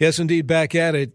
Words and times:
Yes, 0.00 0.18
indeed, 0.18 0.46
back 0.46 0.74
at 0.74 0.94
it 0.94 1.14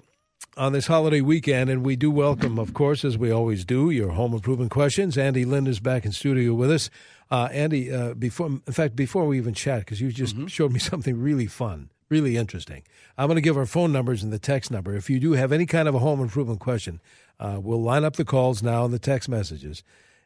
on 0.57 0.71
this 0.71 0.85
holiday 0.85 1.19
weekend, 1.19 1.71
and 1.71 1.83
we 1.83 1.95
do 1.95 2.11
welcome, 2.11 2.59
of 2.59 2.75
course, 2.75 3.03
as 3.03 3.17
we 3.17 3.31
always 3.31 3.65
do, 3.65 3.89
your 3.89 4.11
home 4.11 4.35
improvement 4.35 4.69
questions. 4.69 5.17
Andy 5.17 5.43
Lind 5.43 5.67
is 5.67 5.79
back 5.79 6.05
in 6.05 6.11
studio 6.11 6.53
with 6.53 6.69
us. 6.69 6.91
Uh, 7.31 7.49
Andy, 7.51 7.91
uh, 7.91 8.13
before, 8.13 8.45
in 8.45 8.59
fact, 8.59 8.95
before 8.95 9.25
we 9.25 9.39
even 9.39 9.55
chat, 9.55 9.79
because 9.79 9.99
you 9.99 10.11
just 10.11 10.35
mm-hmm. 10.35 10.45
showed 10.45 10.71
me 10.71 10.77
something 10.91 11.19
really 11.19 11.47
fun, 11.47 11.89
really 12.09 12.37
interesting. 12.37 12.83
I'm 13.17 13.25
going 13.25 13.37
to 13.37 13.41
give 13.41 13.57
our 13.57 13.65
phone 13.65 13.91
numbers 13.91 14.21
and 14.21 14.31
the 14.31 14.37
text 14.37 14.69
number. 14.69 14.95
If 14.95 15.09
you 15.09 15.19
do 15.19 15.31
have 15.31 15.51
any 15.51 15.65
kind 15.65 15.87
of 15.87 15.95
a 15.95 15.99
home 15.99 16.21
improvement 16.21 16.59
question, 16.59 17.01
uh, 17.39 17.57
we'll 17.59 17.81
line 17.81 18.03
up 18.03 18.17
the 18.17 18.23
calls 18.23 18.61
now 18.61 18.85
and 18.85 18.93
the 18.93 18.99
text 18.99 19.27
messages, 19.27 19.81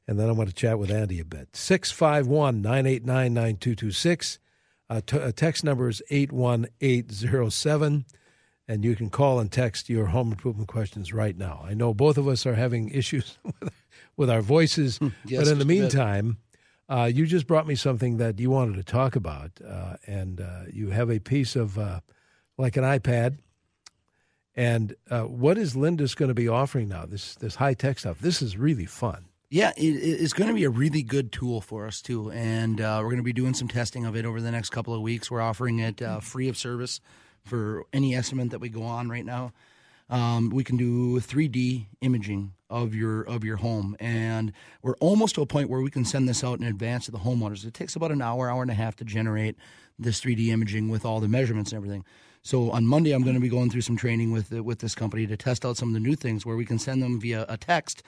and 0.05 0.19
then 0.19 0.27
I'm 0.27 0.35
going 0.35 0.49
to 0.49 0.53
chat 0.53 0.77
with 0.77 0.91
Andy 0.91 1.21
a 1.21 1.25
bit. 1.25 1.55
651 1.55 2.61
989 2.61 3.33
9226. 3.33 4.39
Uh, 4.89 4.99
uh, 5.13 5.31
text 5.33 5.63
number 5.63 5.87
is 5.87 6.01
81807 6.09 8.05
and 8.69 8.85
you 8.85 8.95
can 8.95 9.09
call 9.09 9.39
and 9.39 9.51
text 9.51 9.89
your 9.89 10.05
home 10.05 10.31
improvement 10.31 10.67
questions 10.67 11.11
right 11.11 11.35
now. 11.35 11.65
I 11.65 11.73
know 11.73 11.91
both 11.91 12.19
of 12.19 12.27
us 12.27 12.45
are 12.45 12.53
having 12.53 12.89
issues 12.93 13.37
with 14.15 14.29
our 14.29 14.41
voices, 14.41 14.99
hmm, 14.99 15.07
yes, 15.25 15.43
but 15.43 15.51
in 15.51 15.59
the 15.59 15.65
meantime, 15.65 16.37
uh, 16.87 17.09
you 17.11 17.25
just 17.25 17.47
brought 17.47 17.67
me 17.67 17.75
something 17.75 18.17
that 18.17 18.39
you 18.39 18.51
wanted 18.51 18.75
to 18.75 18.83
talk 18.83 19.15
about, 19.15 19.51
uh, 19.67 19.95
and 20.05 20.39
uh, 20.39 20.61
you 20.71 20.91
have 20.91 21.09
a 21.09 21.19
piece 21.19 21.55
of 21.55 21.77
uh, 21.77 21.99
like 22.57 22.77
an 22.77 22.83
iPad. 22.83 23.39
And 24.55 24.95
uh, 25.09 25.21
what 25.21 25.57
is 25.57 25.75
Lindus 25.75 26.15
going 26.15 26.29
to 26.29 26.35
be 26.35 26.47
offering 26.47 26.89
now? 26.89 27.05
This 27.05 27.35
this 27.35 27.55
high 27.55 27.73
tech 27.73 27.97
stuff. 27.97 28.19
This 28.19 28.41
is 28.41 28.57
really 28.57 28.85
fun. 28.85 29.25
Yeah, 29.49 29.71
it, 29.77 29.83
it's 29.83 30.33
going 30.33 30.49
to 30.49 30.53
be 30.53 30.63
a 30.63 30.69
really 30.69 31.01
good 31.01 31.31
tool 31.31 31.61
for 31.61 31.87
us 31.87 32.01
too, 32.01 32.29
and 32.31 32.81
uh, 32.81 32.97
we're 32.99 33.09
going 33.09 33.17
to 33.17 33.23
be 33.23 33.33
doing 33.33 33.53
some 33.53 33.67
testing 33.67 34.05
of 34.05 34.15
it 34.15 34.25
over 34.25 34.41
the 34.41 34.51
next 34.51 34.69
couple 34.69 34.93
of 34.93 35.01
weeks. 35.01 35.31
We're 35.31 35.41
offering 35.41 35.79
it 35.79 36.01
free 36.21 36.49
of 36.49 36.57
service 36.57 36.99
for 37.49 37.85
any 37.91 38.15
estimate 38.15 38.51
that 38.51 38.59
we 38.59 38.69
go 38.69 38.83
on 38.83 39.09
right 39.09 39.25
now. 39.25 39.51
Um, 40.09 40.49
we 40.49 40.63
can 40.63 40.77
do 40.77 41.19
3D 41.19 41.85
imaging 42.01 42.53
of 42.69 42.95
your 42.95 43.21
of 43.21 43.43
your 43.43 43.57
home, 43.57 43.95
and 43.99 44.51
we're 44.81 44.95
almost 44.95 45.35
to 45.35 45.41
a 45.41 45.45
point 45.45 45.69
where 45.69 45.81
we 45.81 45.91
can 45.91 46.03
send 46.03 46.27
this 46.27 46.43
out 46.43 46.59
in 46.59 46.65
advance 46.65 47.05
to 47.05 47.11
the 47.11 47.19
homeowners. 47.19 47.65
It 47.65 47.73
takes 47.73 47.95
about 47.95 48.11
an 48.11 48.21
hour, 48.21 48.49
hour 48.49 48.61
and 48.61 48.71
a 48.71 48.75
half 48.75 48.95
to 48.97 49.05
generate 49.05 49.55
this 49.99 50.19
3D 50.21 50.47
imaging 50.47 50.89
with 50.89 51.05
all 51.05 51.19
the 51.19 51.27
measurements 51.27 51.71
and 51.71 51.77
everything. 51.77 52.05
So 52.41 52.71
on 52.71 52.87
Monday, 52.87 53.11
I'm 53.11 53.23
going 53.23 53.35
to 53.35 53.41
be 53.41 53.49
going 53.49 53.69
through 53.69 53.81
some 53.81 53.97
training 53.97 54.31
with 54.31 54.51
with 54.51 54.79
this 54.79 54.95
company 54.95 55.27
to 55.27 55.37
test 55.37 55.63
out 55.63 55.77
some 55.77 55.89
of 55.89 55.93
the 55.93 55.99
new 55.99 56.15
things 56.15 56.45
where 56.45 56.55
we 56.55 56.65
can 56.65 56.79
send 56.79 57.03
them 57.03 57.19
via 57.19 57.45
a 57.47 57.57
text, 57.57 58.01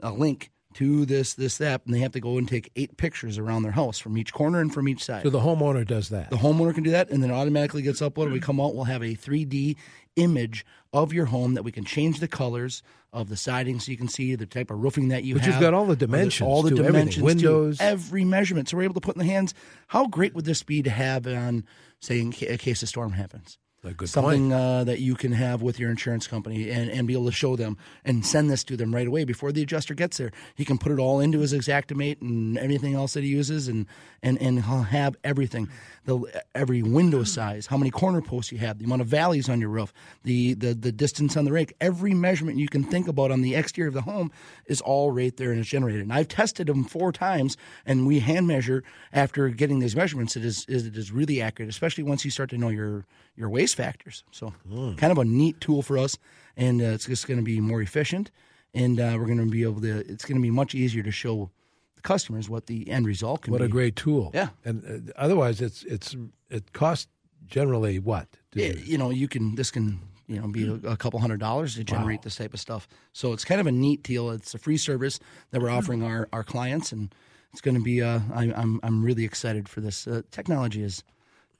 a 0.00 0.12
link 0.12 0.50
to 0.78 1.04
this 1.04 1.34
this 1.34 1.60
app, 1.60 1.84
and 1.86 1.94
they 1.94 1.98
have 1.98 2.12
to 2.12 2.20
go 2.20 2.38
and 2.38 2.48
take 2.48 2.70
eight 2.76 2.96
pictures 2.96 3.36
around 3.36 3.64
their 3.64 3.72
house 3.72 3.98
from 3.98 4.16
each 4.16 4.32
corner 4.32 4.60
and 4.60 4.72
from 4.72 4.88
each 4.88 5.02
side. 5.04 5.24
So 5.24 5.30
the 5.30 5.40
homeowner 5.40 5.84
does 5.84 6.10
that. 6.10 6.30
The 6.30 6.36
homeowner 6.36 6.72
can 6.72 6.84
do 6.84 6.92
that, 6.92 7.10
and 7.10 7.20
then 7.20 7.32
automatically 7.32 7.82
gets 7.82 8.00
uploaded. 8.00 8.32
We 8.32 8.38
come 8.38 8.60
out, 8.60 8.76
we'll 8.76 8.84
have 8.84 9.02
a 9.02 9.16
3D 9.16 9.76
image 10.14 10.64
of 10.92 11.12
your 11.12 11.26
home 11.26 11.54
that 11.54 11.64
we 11.64 11.72
can 11.72 11.84
change 11.84 12.20
the 12.20 12.28
colors 12.28 12.82
of 13.12 13.28
the 13.28 13.36
siding 13.36 13.80
so 13.80 13.90
you 13.90 13.98
can 13.98 14.06
see 14.06 14.36
the 14.36 14.46
type 14.46 14.70
of 14.70 14.78
roofing 14.78 15.08
that 15.08 15.24
you 15.24 15.34
but 15.34 15.42
have. 15.42 15.50
But 15.50 15.54
you've 15.54 15.60
got 15.60 15.74
all 15.74 15.86
the 15.86 15.96
dimensions, 15.96 16.46
all 16.46 16.62
the 16.62 16.70
dimensions, 16.70 17.24
windows, 17.24 17.78
every 17.80 18.24
measurement. 18.24 18.68
So 18.68 18.76
we're 18.76 18.84
able 18.84 18.94
to 18.94 19.00
put 19.00 19.16
in 19.16 19.18
the 19.18 19.32
hands. 19.32 19.54
How 19.88 20.06
great 20.06 20.34
would 20.34 20.44
this 20.44 20.62
be 20.62 20.82
to 20.82 20.90
have 20.90 21.26
on, 21.26 21.64
say, 22.00 22.20
in 22.20 22.30
case 22.30 22.82
a 22.82 22.86
storm 22.86 23.12
happens? 23.12 23.58
A 23.84 23.92
good 23.94 24.08
something 24.08 24.52
uh, 24.52 24.82
that 24.84 24.98
you 24.98 25.14
can 25.14 25.30
have 25.30 25.62
with 25.62 25.78
your 25.78 25.88
insurance 25.88 26.26
company 26.26 26.68
and, 26.68 26.90
and 26.90 27.06
be 27.06 27.12
able 27.12 27.26
to 27.26 27.32
show 27.32 27.54
them 27.54 27.78
and 28.04 28.26
send 28.26 28.50
this 28.50 28.64
to 28.64 28.76
them 28.76 28.92
right 28.92 29.06
away 29.06 29.22
before 29.22 29.52
the 29.52 29.62
adjuster 29.62 29.94
gets 29.94 30.16
there. 30.16 30.32
He 30.56 30.64
can 30.64 30.78
put 30.78 30.90
it 30.90 30.98
all 30.98 31.20
into 31.20 31.38
his 31.38 31.52
Xactimate 31.52 32.20
and 32.20 32.58
anything 32.58 32.94
else 32.94 33.12
that 33.12 33.22
he 33.22 33.30
uses, 33.30 33.68
and 33.68 33.86
and 34.20 34.36
and 34.42 34.64
he'll 34.64 34.82
have 34.82 35.14
everything, 35.22 35.68
the 36.06 36.20
every 36.56 36.82
window 36.82 37.22
size, 37.22 37.68
how 37.68 37.76
many 37.76 37.92
corner 37.92 38.20
posts 38.20 38.50
you 38.50 38.58
have, 38.58 38.78
the 38.78 38.84
amount 38.84 39.00
of 39.00 39.06
valleys 39.06 39.48
on 39.48 39.60
your 39.60 39.70
roof, 39.70 39.92
the 40.24 40.54
the 40.54 40.74
the 40.74 40.90
distance 40.90 41.36
on 41.36 41.44
the 41.44 41.52
rake, 41.52 41.72
every 41.80 42.14
measurement 42.14 42.58
you 42.58 42.68
can 42.68 42.82
think 42.82 43.06
about 43.06 43.30
on 43.30 43.42
the 43.42 43.54
exterior 43.54 43.88
of 43.88 43.94
the 43.94 44.02
home 44.02 44.32
is 44.66 44.80
all 44.80 45.12
right 45.12 45.36
there 45.36 45.52
and 45.52 45.60
it's 45.60 45.68
generated. 45.68 46.02
And 46.02 46.12
I've 46.12 46.26
tested 46.26 46.66
them 46.66 46.82
four 46.82 47.12
times, 47.12 47.56
and 47.86 48.08
we 48.08 48.18
hand 48.18 48.48
measure 48.48 48.82
after 49.12 49.48
getting 49.50 49.78
these 49.78 49.94
measurements. 49.94 50.36
It 50.36 50.44
is 50.44 50.66
it 50.68 50.96
is 50.96 51.12
really 51.12 51.40
accurate, 51.40 51.70
especially 51.70 52.02
once 52.02 52.24
you 52.24 52.32
start 52.32 52.50
to 52.50 52.58
know 52.58 52.70
your 52.70 53.04
your 53.36 53.48
waste 53.48 53.67
factors. 53.74 54.24
So, 54.30 54.52
mm. 54.70 54.96
kind 54.96 55.12
of 55.12 55.18
a 55.18 55.24
neat 55.24 55.60
tool 55.60 55.82
for 55.82 55.98
us, 55.98 56.18
and 56.56 56.80
uh, 56.80 56.86
it's 56.86 57.06
just 57.06 57.26
going 57.26 57.38
to 57.38 57.44
be 57.44 57.60
more 57.60 57.82
efficient, 57.82 58.30
and 58.74 58.98
uh, 59.00 59.16
we're 59.18 59.26
going 59.26 59.38
to 59.38 59.46
be 59.46 59.62
able 59.62 59.80
to. 59.82 59.98
It's 59.98 60.24
going 60.24 60.36
to 60.36 60.42
be 60.42 60.50
much 60.50 60.74
easier 60.74 61.02
to 61.02 61.10
show 61.10 61.50
the 61.94 62.02
customers 62.02 62.48
what 62.48 62.66
the 62.66 62.90
end 62.90 63.06
result 63.06 63.42
can 63.42 63.52
what 63.52 63.58
be. 63.58 63.64
What 63.64 63.70
a 63.70 63.72
great 63.72 63.96
tool! 63.96 64.30
Yeah, 64.34 64.48
and 64.64 65.10
uh, 65.10 65.12
otherwise, 65.16 65.60
it's 65.60 65.82
it's 65.84 66.16
it 66.50 66.72
costs 66.72 67.08
generally 67.46 67.98
what? 67.98 68.28
Yeah, 68.54 68.72
you 68.72 68.98
know, 68.98 69.10
you 69.10 69.28
can 69.28 69.54
this 69.54 69.70
can 69.70 70.00
you 70.26 70.40
know 70.40 70.48
be 70.48 70.68
a, 70.68 70.90
a 70.90 70.96
couple 70.96 71.18
hundred 71.18 71.40
dollars 71.40 71.74
to 71.74 71.84
generate 71.84 72.20
wow. 72.20 72.24
this 72.24 72.36
type 72.36 72.54
of 72.54 72.60
stuff. 72.60 72.86
So 73.12 73.32
it's 73.32 73.44
kind 73.44 73.60
of 73.60 73.66
a 73.66 73.72
neat 73.72 74.02
deal. 74.02 74.30
It's 74.30 74.54
a 74.54 74.58
free 74.58 74.76
service 74.76 75.18
that 75.50 75.60
we're 75.60 75.70
offering 75.70 76.02
our 76.02 76.28
our 76.32 76.44
clients, 76.44 76.92
and 76.92 77.12
it's 77.52 77.60
going 77.60 77.76
to 77.76 77.82
be. 77.82 78.02
Uh, 78.02 78.20
I, 78.32 78.52
I'm 78.54 78.80
I'm 78.82 79.02
really 79.02 79.24
excited 79.24 79.68
for 79.68 79.80
this. 79.80 80.06
Uh, 80.06 80.22
technology 80.30 80.82
is 80.82 81.02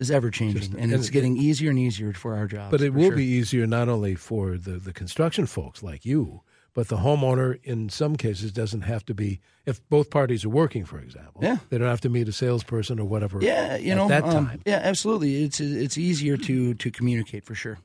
is 0.00 0.10
ever 0.10 0.30
changing, 0.30 0.74
and, 0.74 0.84
and, 0.84 0.92
it's 0.92 1.10
getting 1.10 1.36
easier 1.36 1.70
and 1.70 1.78
easier 1.78 2.12
for 2.12 2.36
our 2.36 2.46
jobs. 2.46 2.70
But 2.70 2.82
it 2.82 2.94
will 2.94 3.08
sure. 3.08 3.16
be 3.16 3.24
easier 3.24 3.66
not 3.66 3.88
only 3.88 4.14
for 4.14 4.56
the, 4.56 4.72
the 4.72 4.92
construction 4.92 5.46
folks 5.46 5.82
like 5.82 6.04
you, 6.04 6.42
but 6.72 6.86
the 6.86 6.98
homeowner 6.98 7.58
in 7.64 7.88
some 7.88 8.14
cases 8.14 8.52
doesn't 8.52 8.82
have 8.82 9.04
to 9.06 9.14
be 9.14 9.40
if 9.66 9.86
both 9.88 10.10
parties 10.10 10.44
are 10.44 10.48
working, 10.50 10.84
for 10.84 11.00
example. 11.00 11.42
Yeah, 11.42 11.56
they 11.70 11.78
don't 11.78 11.88
have 11.88 12.00
to 12.02 12.08
meet 12.08 12.28
a 12.28 12.32
salesperson 12.32 13.00
or 13.00 13.04
whatever. 13.04 13.42
Yeah, 13.42 13.76
you 13.76 13.94
know 13.94 14.06
that 14.08 14.22
um, 14.22 14.46
time. 14.46 14.62
Yeah, 14.64 14.80
absolutely. 14.82 15.42
It's 15.42 15.58
it's 15.58 15.98
easier 15.98 16.36
to 16.36 16.74
to 16.74 16.90
communicate 16.90 17.44
for 17.44 17.56
sure. 17.56 17.78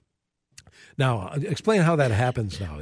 Now, 0.97 1.29
explain 1.33 1.81
how 1.81 1.95
that 1.95 2.11
happens. 2.11 2.59
Now, 2.59 2.81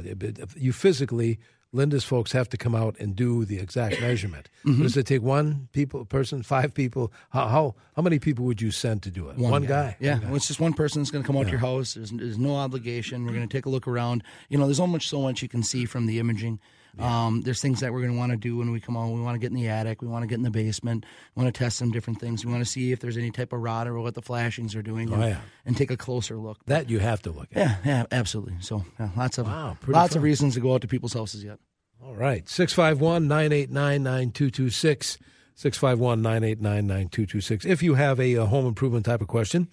you 0.54 0.72
physically 0.72 1.38
Lindus 1.74 2.04
folks 2.04 2.32
have 2.32 2.48
to 2.50 2.56
come 2.58 2.74
out 2.74 2.96
and 2.98 3.16
do 3.16 3.44
the 3.44 3.58
exact 3.58 4.00
measurement. 4.00 4.48
Mm-hmm. 4.62 4.84
Does 4.84 4.96
it 4.96 5.06
take 5.06 5.22
one 5.22 5.68
people 5.72 6.04
person, 6.04 6.44
five 6.44 6.72
people? 6.72 7.12
How, 7.30 7.48
how 7.48 7.74
how 7.96 8.02
many 8.02 8.20
people 8.20 8.44
would 8.44 8.62
you 8.62 8.70
send 8.70 9.02
to 9.02 9.10
do 9.10 9.28
it? 9.28 9.36
One, 9.36 9.50
one 9.50 9.62
guy. 9.62 9.68
guy. 9.68 9.96
Yeah, 9.98 10.12
one 10.12 10.20
guy. 10.20 10.26
Well, 10.28 10.36
it's 10.36 10.46
just 10.46 10.60
one 10.60 10.72
person 10.72 11.02
that's 11.02 11.10
going 11.10 11.24
to 11.24 11.26
come 11.26 11.36
out 11.36 11.40
yeah. 11.40 11.44
to 11.46 11.50
your 11.50 11.58
house. 11.58 11.94
There's, 11.94 12.12
there's 12.12 12.38
no 12.38 12.54
obligation. 12.54 13.26
We're 13.26 13.32
going 13.32 13.48
to 13.48 13.52
take 13.52 13.66
a 13.66 13.68
look 13.68 13.88
around. 13.88 14.22
You 14.50 14.58
know, 14.58 14.66
there's 14.66 14.78
almost 14.78 15.08
so 15.08 15.20
much 15.20 15.42
you 15.42 15.48
can 15.48 15.64
see 15.64 15.84
from 15.84 16.06
the 16.06 16.20
imaging. 16.20 16.60
Yeah. 16.98 17.26
Um, 17.26 17.42
there's 17.42 17.60
things 17.60 17.80
that 17.80 17.92
we're 17.92 18.00
going 18.00 18.12
to 18.12 18.18
want 18.18 18.32
to 18.32 18.36
do 18.36 18.56
when 18.58 18.70
we 18.70 18.80
come 18.80 18.96
on. 18.96 19.12
We 19.12 19.20
want 19.20 19.34
to 19.34 19.38
get 19.38 19.50
in 19.50 19.56
the 19.56 19.68
attic. 19.68 20.02
We 20.02 20.08
want 20.08 20.22
to 20.22 20.26
get 20.26 20.34
in 20.34 20.42
the 20.42 20.50
basement. 20.50 21.06
We 21.34 21.42
want 21.42 21.54
to 21.54 21.58
test 21.58 21.78
some 21.78 21.90
different 21.90 22.20
things. 22.20 22.44
We 22.44 22.52
want 22.52 22.64
to 22.64 22.70
see 22.70 22.92
if 22.92 23.00
there's 23.00 23.16
any 23.16 23.30
type 23.30 23.52
of 23.52 23.60
rot 23.60 23.86
or 23.86 23.98
what 24.00 24.14
the 24.14 24.22
flashings 24.22 24.74
are 24.76 24.82
doing. 24.82 25.10
Oh, 25.10 25.14
and, 25.14 25.22
yeah. 25.22 25.40
and 25.64 25.76
take 25.76 25.90
a 25.90 25.96
closer 25.96 26.36
look. 26.36 26.58
That 26.66 26.90
you 26.90 26.98
have 26.98 27.22
to 27.22 27.30
look 27.30 27.48
at. 27.52 27.56
Yeah, 27.56 27.76
yeah, 27.84 28.06
absolutely. 28.12 28.56
So 28.60 28.84
yeah, 29.00 29.10
lots 29.16 29.38
of 29.38 29.46
wow, 29.46 29.76
lots 29.86 30.12
fun. 30.12 30.18
of 30.18 30.22
reasons 30.22 30.54
to 30.54 30.60
go 30.60 30.74
out 30.74 30.82
to 30.82 30.88
people's 30.88 31.14
houses 31.14 31.42
yet. 31.42 31.58
All 32.04 32.14
right. 32.14 32.48
651 32.48 33.28
989 33.28 34.02
9226. 34.02 35.18
651 35.54 36.22
989 36.22 36.86
9226. 36.86 37.64
If 37.64 37.82
you 37.82 37.94
have 37.94 38.18
a, 38.18 38.34
a, 38.34 38.46
home 38.46 38.66
improvement 38.66 39.06
type 39.06 39.20
of 39.20 39.28
question, 39.28 39.68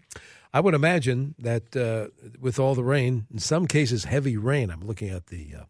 I 0.54 0.60
would 0.60 0.74
imagine 0.74 1.36
that 1.40 1.76
uh, 1.76 2.10
with 2.40 2.60
all 2.60 2.76
the 2.76 2.84
rain, 2.84 3.26
in 3.32 3.40
some 3.40 3.66
cases 3.66 4.04
heavy 4.04 4.38
rain, 4.38 4.70
I'm 4.70 4.86
looking 4.86 5.10
at 5.10 5.28
the, 5.28 5.54
uh, 5.62 5.64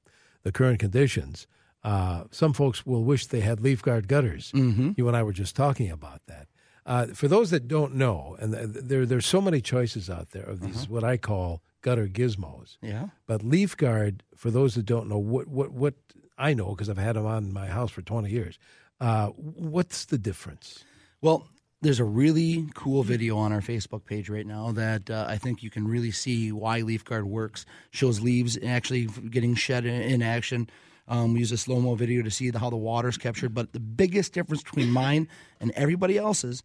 the 0.43 0.51
current 0.51 0.79
conditions, 0.79 1.47
uh, 1.83 2.25
some 2.31 2.53
folks 2.53 2.85
will 2.85 3.03
wish 3.03 3.27
they 3.27 3.39
had 3.39 3.61
leaf 3.61 3.81
guard 3.81 4.07
gutters. 4.07 4.51
Mm-hmm. 4.53 4.91
You 4.97 5.07
and 5.07 5.15
I 5.15 5.23
were 5.23 5.33
just 5.33 5.55
talking 5.55 5.89
about 5.89 6.21
that. 6.27 6.47
Uh, 6.85 7.07
for 7.07 7.27
those 7.27 7.51
that 7.51 7.67
don't 7.67 7.95
know, 7.95 8.35
and 8.39 8.53
there 8.53 9.05
there's 9.05 9.25
so 9.25 9.41
many 9.41 9.61
choices 9.61 10.09
out 10.09 10.31
there 10.31 10.43
of 10.43 10.59
these 10.61 10.83
uh-huh. 10.83 10.85
what 10.89 11.03
I 11.03 11.17
call 11.17 11.61
gutter 11.81 12.07
gizmos. 12.07 12.77
Yeah. 12.81 13.07
But 13.27 13.43
leaf 13.43 13.77
guard, 13.77 14.23
for 14.35 14.49
those 14.49 14.75
that 14.75 14.85
don't 14.85 15.07
know, 15.07 15.19
what 15.19 15.47
what 15.47 15.71
what 15.71 15.93
I 16.37 16.53
know 16.53 16.69
because 16.69 16.89
I've 16.89 16.97
had 16.97 17.15
them 17.15 17.25
on 17.25 17.53
my 17.53 17.67
house 17.67 17.91
for 17.91 18.01
20 18.01 18.29
years. 18.29 18.57
Uh, 18.99 19.27
what's 19.27 20.05
the 20.05 20.17
difference? 20.17 20.83
Well, 21.21 21.47
there's 21.81 21.99
a 21.99 22.05
really 22.05 22.67
cool 22.73 23.03
video 23.03 23.37
on 23.37 23.53
our 23.53 23.61
Facebook 23.61 24.03
page 24.05 24.29
right 24.29 24.45
now 24.45 24.71
that 24.73 25.09
uh, 25.09 25.25
I 25.27 25.37
think 25.37 25.63
you 25.63 25.69
can 25.69 25.87
really 25.87 26.11
see 26.11 26.51
why 26.51 26.81
Leaf 26.81 27.05
Guard 27.05 27.25
works. 27.25 27.65
Shows 27.91 28.19
leaves 28.19 28.57
actually 28.65 29.05
getting 29.05 29.55
shed 29.55 29.85
in, 29.85 30.21
action. 30.21 30.69
Um, 31.07 31.33
we 31.33 31.39
use 31.39 31.51
a 31.51 31.57
slow 31.57 31.79
mo 31.79 31.95
video 31.95 32.21
to 32.21 32.31
see 32.31 32.49
the, 32.49 32.59
how 32.59 32.69
the 32.69 32.77
water's 32.77 33.17
captured. 33.17 33.53
But 33.53 33.71
the 33.71 33.79
biggest 33.79 34.33
difference 34.33 34.61
between 34.61 34.91
mine 34.91 35.27
and 35.61 35.71
everybody 35.71 36.17
else's 36.17 36.63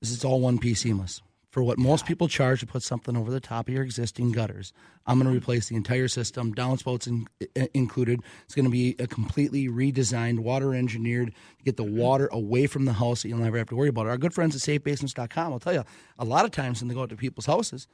is 0.00 0.12
it's 0.12 0.24
all 0.24 0.40
one 0.40 0.58
piece 0.58 0.80
seamless 0.80 1.20
for 1.52 1.62
what 1.62 1.78
most 1.78 2.06
people 2.06 2.28
charge 2.28 2.60
to 2.60 2.66
put 2.66 2.82
something 2.82 3.14
over 3.14 3.30
the 3.30 3.38
top 3.38 3.68
of 3.68 3.74
your 3.74 3.84
existing 3.84 4.32
gutters. 4.32 4.72
I'm 5.06 5.18
going 5.18 5.30
to 5.30 5.36
replace 5.36 5.68
the 5.68 5.76
entire 5.76 6.08
system, 6.08 6.54
downspouts 6.54 7.06
in, 7.06 7.28
included. 7.74 8.20
It's 8.46 8.54
going 8.54 8.64
to 8.64 8.70
be 8.70 8.96
a 8.98 9.06
completely 9.06 9.68
redesigned, 9.68 10.38
water 10.38 10.74
engineered 10.74 11.34
to 11.58 11.64
get 11.64 11.76
the 11.76 11.84
water 11.84 12.30
away 12.32 12.66
from 12.66 12.86
the 12.86 12.94
house 12.94 13.20
that 13.20 13.28
you'll 13.28 13.38
never 13.38 13.58
have 13.58 13.68
to 13.68 13.76
worry 13.76 13.90
about 13.90 14.06
it. 14.06 14.08
Our 14.08 14.16
good 14.16 14.32
friends 14.32 14.56
at 14.56 14.62
safebasements.com, 14.62 15.52
I'll 15.52 15.60
tell 15.60 15.74
you, 15.74 15.84
a 16.18 16.24
lot 16.24 16.46
of 16.46 16.52
times 16.52 16.80
when 16.80 16.88
they 16.88 16.94
go 16.94 17.02
out 17.02 17.10
to 17.10 17.16
people's 17.16 17.46
houses 17.46 17.86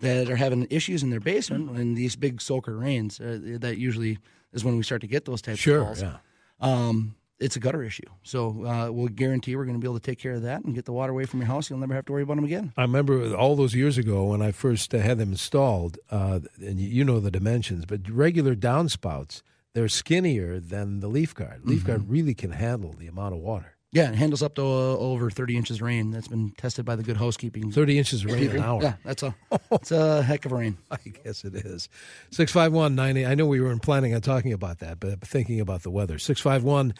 that 0.00 0.30
are 0.30 0.36
having 0.36 0.66
issues 0.70 1.02
in 1.02 1.10
their 1.10 1.20
basement 1.20 1.72
when 1.72 1.94
these 1.96 2.16
big 2.16 2.40
soaker 2.40 2.78
rains, 2.78 3.20
uh, 3.20 3.58
that 3.60 3.76
usually 3.76 4.18
is 4.54 4.64
when 4.64 4.74
we 4.78 4.82
start 4.82 5.02
to 5.02 5.06
get 5.06 5.26
those 5.26 5.42
types 5.42 5.58
sure, 5.58 5.80
of 5.80 5.86
calls. 5.86 6.02
Yeah. 6.02 6.16
Um, 6.60 7.14
it's 7.38 7.56
a 7.56 7.60
gutter 7.60 7.82
issue. 7.82 8.06
So 8.22 8.64
uh, 8.64 8.90
we'll 8.90 9.08
guarantee 9.08 9.56
we're 9.56 9.64
going 9.64 9.76
to 9.76 9.80
be 9.80 9.86
able 9.86 9.98
to 10.00 10.04
take 10.10 10.18
care 10.18 10.32
of 10.32 10.42
that 10.42 10.64
and 10.64 10.74
get 10.74 10.84
the 10.86 10.92
water 10.92 11.12
away 11.12 11.26
from 11.26 11.40
your 11.40 11.46
house. 11.48 11.68
You'll 11.68 11.78
never 11.78 11.94
have 11.94 12.06
to 12.06 12.12
worry 12.12 12.22
about 12.22 12.36
them 12.36 12.44
again. 12.44 12.72
I 12.76 12.82
remember 12.82 13.34
all 13.34 13.56
those 13.56 13.74
years 13.74 13.98
ago 13.98 14.24
when 14.26 14.40
I 14.42 14.52
first 14.52 14.92
had 14.92 15.18
them 15.18 15.32
installed, 15.32 15.98
uh, 16.10 16.40
and 16.60 16.78
you 16.80 17.04
know 17.04 17.20
the 17.20 17.30
dimensions, 17.30 17.84
but 17.84 18.08
regular 18.08 18.54
downspouts, 18.54 19.42
they're 19.74 19.88
skinnier 19.88 20.58
than 20.60 21.00
the 21.00 21.08
leaf 21.08 21.34
guard. 21.34 21.60
Leaf 21.64 21.80
Mm-hmm. 21.80 21.86
guard 21.88 22.08
really 22.10 22.34
can 22.34 22.52
handle 22.52 22.94
the 22.98 23.06
amount 23.06 23.34
of 23.34 23.40
water. 23.40 23.72
Yeah, 23.92 24.10
it 24.10 24.16
handles 24.16 24.42
up 24.42 24.56
to 24.56 24.62
uh, 24.62 24.96
over 24.98 25.30
30 25.30 25.56
inches 25.56 25.76
of 25.76 25.82
rain. 25.82 26.10
That's 26.10 26.28
been 26.28 26.50
tested 26.58 26.84
by 26.84 26.96
the 26.96 27.02
good 27.02 27.16
housekeeping. 27.16 27.70
30 27.70 27.98
inches 27.98 28.24
of 28.24 28.32
rain 28.32 28.50
an 28.50 28.60
hour. 28.62 28.82
Yeah, 28.82 28.94
that's 29.04 29.22
a 29.22 29.34
it's 29.70 29.90
a 29.90 30.22
heck 30.22 30.44
of 30.44 30.52
a 30.52 30.56
rain. 30.56 30.76
I 30.90 30.96
guess 31.24 31.44
it 31.44 31.54
is. 31.54 31.88
651 32.30 32.94
98. 32.94 33.26
I 33.26 33.34
know 33.34 33.46
we 33.46 33.60
weren't 33.60 33.82
planning 33.82 34.14
on 34.14 34.20
talking 34.20 34.52
about 34.52 34.80
that, 34.80 35.00
but 35.00 35.20
thinking 35.22 35.60
about 35.60 35.82
the 35.82 35.90
weather. 35.90 36.18
651 36.18 36.92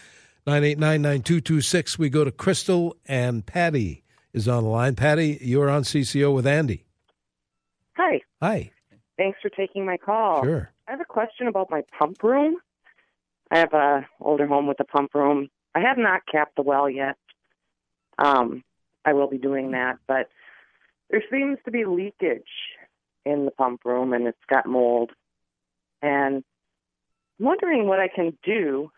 989 0.46 1.02
9226. 1.02 1.98
We 1.98 2.08
go 2.08 2.22
to 2.22 2.30
Crystal 2.30 2.96
and 3.06 3.44
Patty 3.44 4.04
is 4.32 4.46
on 4.46 4.62
the 4.62 4.68
line. 4.68 4.94
Patty, 4.94 5.38
you're 5.40 5.68
on 5.68 5.82
CCO 5.82 6.32
with 6.32 6.46
Andy. 6.46 6.84
Hi. 7.96 8.20
Hi. 8.40 8.70
Thanks 9.18 9.38
for 9.42 9.48
taking 9.48 9.84
my 9.84 9.96
call. 9.96 10.44
Sure. 10.44 10.70
I 10.86 10.92
have 10.92 11.00
a 11.00 11.04
question 11.04 11.48
about 11.48 11.68
my 11.68 11.82
pump 11.98 12.22
room. 12.22 12.58
I 13.50 13.58
have 13.58 13.72
a 13.72 14.06
older 14.20 14.46
home 14.46 14.68
with 14.68 14.78
a 14.78 14.84
pump 14.84 15.14
room. 15.14 15.48
I 15.74 15.80
have 15.80 15.98
not 15.98 16.22
capped 16.30 16.54
the 16.54 16.62
well 16.62 16.88
yet. 16.88 17.16
Um, 18.18 18.62
I 19.04 19.14
will 19.14 19.28
be 19.28 19.38
doing 19.38 19.72
that, 19.72 19.98
but 20.06 20.28
there 21.10 21.22
seems 21.30 21.58
to 21.64 21.72
be 21.72 21.84
leakage 21.84 22.42
in 23.24 23.46
the 23.46 23.50
pump 23.50 23.84
room, 23.84 24.12
and 24.12 24.28
it's 24.28 24.38
got 24.48 24.66
mold. 24.66 25.10
And 26.02 26.44
I'm 27.40 27.46
wondering 27.46 27.88
what 27.88 27.98
I 27.98 28.08
can 28.08 28.38
do. 28.44 28.90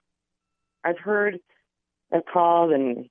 I've 0.85 0.99
heard, 0.99 1.39
I've 2.13 2.27
called, 2.33 2.73
and, 2.73 3.09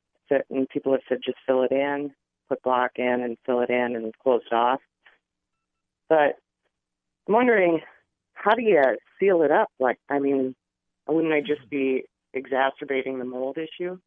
and 0.50 0.70
people 0.70 0.92
have 0.94 1.02
said 1.08 1.20
just 1.24 1.38
fill 1.46 1.64
it 1.64 1.72
in, 1.72 2.12
put 2.50 2.62
block 2.64 2.92
in, 2.96 3.22
and 3.22 3.38
fill 3.46 3.62
it 3.62 3.70
in, 3.70 3.96
and 3.96 4.14
close 4.22 4.42
it 4.50 4.56
off. 4.56 4.80
But 6.10 6.36
I'm 7.28 7.34
wondering, 7.34 7.82
how 8.34 8.56
do 8.56 8.62
you 8.62 8.82
seal 9.20 9.42
it 9.42 9.52
up? 9.52 9.70
Like, 9.80 9.98
I 10.10 10.20
mean, 10.20 10.56
wouldn't 11.08 11.34
I 11.34 11.42
just 11.42 11.70
be 11.70 12.04
exacerbating 12.34 13.20
the 13.20 13.26
mold 13.26 13.58
issue? 13.58 13.98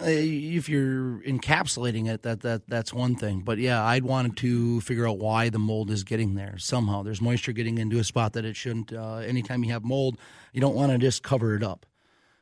Uh, 0.00 0.06
if 0.08 0.68
you're 0.68 1.20
encapsulating 1.20 2.08
it, 2.08 2.22
that 2.22 2.40
that 2.40 2.66
that's 2.66 2.92
one 2.92 3.14
thing. 3.14 3.42
But 3.42 3.58
yeah, 3.58 3.84
I'd 3.84 4.02
want 4.02 4.36
to 4.38 4.80
figure 4.80 5.06
out 5.08 5.18
why 5.18 5.50
the 5.50 5.60
mold 5.60 5.88
is 5.88 6.02
getting 6.02 6.34
there 6.34 6.58
somehow. 6.58 7.04
There's 7.04 7.20
moisture 7.20 7.52
getting 7.52 7.78
into 7.78 8.00
a 8.00 8.04
spot 8.04 8.32
that 8.32 8.44
it 8.44 8.56
shouldn't. 8.56 8.92
Uh, 8.92 9.18
anytime 9.18 9.62
you 9.62 9.70
have 9.70 9.84
mold, 9.84 10.18
you 10.52 10.60
don't 10.60 10.74
want 10.74 10.90
to 10.90 10.98
just 10.98 11.22
cover 11.22 11.54
it 11.54 11.62
up. 11.62 11.86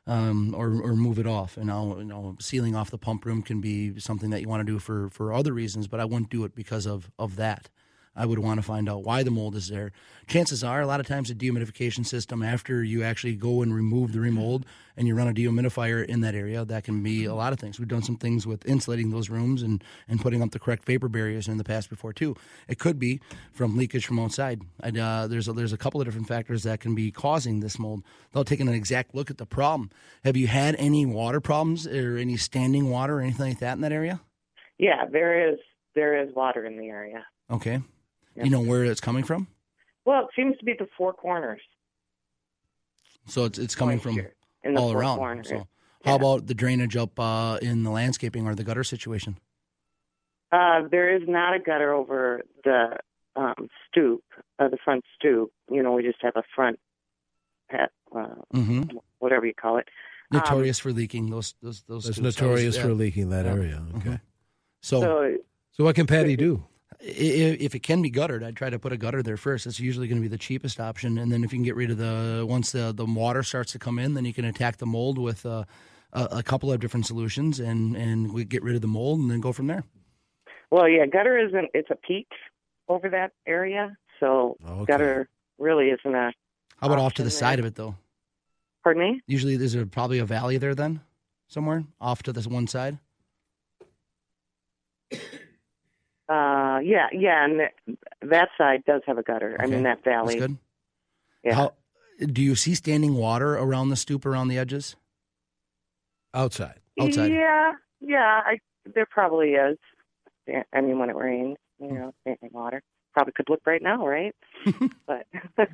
Um, 0.05 0.53
or, 0.53 0.67
or 0.81 0.95
move 0.95 1.17
it 1.17 1.25
off. 1.25 1.55
And 1.55 1.67
now, 1.67 1.97
you 1.97 2.03
know, 2.03 2.35
sealing 2.41 2.75
off 2.75 2.91
the 2.91 2.97
pump 2.97 3.23
room 3.23 3.41
can 3.41 3.61
be 3.61 3.97
something 4.01 4.31
that 4.31 4.41
you 4.41 4.49
want 4.49 4.59
to 4.59 4.69
do 4.69 4.77
for, 4.77 5.09
for 5.09 5.31
other 5.31 5.53
reasons, 5.53 5.87
but 5.87 6.01
I 6.01 6.05
wouldn't 6.05 6.29
do 6.29 6.43
it 6.43 6.53
because 6.55 6.85
of, 6.85 7.09
of 7.17 7.37
that. 7.37 7.69
I 8.15 8.25
would 8.25 8.39
want 8.39 8.59
to 8.59 8.61
find 8.61 8.87
out 8.87 9.03
why 9.03 9.23
the 9.23 9.31
mold 9.31 9.55
is 9.55 9.69
there. 9.69 9.91
Chances 10.27 10.63
are, 10.63 10.81
a 10.81 10.87
lot 10.87 10.99
of 10.99 11.07
times, 11.07 11.29
a 11.29 11.35
dehumidification 11.35 12.05
system, 12.05 12.43
after 12.43 12.83
you 12.83 13.03
actually 13.03 13.35
go 13.35 13.61
and 13.61 13.73
remove 13.73 14.13
the 14.13 14.19
remold 14.19 14.65
and 14.95 15.07
you 15.07 15.15
run 15.15 15.27
a 15.27 15.33
dehumidifier 15.33 16.05
in 16.05 16.21
that 16.21 16.35
area, 16.35 16.63
that 16.63 16.83
can 16.83 17.01
be 17.01 17.25
a 17.25 17.33
lot 17.33 17.53
of 17.53 17.59
things. 17.59 17.79
We've 17.79 17.87
done 17.87 18.03
some 18.03 18.17
things 18.17 18.45
with 18.45 18.65
insulating 18.67 19.09
those 19.09 19.29
rooms 19.29 19.63
and, 19.63 19.83
and 20.07 20.21
putting 20.21 20.43
up 20.43 20.51
the 20.51 20.59
correct 20.59 20.85
vapor 20.85 21.09
barriers 21.09 21.47
in 21.47 21.57
the 21.57 21.63
past 21.63 21.89
before, 21.89 22.13
too. 22.13 22.35
It 22.67 22.77
could 22.77 22.99
be 22.99 23.19
from 23.51 23.75
leakage 23.75 24.05
from 24.05 24.19
outside. 24.19 24.61
I'd, 24.81 24.97
uh, 24.97 25.27
there's, 25.27 25.47
a, 25.47 25.53
there's 25.53 25.73
a 25.73 25.77
couple 25.77 25.99
of 25.99 26.05
different 26.05 26.27
factors 26.27 26.63
that 26.63 26.79
can 26.79 26.93
be 26.93 27.11
causing 27.11 27.59
this 27.59 27.79
mold. 27.79 28.03
Without 28.31 28.45
taking 28.45 28.67
an 28.67 28.75
exact 28.75 29.15
look 29.15 29.31
at 29.31 29.37
the 29.39 29.45
problem, 29.45 29.89
have 30.23 30.37
you 30.37 30.47
had 30.47 30.75
any 30.77 31.05
water 31.05 31.41
problems 31.41 31.87
or 31.87 32.17
any 32.17 32.37
standing 32.37 32.89
water 32.89 33.17
or 33.17 33.21
anything 33.21 33.49
like 33.49 33.59
that 33.59 33.73
in 33.73 33.81
that 33.81 33.91
area? 33.91 34.21
Yeah, 34.77 35.05
there 35.11 35.49
is 35.49 35.59
there 35.95 36.21
is 36.21 36.33
water 36.35 36.65
in 36.65 36.77
the 36.77 36.87
area. 36.87 37.25
Okay. 37.51 37.81
Yeah. 38.35 38.45
You 38.45 38.49
know 38.49 38.61
where 38.61 38.83
it's 38.83 39.01
coming 39.01 39.23
from? 39.23 39.47
Well, 40.05 40.23
it 40.23 40.29
seems 40.35 40.57
to 40.57 40.65
be 40.65 40.73
the 40.77 40.87
four 40.97 41.13
corners. 41.13 41.61
So 43.27 43.45
it's 43.45 43.57
it's 43.59 43.75
coming 43.75 43.99
from 43.99 44.19
in 44.63 44.73
the 44.73 44.79
all 44.79 44.91
four 44.91 45.01
around. 45.01 45.17
corners. 45.17 45.49
So 45.49 45.67
how 46.03 46.15
about 46.15 46.47
the 46.47 46.53
drainage 46.53 46.97
up 46.97 47.17
uh, 47.19 47.57
in 47.61 47.83
the 47.83 47.89
landscaping 47.91 48.45
or 48.47 48.55
the 48.55 48.63
gutter 48.63 48.83
situation? 48.83 49.37
Uh, 50.51 50.81
there 50.91 51.15
is 51.15 51.23
not 51.27 51.55
a 51.55 51.59
gutter 51.59 51.93
over 51.93 52.41
the 52.63 52.97
um, 53.35 53.69
stoop, 53.89 54.23
uh, 54.59 54.67
the 54.67 54.77
front 54.83 55.03
stoop. 55.15 55.51
You 55.71 55.81
know, 55.81 55.93
we 55.93 56.03
just 56.03 56.21
have 56.21 56.35
a 56.35 56.43
front 56.55 56.79
pet, 57.69 57.91
uh, 58.15 58.35
Mm-hmm. 58.53 58.97
whatever 59.19 59.45
you 59.45 59.53
call 59.53 59.77
it. 59.77 59.87
Um, 60.31 60.39
Notorious 60.39 60.79
for 60.79 60.91
leaking 60.91 61.29
those 61.29 61.55
those 61.61 61.83
those. 61.83 62.09
It's 62.09 62.19
notorious 62.19 62.75
Yeah. 62.75 62.83
for 62.83 62.93
leaking 62.93 63.29
that 63.29 63.45
Yeah. 63.45 63.51
area. 63.53 63.83
Okay. 63.97 64.09
Mhm. 64.09 64.21
So, 64.81 64.99
So, 65.01 65.37
So 65.71 65.83
what 65.85 65.95
can 65.95 66.05
Patty 66.07 66.35
do? 66.35 66.63
If 66.99 67.75
it 67.75 67.79
can 67.79 68.01
be 68.01 68.09
guttered, 68.09 68.43
I'd 68.43 68.55
try 68.55 68.69
to 68.69 68.79
put 68.79 68.91
a 68.93 68.97
gutter 68.97 69.21
there 69.23 69.37
first. 69.37 69.65
It's 69.65 69.79
usually 69.79 70.07
going 70.07 70.17
to 70.17 70.21
be 70.21 70.27
the 70.27 70.37
cheapest 70.37 70.79
option. 70.79 71.17
And 71.17 71.31
then 71.31 71.43
if 71.43 71.51
you 71.51 71.57
can 71.57 71.63
get 71.63 71.75
rid 71.75 71.91
of 71.91 71.97
the 71.97 72.45
once 72.47 72.71
the 72.71 72.91
the 72.93 73.05
water 73.05 73.43
starts 73.43 73.71
to 73.73 73.79
come 73.79 73.99
in, 73.99 74.13
then 74.13 74.25
you 74.25 74.33
can 74.33 74.45
attack 74.45 74.77
the 74.77 74.85
mold 74.85 75.17
with 75.17 75.45
uh, 75.45 75.63
a, 76.13 76.23
a 76.31 76.43
couple 76.43 76.71
of 76.71 76.79
different 76.79 77.05
solutions, 77.05 77.59
and 77.59 77.95
and 77.95 78.33
we 78.33 78.45
get 78.45 78.63
rid 78.63 78.75
of 78.75 78.81
the 78.81 78.87
mold, 78.87 79.19
and 79.19 79.29
then 79.31 79.39
go 79.41 79.51
from 79.53 79.67
there. 79.67 79.83
well, 80.71 80.87
yeah, 80.87 81.05
gutter 81.05 81.37
isn't. 81.37 81.69
It's 81.73 81.89
a 81.91 81.95
peak 81.95 82.27
over 82.87 83.09
that 83.09 83.31
area, 83.47 83.95
so 84.19 84.57
Okay. 84.67 84.91
gutter 84.91 85.29
really 85.57 85.89
isn't 85.89 86.15
a. 86.15 86.31
How 86.77 86.87
about 86.87 86.99
off 86.99 87.13
to 87.15 87.23
the 87.23 87.27
Option 87.27 87.39
side 87.39 87.59
of 87.59 87.65
it 87.65 87.75
though? 87.75 87.95
Pardon 88.83 89.01
me. 89.03 89.21
Usually, 89.27 89.55
there's 89.55 89.75
a, 89.75 89.85
probably 89.85 90.19
a 90.19 90.25
valley 90.25 90.57
there 90.57 90.75
then, 90.75 90.99
somewhere 91.47 91.85
off 92.01 92.23
to 92.23 92.33
this 92.33 92.45
one 92.47 92.67
side. 92.67 92.97
Uh, 96.29 96.79
yeah, 96.83 97.07
yeah, 97.11 97.43
and 97.43 97.59
that, 97.59 97.97
that 98.21 98.49
side 98.57 98.83
does 98.85 99.01
have 99.05 99.17
a 99.17 99.23
gutter. 99.23 99.57
I 99.59 99.65
mean, 99.65 99.83
that 99.83 100.03
valley. 100.03 100.39
That's 100.39 100.47
good. 100.47 100.57
Yeah. 101.43 101.55
How 101.55 101.73
do 102.19 102.41
you 102.41 102.55
see 102.55 102.75
standing 102.75 103.15
water 103.15 103.55
around 103.55 103.89
the 103.89 103.95
stoop 103.95 104.25
around 104.25 104.47
the 104.47 104.57
edges? 104.57 104.95
Outside. 106.33 106.79
outside? 106.99 107.31
Yeah, 107.31 107.73
yeah, 107.99 108.41
I 108.45 108.59
there 108.93 109.05
probably 109.09 109.51
is. 109.51 109.77
I 110.73 110.81
mean, 110.81 110.99
when 110.99 111.09
it 111.09 111.15
rains, 111.15 111.57
you 111.79 111.91
know, 111.91 112.13
standing 112.21 112.49
water. 112.51 112.81
Probably 113.13 113.33
could 113.33 113.49
look 113.49 113.61
right 113.65 113.81
now, 113.81 114.07
right? 114.07 114.35
but, 115.07 115.27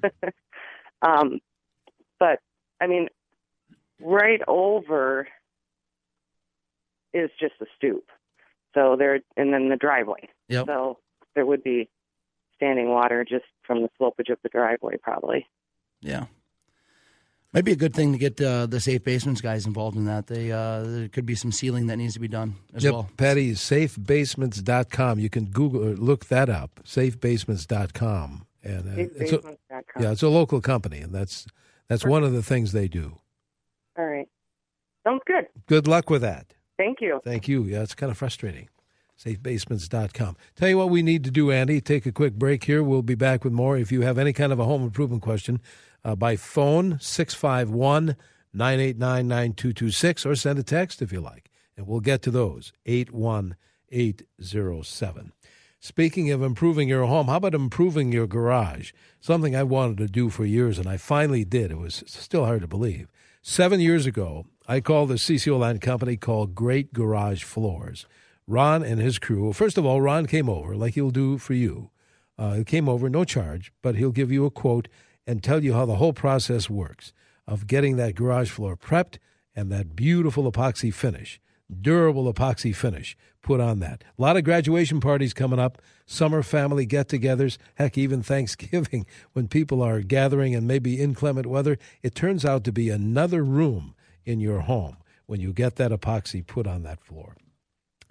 um, 1.01 1.39
but 2.19 2.39
I 2.81 2.87
mean, 2.87 3.07
right 4.01 4.41
over 4.47 5.27
is 7.13 7.29
just 7.39 7.53
the 7.59 7.65
stoop. 7.77 8.05
So 8.73 8.95
there, 8.97 9.21
and 9.37 9.53
then 9.53 9.69
the 9.69 9.77
driveway. 9.77 10.29
Yep. 10.49 10.65
So 10.67 10.99
there 11.35 11.45
would 11.45 11.63
be 11.63 11.89
standing 12.55 12.89
water 12.89 13.23
just 13.23 13.45
from 13.65 13.81
the 13.81 13.89
slopage 13.99 14.31
of 14.31 14.37
the 14.43 14.49
driveway, 14.49 14.97
probably. 15.01 15.47
Yeah. 16.01 16.25
Might 17.53 17.65
be 17.65 17.71
a 17.71 17.75
good 17.77 17.95
thing 17.95 18.11
to 18.11 18.19
get 18.19 18.39
uh, 18.39 18.67
the 18.67 18.79
safe 18.79 19.03
basements 19.03 19.41
guys 19.41 19.65
involved 19.65 19.97
in 19.97 20.05
that. 20.05 20.27
They 20.27 20.51
uh, 20.51 20.83
there 20.83 21.07
could 21.07 21.25
be 21.25 21.33
some 21.33 21.51
sealing 21.51 21.87
that 21.87 21.97
needs 21.97 22.13
to 22.13 22.19
be 22.19 22.27
done 22.27 22.55
as 22.75 22.83
Yep, 22.83 22.93
well. 22.93 23.09
Patty, 23.17 23.53
safebasements.com. 23.53 25.17
You 25.17 25.29
can 25.31 25.45
Google 25.45 25.83
or 25.83 25.95
look 25.95 26.25
that 26.25 26.47
up, 26.49 26.79
safebasements.com. 26.83 28.45
And 28.61 28.87
uh, 28.87 29.07
it's 29.15 29.31
a, 29.31 29.57
yeah, 29.99 30.11
it's 30.11 30.21
a 30.21 30.29
local 30.29 30.61
company, 30.61 30.99
and 30.99 31.13
that's 31.13 31.47
that's 31.87 32.05
one 32.05 32.23
of 32.23 32.33
the 32.33 32.43
things 32.43 32.71
they 32.71 32.87
do. 32.87 33.17
All 33.97 34.05
right. 34.05 34.27
Sounds 35.03 35.21
good. 35.25 35.47
Good 35.65 35.87
luck 35.87 36.09
with 36.09 36.21
that. 36.21 36.53
Thank 36.77 36.99
you. 37.01 37.19
Thank 37.23 37.47
you. 37.47 37.63
Yeah, 37.63 37.81
it's 37.81 37.95
kind 37.95 38.11
of 38.11 38.17
frustrating. 38.17 38.69
Safebasements.com. 39.23 40.37
Tell 40.55 40.69
you 40.69 40.77
what 40.77 40.89
we 40.89 41.01
need 41.01 41.25
to 41.25 41.31
do, 41.31 41.51
Andy. 41.51 41.81
Take 41.81 42.05
a 42.05 42.11
quick 42.11 42.35
break 42.35 42.63
here. 42.63 42.81
We'll 42.81 43.01
be 43.01 43.15
back 43.15 43.43
with 43.43 43.51
more. 43.51 43.77
If 43.77 43.91
you 43.91 44.01
have 44.01 44.17
any 44.17 44.31
kind 44.31 44.53
of 44.53 44.59
a 44.59 44.65
home 44.65 44.83
improvement 44.83 45.21
question, 45.21 45.59
uh, 46.05 46.15
by 46.15 46.37
phone, 46.37 46.97
651 47.01 48.15
989 48.53 49.27
9226, 49.27 50.25
or 50.25 50.35
send 50.35 50.57
a 50.57 50.63
text 50.63 51.01
if 51.01 51.11
you 51.11 51.19
like. 51.19 51.51
And 51.75 51.85
we'll 51.85 51.99
get 51.99 52.21
to 52.23 52.31
those, 52.31 52.71
81807. 52.85 55.33
Speaking 55.81 56.29
of 56.31 56.41
improving 56.41 56.89
your 56.89 57.05
home, 57.05 57.27
how 57.27 57.37
about 57.37 57.55
improving 57.55 58.11
your 58.11 58.27
garage? 58.27 58.91
Something 59.21 59.55
I 59.55 59.63
wanted 59.63 59.97
to 59.99 60.07
do 60.07 60.29
for 60.29 60.43
years, 60.45 60.77
and 60.77 60.87
I 60.87 60.97
finally 60.97 61.45
did. 61.45 61.71
It 61.71 61.77
was 61.77 62.03
still 62.05 62.43
hard 62.45 62.61
to 62.61 62.67
believe. 62.67 63.07
Seven 63.41 63.79
years 63.79 64.05
ago, 64.05 64.45
I 64.67 64.81
called 64.81 65.09
a 65.11 65.15
CCO 65.15 65.57
Land 65.59 65.81
company 65.81 66.17
called 66.17 66.53
Great 66.53 66.93
Garage 66.93 67.43
Floors. 67.43 68.05
Ron 68.49 68.81
and 68.81 68.99
his 68.99 69.19
crew, 69.19 69.53
first 69.53 69.77
of 69.77 69.85
all, 69.85 70.01
Ron 70.01 70.25
came 70.25 70.49
over, 70.49 70.75
like 70.75 70.95
he'll 70.95 71.11
do 71.11 71.37
for 71.37 71.53
you. 71.53 71.91
Uh, 72.35 72.53
he 72.53 72.63
came 72.63 72.89
over, 72.89 73.07
no 73.07 73.23
charge, 73.23 73.71
but 73.83 73.93
he'll 73.93 74.11
give 74.11 74.31
you 74.31 74.43
a 74.43 74.49
quote 74.49 74.87
and 75.27 75.43
tell 75.43 75.63
you 75.63 75.73
how 75.73 75.85
the 75.85 75.97
whole 75.97 76.13
process 76.13 76.67
works 76.67 77.13
of 77.45 77.67
getting 77.67 77.95
that 77.97 78.15
garage 78.15 78.49
floor 78.49 78.75
prepped 78.75 79.19
and 79.55 79.71
that 79.71 79.95
beautiful 79.95 80.51
epoxy 80.51 80.91
finish, 80.91 81.39
durable 81.79 82.33
epoxy 82.33 82.75
finish 82.75 83.15
put 83.43 83.59
on 83.59 83.81
that. 83.81 84.03
A 84.17 84.21
lot 84.21 84.35
of 84.35 84.45
graduation 84.45 84.99
parties 84.99 85.35
coming 85.35 85.59
up, 85.59 85.79
summer 86.07 86.41
family 86.41 86.87
get 86.87 87.09
togethers, 87.09 87.59
heck, 87.75 87.99
even 87.99 88.23
Thanksgiving 88.23 89.05
when 89.33 89.47
people 89.47 89.83
are 89.83 90.01
gathering 90.01 90.55
and 90.55 90.67
maybe 90.67 90.99
inclement 90.99 91.45
weather. 91.45 91.77
It 92.01 92.15
turns 92.15 92.43
out 92.43 92.63
to 92.63 92.71
be 92.71 92.89
another 92.89 93.43
room 93.43 93.93
in 94.25 94.39
your 94.39 94.61
home 94.61 94.97
when 95.27 95.39
you 95.39 95.53
get 95.53 95.75
that 95.75 95.91
epoxy 95.91 96.43
put 96.43 96.65
on 96.65 96.81
that 96.81 96.99
floor. 96.99 97.35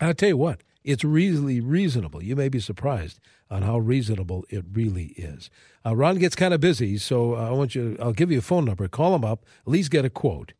I'll 0.01 0.15
tell 0.15 0.29
you 0.29 0.37
what, 0.37 0.63
it's 0.85 1.05
really 1.05 1.61
reasonable. 1.61 2.23
You 2.23 2.37
may 2.37 2.49
be 2.49 2.61
surprised 2.61 3.21
on 3.51 3.63
how 3.63 3.79
reasonable 3.79 4.45
it 4.49 4.65
really 4.73 5.15
is. 5.17 5.51
Uh, 5.85 5.97
Ron 5.97 6.19
gets 6.19 6.37
kind 6.37 6.55
of 6.55 6.61
busy, 6.61 6.99
so 6.99 7.35
uh, 7.35 7.49
I 7.49 7.53
want 7.53 7.75
you. 7.75 7.97
I'll 8.01 8.13
give 8.13 8.31
you 8.31 8.39
a 8.39 8.43
phone 8.43 8.65
number. 8.65 8.89
Call 8.89 9.15
him 9.15 9.25
up. 9.25 9.45
At 9.67 9.73
least 9.73 9.91
get 9.91 10.05
a 10.05 10.11
quote, 10.11 10.53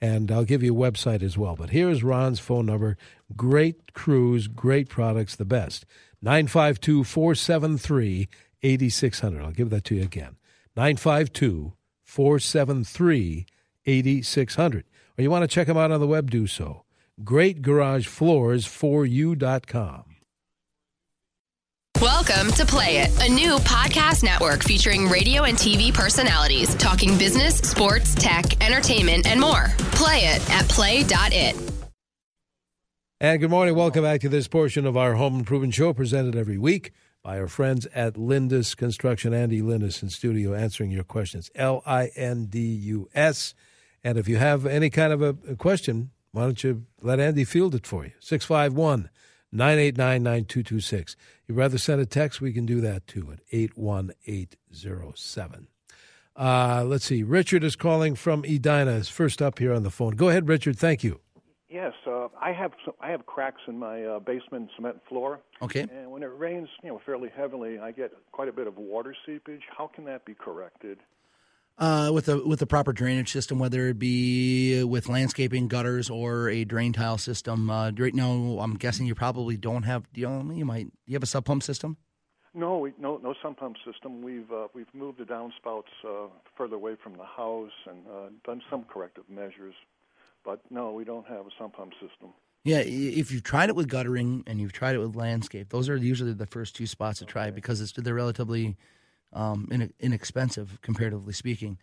and 0.00 0.30
I'll 0.30 0.44
give 0.44 0.62
you 0.62 0.74
a 0.74 0.90
website 0.90 1.22
as 1.22 1.36
well. 1.36 1.56
But 1.56 1.70
here's 1.70 2.04
Ron's 2.04 2.40
phone 2.40 2.66
number. 2.66 2.96
Great 3.36 3.94
crews, 3.94 4.48
great 4.48 4.88
products, 4.88 5.36
the 5.36 5.44
best. 5.44 5.84
952 6.22 7.04
473 7.04 8.28
8600. 8.62 9.42
I'll 9.42 9.50
give 9.50 9.70
that 9.70 9.84
to 9.84 9.96
you 9.96 10.02
again. 10.02 10.36
952 10.76 11.74
473 12.02 13.46
8600. 13.86 14.84
Or 15.16 15.22
you 15.22 15.30
want 15.30 15.42
to 15.42 15.48
check 15.48 15.66
them 15.66 15.76
out 15.76 15.92
on 15.92 16.00
the 16.00 16.06
web, 16.06 16.30
do 16.30 16.46
so. 16.46 16.83
Great 17.22 17.62
Garage 17.62 18.08
Floors 18.08 18.66
for 18.66 19.06
you.com. 19.06 20.04
Welcome 22.00 22.50
to 22.52 22.66
Play 22.66 22.98
It, 22.98 23.22
a 23.22 23.32
new 23.32 23.56
podcast 23.58 24.24
network 24.24 24.64
featuring 24.64 25.08
radio 25.08 25.44
and 25.44 25.56
TV 25.56 25.94
personalities 25.94 26.74
talking 26.74 27.16
business, 27.16 27.58
sports, 27.58 28.16
tech, 28.16 28.60
entertainment, 28.62 29.26
and 29.26 29.40
more. 29.40 29.66
Play 29.92 30.24
it 30.24 30.50
at 30.50 30.68
play.it. 30.68 31.72
And 33.20 33.40
good 33.40 33.48
morning. 33.48 33.76
Welcome 33.76 34.02
back 34.02 34.20
to 34.22 34.28
this 34.28 34.48
portion 34.48 34.84
of 34.84 34.96
our 34.96 35.14
Home 35.14 35.38
Improvement 35.38 35.72
Show 35.72 35.92
presented 35.92 36.34
every 36.34 36.58
week 36.58 36.90
by 37.22 37.38
our 37.38 37.48
friends 37.48 37.86
at 37.94 38.14
Lindus 38.14 38.76
Construction. 38.76 39.32
Andy 39.32 39.62
Lindus 39.62 40.02
in 40.02 40.10
studio 40.10 40.52
answering 40.52 40.90
your 40.90 41.04
questions. 41.04 41.48
L 41.54 41.80
I 41.86 42.10
N 42.16 42.46
D 42.46 42.58
U 42.60 43.08
S. 43.14 43.54
And 44.02 44.18
if 44.18 44.28
you 44.28 44.36
have 44.36 44.66
any 44.66 44.90
kind 44.90 45.12
of 45.12 45.22
a 45.22 45.54
question, 45.54 46.10
why 46.34 46.42
don't 46.42 46.62
you 46.64 46.84
let 47.00 47.20
Andy 47.20 47.44
field 47.44 47.76
it 47.76 47.86
for 47.86 48.04
you? 48.04 48.10
651 48.18 49.08
989 49.52 50.20
9226. 50.20 51.14
You'd 51.46 51.56
rather 51.56 51.78
send 51.78 52.00
a 52.00 52.06
text? 52.06 52.40
We 52.40 52.52
can 52.52 52.66
do 52.66 52.80
that 52.80 53.06
too 53.06 53.30
at 53.32 53.38
81807. 53.52 55.68
Uh, 56.36 56.82
let's 56.84 57.04
see. 57.04 57.22
Richard 57.22 57.62
is 57.62 57.76
calling 57.76 58.16
from 58.16 58.44
Edina. 58.44 58.90
Is 58.90 59.08
first 59.08 59.40
up 59.40 59.60
here 59.60 59.72
on 59.72 59.84
the 59.84 59.92
phone. 59.92 60.16
Go 60.16 60.28
ahead, 60.28 60.48
Richard. 60.48 60.76
Thank 60.76 61.04
you. 61.04 61.20
Yes, 61.68 61.92
uh, 62.04 62.26
I 62.40 62.50
have 62.50 62.72
some, 62.84 62.94
I 63.00 63.10
have 63.10 63.26
cracks 63.26 63.60
in 63.68 63.78
my 63.78 64.02
uh, 64.02 64.18
basement 64.18 64.70
cement 64.74 65.00
floor. 65.08 65.38
Okay. 65.62 65.82
And 65.82 66.10
when 66.10 66.24
it 66.24 66.32
rains, 66.36 66.68
you 66.82 66.88
know, 66.88 67.00
fairly 67.06 67.30
heavily, 67.36 67.78
I 67.78 67.92
get 67.92 68.10
quite 68.32 68.48
a 68.48 68.52
bit 68.52 68.66
of 68.66 68.76
water 68.76 69.14
seepage. 69.24 69.62
How 69.76 69.86
can 69.86 70.04
that 70.06 70.24
be 70.24 70.34
corrected? 70.34 70.98
Uh, 71.76 72.08
with 72.14 72.28
a 72.28 72.38
with 72.46 72.62
a 72.62 72.66
proper 72.66 72.92
drainage 72.92 73.32
system, 73.32 73.58
whether 73.58 73.88
it 73.88 73.98
be 73.98 74.84
with 74.84 75.08
landscaping 75.08 75.66
gutters 75.66 76.08
or 76.08 76.48
a 76.48 76.64
drain 76.64 76.92
tile 76.92 77.18
system. 77.18 77.68
Uh, 77.68 77.90
right 77.98 78.14
now, 78.14 78.30
I'm 78.60 78.74
guessing 78.74 79.06
you 79.06 79.16
probably 79.16 79.56
don't 79.56 79.82
have. 79.82 80.04
You, 80.14 80.28
know, 80.28 80.52
you 80.52 80.64
might. 80.64 80.86
You 81.06 81.14
have 81.14 81.24
a 81.24 81.26
sump 81.26 81.46
pump 81.46 81.64
system. 81.64 81.96
No, 82.54 82.78
we, 82.78 82.92
no, 82.96 83.16
no 83.16 83.34
sump 83.42 83.58
pump 83.58 83.74
system. 83.84 84.22
We've 84.22 84.50
uh, 84.52 84.68
we've 84.72 84.92
moved 84.94 85.18
the 85.18 85.24
downspouts 85.24 85.90
uh, 86.08 86.28
further 86.56 86.76
away 86.76 86.94
from 87.02 87.14
the 87.14 87.24
house 87.24 87.72
and 87.90 88.06
uh, 88.06 88.28
done 88.44 88.62
some 88.70 88.84
corrective 88.84 89.24
measures, 89.28 89.74
but 90.44 90.60
no, 90.70 90.92
we 90.92 91.04
don't 91.04 91.26
have 91.26 91.46
a 91.46 91.50
sump 91.58 91.74
pump 91.74 91.92
system. 91.94 92.32
Yeah, 92.62 92.78
if 92.78 93.32
you've 93.32 93.42
tried 93.42 93.68
it 93.68 93.74
with 93.74 93.88
guttering 93.88 94.44
and 94.46 94.60
you've 94.60 94.72
tried 94.72 94.94
it 94.94 94.98
with 94.98 95.16
landscape, 95.16 95.70
those 95.70 95.88
are 95.88 95.96
usually 95.96 96.32
the 96.32 96.46
first 96.46 96.76
two 96.76 96.86
spots 96.86 97.18
to 97.18 97.24
try 97.24 97.50
because 97.50 97.80
it's 97.80 97.92
they're 97.92 98.14
relatively 98.14 98.76
um, 99.34 99.68
in, 99.70 99.92
inexpensive 100.00 100.78
comparatively 100.82 101.32
speaking. 101.32 101.78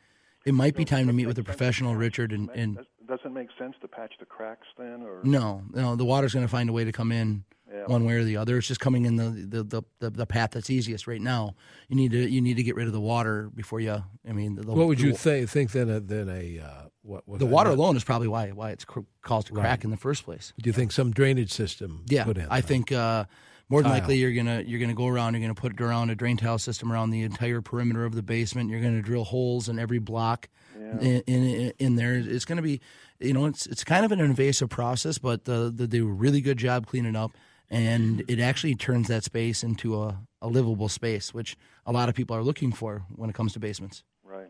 It 0.45 0.53
might 0.53 0.75
be 0.75 0.85
time 0.85 1.07
to 1.07 1.13
meet 1.13 1.27
with 1.27 1.37
a 1.37 1.43
professional, 1.43 1.95
Richard, 1.95 2.31
and, 2.31 2.49
and 2.55 2.79
doesn't 3.07 3.33
make 3.33 3.49
sense 3.59 3.75
to 3.81 3.87
patch 3.87 4.13
the 4.19 4.25
cracks 4.25 4.67
then, 4.77 5.03
or 5.03 5.19
no, 5.23 5.61
no, 5.71 5.95
the 5.95 6.05
water's 6.05 6.33
going 6.33 6.45
to 6.45 6.51
find 6.51 6.69
a 6.69 6.73
way 6.73 6.83
to 6.83 6.91
come 6.91 7.11
in 7.11 7.43
Yeah. 7.71 7.83
one 7.85 8.05
way 8.05 8.13
or 8.15 8.23
the 8.23 8.37
other. 8.37 8.57
It's 8.57 8.67
just 8.67 8.79
coming 8.79 9.05
in 9.05 9.17
the, 9.17 9.29
the, 9.29 9.63
the, 9.63 9.81
the, 9.99 10.09
the 10.09 10.25
path 10.25 10.51
that's 10.51 10.69
easiest 10.69 11.05
right 11.07 11.21
now. 11.21 11.55
You 11.89 11.95
need 11.95 12.11
to 12.11 12.27
you 12.27 12.41
need 12.41 12.55
to 12.57 12.63
get 12.63 12.75
rid 12.75 12.87
of 12.87 12.93
the 12.93 13.01
water 13.01 13.51
before 13.53 13.79
you. 13.81 14.03
I 14.27 14.31
mean, 14.31 14.55
the, 14.55 14.63
What 14.63 14.87
would 14.87 14.97
the, 14.97 15.07
you 15.07 15.13
th- 15.13 15.47
think 15.49 15.71
then? 15.73 15.89
A, 15.89 15.99
then 15.99 16.27
a 16.29 16.59
uh, 16.59 16.83
what, 17.03 17.27
what 17.27 17.39
The 17.39 17.45
water 17.45 17.69
alone 17.69 17.95
is 17.95 18.03
probably 18.03 18.27
why 18.27 18.49
why 18.51 18.71
it's 18.71 18.85
cr- 18.85 19.01
caused 19.21 19.49
a 19.49 19.53
crack 19.53 19.65
Right. 19.79 19.83
in 19.85 19.91
the 19.91 19.97
first 19.97 20.23
place. 20.23 20.53
Do 20.59 20.67
you 20.69 20.73
think 20.73 20.91
some 20.91 21.11
drainage 21.11 21.51
system? 21.51 22.03
Yeah, 22.07 22.23
put 22.23 22.37
in? 22.37 22.47
I 22.49 22.61
think 22.61 22.91
uh, 22.91 23.25
more 23.71 23.81
than 23.81 23.89
Tile. 23.91 23.99
likely 24.01 24.17
you're 24.17 24.33
gonna 24.33 24.61
you're 24.67 24.79
gonna 24.79 24.93
go 24.93 25.07
around. 25.07 25.33
You're 25.33 25.41
gonna 25.41 25.55
put 25.55 25.79
around 25.81 26.09
a 26.11 26.15
drain 26.15 26.37
tile 26.37 26.59
system 26.59 26.91
around 26.91 27.09
the 27.09 27.23
entire 27.23 27.61
perimeter 27.61 28.05
of 28.05 28.13
the 28.13 28.21
basement. 28.21 28.69
You're 28.69 28.81
gonna 28.81 29.01
drill 29.01 29.23
holes 29.23 29.67
in 29.69 29.79
every 29.79 29.99
block 29.99 30.49
in, 30.75 31.21
in 31.25 31.73
in 31.79 31.95
there. 31.95 32.13
It's 32.15 32.45
gonna 32.45 32.61
be, 32.61 32.81
you 33.19 33.33
know, 33.33 33.45
it's 33.45 33.65
it's 33.65 33.83
kind 33.83 34.05
of 34.05 34.11
an 34.11 34.19
invasive 34.19 34.69
process, 34.69 35.17
but 35.17 35.45
the, 35.45 35.71
the, 35.73 35.87
they 35.87 35.97
do 35.99 36.07
a 36.09 36.11
really 36.13 36.41
good 36.41 36.57
job 36.57 36.85
cleaning 36.85 37.15
up, 37.15 37.31
and 37.69 38.23
it 38.27 38.39
actually 38.39 38.75
turns 38.75 39.07
that 39.07 39.23
space 39.23 39.63
into 39.63 40.01
a, 40.01 40.19
a 40.41 40.47
livable 40.47 40.89
space, 40.89 41.33
which 41.33 41.55
a 41.85 41.91
lot 41.91 42.09
of 42.09 42.15
people 42.15 42.35
are 42.35 42.43
looking 42.43 42.71
for 42.73 43.03
when 43.15 43.29
it 43.29 43.33
comes 43.35 43.53
to 43.53 43.59
basements. 43.59 44.03
right. 44.23 44.49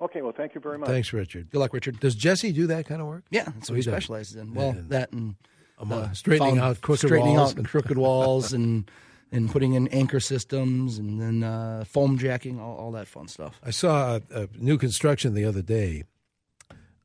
Okay, 0.00 0.22
well, 0.22 0.32
thank 0.34 0.54
you 0.54 0.62
very 0.62 0.78
much. 0.78 0.88
Thanks, 0.88 1.12
Richard. 1.12 1.50
Good 1.50 1.58
luck, 1.58 1.74
Richard. 1.74 2.00
Does 2.00 2.14
Jesse 2.14 2.52
do 2.52 2.66
that 2.68 2.86
kind 2.86 3.02
of 3.02 3.06
work? 3.06 3.24
Yeah, 3.30 3.44
that's 3.44 3.68
Oh, 3.68 3.74
he 3.74 3.80
he 3.80 3.82
specializes 3.82 4.34
in. 4.36 4.54
Well, 4.54 4.70
And- 4.70 4.88
that 4.88 5.12
and 5.12 5.34
Among- 5.80 6.02
uh, 6.02 6.12
straightening 6.12 6.56
found- 6.56 6.60
out 6.76 6.80
crooked 6.82 7.08
straightening 7.08 7.34
walls 7.36 7.50
out 7.52 7.56
and- 7.58 7.66
crooked 7.66 7.98
walls, 8.06 8.52
and 8.52 8.90
and 9.32 9.48
putting 9.50 9.74
in 9.74 9.86
anchor 9.88 10.18
systems, 10.20 10.98
and 10.98 11.20
then 11.20 11.42
uh, 11.44 11.84
foam 11.86 12.18
jacking, 12.18 12.58
all, 12.60 12.76
all 12.76 12.92
that 12.92 13.06
fun 13.08 13.28
stuff. 13.28 13.60
I 13.64 13.70
saw 13.70 14.16
a, 14.16 14.42
a 14.42 14.48
new 14.58 14.76
construction 14.76 15.34
the 15.34 15.44
other 15.44 15.62
day, 15.62 16.02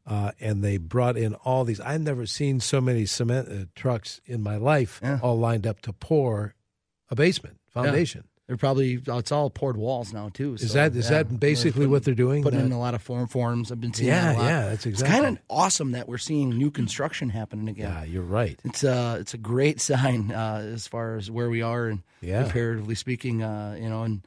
uh, 0.08 0.32
and 0.40 0.64
they 0.64 0.78
brought 0.78 1.18
in 1.18 1.36
all 1.36 1.64
these. 1.64 1.80
I've 1.80 2.02
never 2.02 2.26
seen 2.26 2.60
so 2.60 2.82
many 2.82 3.06
cement 3.06 3.48
uh, 3.50 3.66
trucks 3.76 4.22
in 4.26 4.42
my 4.42 4.58
life, 4.58 5.00
Yeah. 5.04 5.20
all 5.22 5.38
lined 5.38 5.66
up 5.68 5.82
to 5.82 5.94
pour 5.94 6.56
a 7.10 7.16
basement 7.16 7.58
foundation. 7.70 8.24
They're 8.48 8.58
probably 8.58 9.02
it's 9.08 9.32
all 9.32 9.50
poured 9.50 9.76
walls 9.76 10.14
now 10.14 10.30
too. 10.30 10.54
Is 10.54 10.68
so, 10.72 10.74
that 10.76 10.96
is 10.96 11.10
yeah. 11.10 11.24
that 11.24 11.40
basically 11.40 11.80
They're 11.82 11.90
what 11.90 12.04
they're 12.04 12.14
doing? 12.14 12.44
putting 12.44 12.60
in 12.60 12.72
a 12.72 12.80
lot 12.80 12.94
of 12.94 13.02
form 13.02 13.28
forms? 13.28 13.72
I've 13.72 13.82
been 13.82 13.94
seeing. 13.94 14.10
Yeah, 14.10 14.34
that 14.34 14.36
a 14.36 14.40
lot. 14.40 14.46
yeah, 14.48 14.70
that's 14.70 14.86
exactly. 14.86 15.16
It's 15.18 15.24
kind 15.24 15.38
of 15.38 15.44
awesome 15.50 15.94
that 15.94 16.08
we're 16.08 16.20
seeing 16.20 16.50
new 16.52 16.70
construction 16.70 17.30
happening 17.30 17.68
again. 17.70 17.92
yeah, 17.92 18.04
you're 18.04 18.22
right. 18.22 18.60
It's 18.64 18.84
a 18.84 19.18
it's 19.20 19.34
a 19.34 19.40
great 19.40 19.82
sign 19.90 20.32
uh, 20.32 20.62
as 20.74 20.86
far 20.88 21.16
as 21.16 21.32
where 21.32 21.50
we 21.50 21.64
are 21.64 21.88
and 21.88 22.04
Yeah. 22.22 22.44
comparatively 22.44 22.94
speaking. 22.96 23.42
Uh, 23.42 23.78
you 23.82 23.90
know, 23.90 24.04
and 24.04 24.22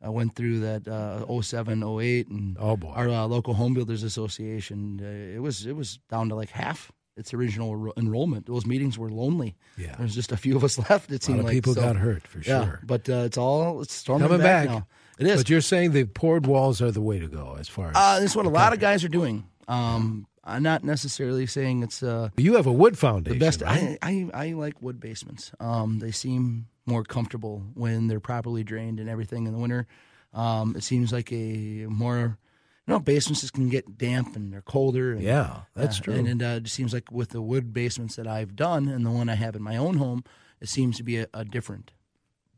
I 0.00 0.08
went 0.08 0.34
through 0.34 0.60
that 0.60 0.88
uh, 0.88 1.26
07, 1.42 1.82
08, 1.82 2.28
and 2.28 2.56
Oh, 2.58 2.76
boy. 2.76 2.92
our 2.94 3.08
uh, 3.08 3.26
local 3.26 3.52
home 3.52 3.74
builders 3.74 4.02
association. 4.02 5.00
Uh, 5.02 5.36
it 5.36 5.42
was 5.42 5.66
it 5.66 5.76
was 5.76 5.98
down 6.08 6.30
to 6.30 6.34
like 6.34 6.50
half 6.50 6.90
its 7.18 7.34
original 7.34 7.92
enrollment. 7.96 8.46
Those 8.46 8.64
meetings 8.66 8.96
were 8.98 9.10
lonely. 9.10 9.56
Yeah. 9.76 9.94
There's 9.98 10.14
just 10.14 10.32
a 10.32 10.36
few 10.36 10.56
of 10.56 10.64
us 10.64 10.78
left. 10.90 11.10
It 11.10 11.10
A 11.10 11.14
lot 11.14 11.22
seemed 11.22 11.38
of 11.40 11.44
like 11.46 11.52
people 11.54 11.74
so- 11.74 11.80
got 11.82 11.96
hurt 11.96 12.26
for 12.26 12.42
sure. 12.42 12.54
Yeah, 12.54 12.76
but 12.84 13.08
uh, 13.08 13.24
it's 13.26 13.36
all 13.38 13.82
it's 13.82 13.92
storming 13.94 14.28
Coming 14.28 14.42
back. 14.42 14.68
now. 14.68 14.86
It 15.18 15.26
is. 15.26 15.40
But 15.40 15.50
you're 15.50 15.60
saying 15.60 15.92
the 15.92 16.04
poured 16.04 16.46
walls 16.46 16.80
are 16.80 16.92
the 16.92 17.00
way 17.02 17.18
to 17.18 17.26
go 17.28 17.56
as 17.58 17.68
far 17.68 17.88
as 17.88 17.94
Uh, 17.96 18.20
this 18.20 18.30
is 18.30 18.36
what 18.36 18.46
a 18.46 18.50
lot 18.50 18.72
of 18.72 18.78
guys 18.78 19.02
are 19.04 19.08
doing. 19.08 19.44
Um, 19.66 20.26
I'm 20.44 20.62
not 20.62 20.82
necessarily 20.84 21.44
saying 21.46 21.82
it's 21.82 22.02
uh, 22.02 22.30
you 22.36 22.54
have 22.54 22.66
a 22.66 22.72
wood 22.72 22.96
foundation. 22.96 23.38
the 23.38 23.44
best. 23.44 23.60
right? 23.60 23.98
I, 24.00 24.28
I 24.32 24.48
I 24.48 24.52
like 24.52 24.80
wood 24.80 24.98
basements. 25.00 25.50
Um, 25.60 25.98
they 25.98 26.10
seem 26.12 26.68
more 26.86 27.02
comfortable 27.04 27.64
when 27.74 28.06
they're 28.08 28.20
properly 28.20 28.64
drained 28.64 28.98
and 29.00 29.10
everything 29.10 29.46
in 29.46 29.52
the 29.52 29.58
winter. 29.58 29.86
Um, 30.32 30.74
it 30.76 30.84
seems 30.84 31.12
like 31.12 31.32
a 31.32 31.86
more. 31.88 32.38
You 32.88 32.94
know, 32.94 33.00
basements 33.00 33.42
just 33.42 33.52
can 33.52 33.68
get 33.68 33.98
damp 33.98 34.34
and 34.34 34.50
they're 34.50 34.62
colder. 34.62 35.12
And, 35.12 35.22
yeah, 35.22 35.60
that's 35.76 35.98
uh, 35.98 36.02
true. 36.04 36.14
And 36.14 36.26
it 36.26 36.42
uh, 36.44 36.60
just 36.60 36.74
seems 36.74 36.94
like 36.94 37.12
with 37.12 37.28
the 37.30 37.42
wood 37.42 37.74
basements 37.74 38.16
that 38.16 38.26
I've 38.26 38.56
done 38.56 38.88
and 38.88 39.04
the 39.04 39.10
one 39.10 39.28
I 39.28 39.34
have 39.34 39.54
in 39.54 39.62
my 39.62 39.76
own 39.76 39.98
home, 39.98 40.24
it 40.58 40.70
seems 40.70 40.96
to 40.96 41.02
be 41.02 41.18
a, 41.18 41.26
a 41.34 41.44
different. 41.44 41.92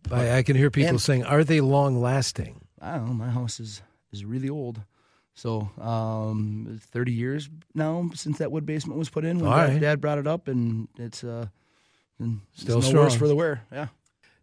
I, 0.09 0.39
I 0.39 0.43
can 0.45 0.55
hear 0.57 0.71
people 0.71 0.91
And- 0.91 1.01
saying, 1.01 1.25
"Are 1.25 1.43
they 1.43 1.61
long 1.61 2.01
lasting?" 2.01 2.61
I 2.81 2.95
don't 2.97 3.09
know. 3.09 3.13
My 3.15 3.31
house 3.31 3.59
is 3.59 3.83
is 4.13 4.25
really 4.25 4.49
old, 4.49 4.81
so 5.35 5.69
um, 5.81 6.79
thirty 6.81 7.13
years 7.13 7.51
now 7.75 8.09
since 8.15 8.39
that 8.39 8.53
wood 8.53 8.65
basement 8.65 9.01
was 9.01 9.11
put 9.11 9.25
in. 9.25 9.41
When 9.41 9.51
Dad, 9.51 9.69
right. 9.69 9.81
Dad 9.81 10.01
brought 10.01 10.19
it 10.19 10.29
up, 10.29 10.47
and 10.47 10.87
it's 10.97 11.25
uh, 11.25 11.49
and 12.21 12.41
it's 12.55 12.63
Still 12.63 12.81
no 12.81 12.87
worse 13.03 13.15
strong. 13.15 13.19
for 13.19 13.27
the 13.29 13.35
wear. 13.35 13.65
Yeah. 13.73 13.89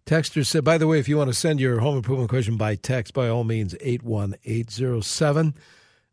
Texter 0.06 0.46
said, 0.46 0.64
by 0.64 0.78
the 0.78 0.88
way, 0.88 1.00
if 1.00 1.10
you 1.10 1.18
want 1.18 1.30
to 1.30 1.34
send 1.34 1.60
your 1.60 1.80
home 1.80 1.98
improvement 1.98 2.30
question 2.30 2.56
by 2.56 2.76
text, 2.76 3.14
by 3.14 3.28
all 3.28 3.44
means, 3.44 3.76
81807. 3.82 5.54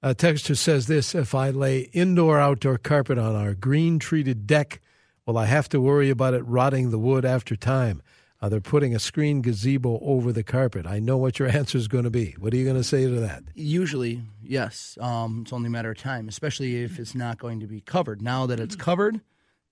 Uh, 0.04 0.12
Texter 0.12 0.54
says 0.54 0.86
this 0.86 1.14
If 1.14 1.34
I 1.34 1.48
lay 1.48 1.88
indoor 1.94 2.38
outdoor 2.38 2.76
carpet 2.76 3.16
on 3.16 3.34
our 3.34 3.54
green 3.54 3.98
treated 3.98 4.46
deck, 4.46 4.82
will 5.24 5.38
I 5.38 5.46
have 5.46 5.66
to 5.70 5.80
worry 5.80 6.10
about 6.10 6.34
it 6.34 6.42
rotting 6.46 6.90
the 6.90 6.98
wood 6.98 7.24
after 7.24 7.56
time? 7.56 8.02
Uh, 8.38 8.50
they're 8.50 8.60
putting 8.60 8.94
a 8.94 8.98
screen 8.98 9.40
gazebo 9.40 9.98
over 10.02 10.30
the 10.30 10.42
carpet. 10.42 10.86
I 10.86 10.98
know 10.98 11.16
what 11.16 11.38
your 11.38 11.48
answer 11.56 11.78
is 11.78 11.88
going 11.88 12.04
to 12.04 12.10
be. 12.10 12.36
What 12.38 12.52
are 12.52 12.56
you 12.58 12.64
going 12.64 12.76
to 12.76 12.84
say 12.84 13.04
to 13.04 13.20
that? 13.20 13.44
Usually, 13.54 14.20
yes. 14.42 14.98
Um, 15.00 15.40
it's 15.44 15.54
only 15.54 15.68
a 15.68 15.70
matter 15.70 15.92
of 15.92 15.96
time, 15.96 16.28
especially 16.28 16.82
if 16.82 16.98
it's 16.98 17.14
not 17.14 17.38
going 17.38 17.60
to 17.60 17.66
be 17.66 17.80
covered. 17.80 18.20
Now 18.20 18.44
that 18.44 18.60
it's 18.60 18.76
covered, 18.76 19.22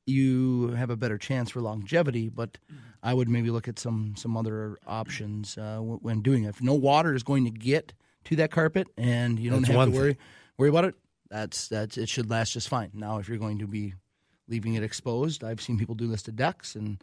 you 0.06 0.68
have 0.68 0.88
a 0.88 0.96
better 0.96 1.18
chance 1.18 1.50
for 1.50 1.60
longevity. 1.60 2.30
But 2.30 2.56
I 3.02 3.12
would 3.12 3.28
maybe 3.28 3.50
look 3.50 3.68
at 3.68 3.78
some 3.78 4.14
some 4.16 4.38
other 4.38 4.78
options 4.86 5.58
uh, 5.58 5.80
when 5.80 6.22
doing 6.22 6.44
it. 6.44 6.48
If 6.48 6.62
no 6.62 6.72
water 6.72 7.14
is 7.14 7.22
going 7.22 7.44
to 7.44 7.50
get 7.50 7.92
to 8.24 8.36
that 8.36 8.50
carpet, 8.50 8.88
and 8.96 9.38
you 9.38 9.50
don't 9.50 9.62
That's 9.62 9.74
have 9.74 9.86
to 9.86 9.92
thing. 9.92 10.00
worry 10.00 10.18
worry 10.58 10.68
about 10.68 10.84
it, 10.84 10.94
that's 11.30 11.68
that's 11.68 11.96
it 11.96 12.08
should 12.08 12.30
last 12.30 12.52
just 12.52 12.68
fine. 12.68 12.90
Now, 12.94 13.18
if 13.18 13.28
you're 13.28 13.38
going 13.38 13.58
to 13.58 13.66
be 13.66 13.94
leaving 14.48 14.74
it 14.74 14.82
exposed. 14.82 15.42
I've 15.42 15.60
seen 15.60 15.78
people 15.78 15.94
do 15.94 16.06
this 16.06 16.22
to 16.24 16.32
decks, 16.32 16.74
and 16.74 17.02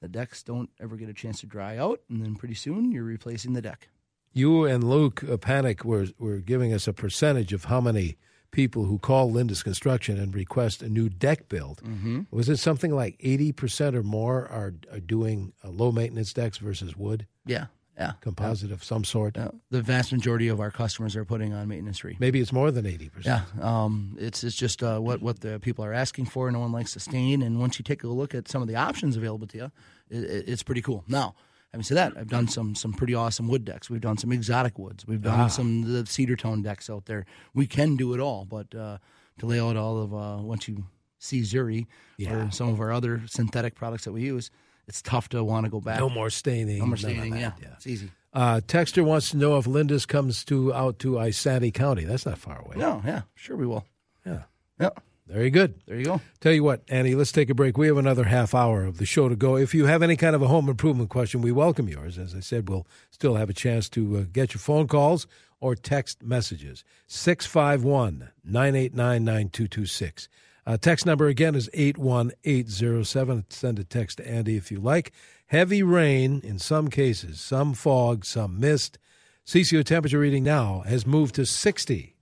the 0.00 0.08
decks 0.08 0.42
don't 0.42 0.70
ever 0.80 0.96
get 0.96 1.08
a 1.08 1.14
chance 1.14 1.40
to 1.40 1.46
dry 1.46 1.76
out, 1.76 2.00
and 2.08 2.22
then 2.22 2.36
pretty 2.36 2.54
soon 2.54 2.92
you're 2.92 3.04
replacing 3.04 3.52
the 3.52 3.62
deck. 3.62 3.88
You 4.32 4.64
and 4.64 4.84
Luke 4.84 5.24
uh, 5.24 5.36
Panic 5.36 5.84
were 5.84 6.06
were 6.18 6.38
giving 6.38 6.72
us 6.72 6.86
a 6.86 6.92
percentage 6.92 7.52
of 7.52 7.64
how 7.64 7.80
many 7.80 8.16
people 8.50 8.84
who 8.84 8.98
call 8.98 9.30
Lindus 9.30 9.62
Construction 9.62 10.18
and 10.18 10.34
request 10.34 10.82
a 10.82 10.88
new 10.88 11.08
deck 11.08 11.48
build. 11.48 11.82
Mm-hmm. 11.82 12.22
Was 12.30 12.48
it 12.48 12.58
something 12.58 12.94
like 12.94 13.16
eighty 13.20 13.52
percent 13.52 13.96
or 13.96 14.02
more 14.02 14.46
are, 14.48 14.74
are 14.92 15.00
doing 15.00 15.52
uh, 15.64 15.68
low 15.68 15.92
maintenance 15.92 16.32
decks 16.32 16.58
versus 16.58 16.96
wood? 16.96 17.26
Yeah, 17.44 17.66
yeah, 17.96 18.12
composite 18.20 18.70
of 18.72 18.84
some 18.84 19.04
sort. 19.04 19.36
Yeah. 19.36 19.48
The 19.70 19.80
vast 19.80 20.12
majority 20.12 20.48
of 20.48 20.60
our 20.60 20.70
customers 20.70 21.16
are 21.16 21.24
putting 21.24 21.54
on 21.54 21.68
maintenance 21.68 21.98
free. 21.98 22.16
Maybe 22.20 22.40
it's 22.40 22.52
more 22.52 22.70
than 22.70 22.86
eighty 22.86 23.08
percent. 23.08 23.42
Yeah, 23.56 23.84
um, 23.84 24.16
it's 24.20 24.44
it's 24.44 24.56
just 24.56 24.82
uh, 24.82 24.98
what 24.98 25.22
what 25.22 25.40
the 25.40 25.58
people 25.60 25.84
are 25.84 25.94
asking 25.94 26.26
for. 26.26 26.50
No 26.50 26.60
one 26.60 26.72
likes 26.72 26.92
to 26.92 27.00
stain, 27.00 27.42
and 27.42 27.58
once 27.58 27.78
you 27.78 27.84
take 27.84 28.04
a 28.04 28.08
look 28.08 28.34
at 28.34 28.48
some 28.48 28.60
of 28.60 28.68
the 28.68 28.76
options 28.76 29.16
available 29.16 29.46
to 29.48 29.56
you, 29.56 29.72
it, 30.10 30.48
it's 30.48 30.62
pretty 30.62 30.82
cool. 30.82 31.04
Now, 31.08 31.34
having 31.72 31.84
said 31.84 31.96
that, 31.96 32.12
I've 32.18 32.28
done 32.28 32.48
some 32.48 32.74
some 32.74 32.92
pretty 32.92 33.14
awesome 33.14 33.48
wood 33.48 33.64
decks. 33.64 33.88
We've 33.88 34.00
done 34.00 34.18
some 34.18 34.32
exotic 34.32 34.78
woods. 34.78 35.06
We've 35.06 35.22
done 35.22 35.40
ah. 35.40 35.48
some 35.48 35.90
the 35.90 36.04
cedar 36.06 36.36
tone 36.36 36.62
decks 36.62 36.90
out 36.90 37.06
there. 37.06 37.24
We 37.54 37.66
can 37.66 37.96
do 37.96 38.12
it 38.12 38.20
all, 38.20 38.44
but 38.44 38.74
uh, 38.74 38.98
to 39.38 39.46
lay 39.46 39.60
out 39.60 39.76
all 39.76 40.02
of 40.02 40.14
uh, 40.14 40.42
once 40.42 40.68
you 40.68 40.84
see 41.18 41.40
Zuri 41.40 41.86
yeah. 42.18 42.34
or 42.34 42.50
some 42.50 42.68
of 42.68 42.78
our 42.78 42.92
other 42.92 43.22
synthetic 43.26 43.74
products 43.74 44.04
that 44.04 44.12
we 44.12 44.22
use, 44.22 44.50
it's 44.88 45.02
tough 45.02 45.28
to 45.30 45.42
want 45.42 45.64
to 45.64 45.70
go 45.70 45.80
back. 45.80 46.00
No 46.00 46.08
more 46.08 46.30
staining. 46.30 46.78
No 46.78 46.86
more 46.86 46.96
staining. 46.96 47.36
Yeah. 47.36 47.52
yeah, 47.60 47.68
it's 47.74 47.86
easy. 47.86 48.10
Uh, 48.32 48.60
Texter 48.66 49.02
wants 49.04 49.30
to 49.30 49.36
know 49.36 49.56
if 49.56 49.64
Lindus 49.64 50.06
comes 50.06 50.44
to 50.44 50.72
out 50.74 50.98
to 51.00 51.12
Isanti 51.12 51.72
County. 51.72 52.04
That's 52.04 52.26
not 52.26 52.38
far 52.38 52.60
away. 52.60 52.76
No, 52.76 53.02
yeah, 53.04 53.22
sure 53.34 53.56
we 53.56 53.66
will. 53.66 53.86
Yeah, 54.24 54.42
yeah. 54.78 54.90
Very 55.26 55.50
good. 55.50 55.74
There 55.86 55.98
you 55.98 56.04
go. 56.04 56.20
Tell 56.40 56.52
you 56.52 56.62
what, 56.62 56.82
Annie, 56.88 57.16
let's 57.16 57.32
take 57.32 57.50
a 57.50 57.54
break. 57.54 57.76
We 57.76 57.88
have 57.88 57.96
another 57.96 58.24
half 58.24 58.54
hour 58.54 58.84
of 58.84 58.98
the 58.98 59.06
show 59.06 59.28
to 59.28 59.34
go. 59.34 59.56
If 59.56 59.74
you 59.74 59.86
have 59.86 60.02
any 60.02 60.16
kind 60.16 60.36
of 60.36 60.42
a 60.42 60.46
home 60.46 60.68
improvement 60.68 61.10
question, 61.10 61.40
we 61.40 61.50
welcome 61.50 61.88
yours. 61.88 62.16
As 62.16 62.32
I 62.32 62.40
said, 62.40 62.68
we'll 62.68 62.86
still 63.10 63.34
have 63.34 63.50
a 63.50 63.52
chance 63.52 63.88
to 63.90 64.18
uh, 64.18 64.24
get 64.32 64.54
your 64.54 64.60
phone 64.60 64.86
calls 64.86 65.26
or 65.58 65.74
text 65.74 66.22
messages. 66.22 66.84
651 67.08 68.30
989 68.44 69.24
9226. 69.24 70.28
Uh, 70.66 70.76
text 70.76 71.06
number 71.06 71.28
again 71.28 71.54
is 71.54 71.70
81807. 71.74 73.44
Send 73.50 73.78
a 73.78 73.84
text 73.84 74.18
to 74.18 74.28
Andy 74.28 74.56
if 74.56 74.72
you 74.72 74.80
like. 74.80 75.12
Heavy 75.46 75.84
rain 75.84 76.40
in 76.42 76.58
some 76.58 76.88
cases, 76.88 77.40
some 77.40 77.72
fog, 77.72 78.24
some 78.24 78.58
mist. 78.58 78.98
CCO 79.46 79.84
temperature 79.84 80.18
reading 80.18 80.42
now 80.42 80.82
has 80.86 81.06
moved 81.06 81.36
to 81.36 81.46
60. 81.46 82.16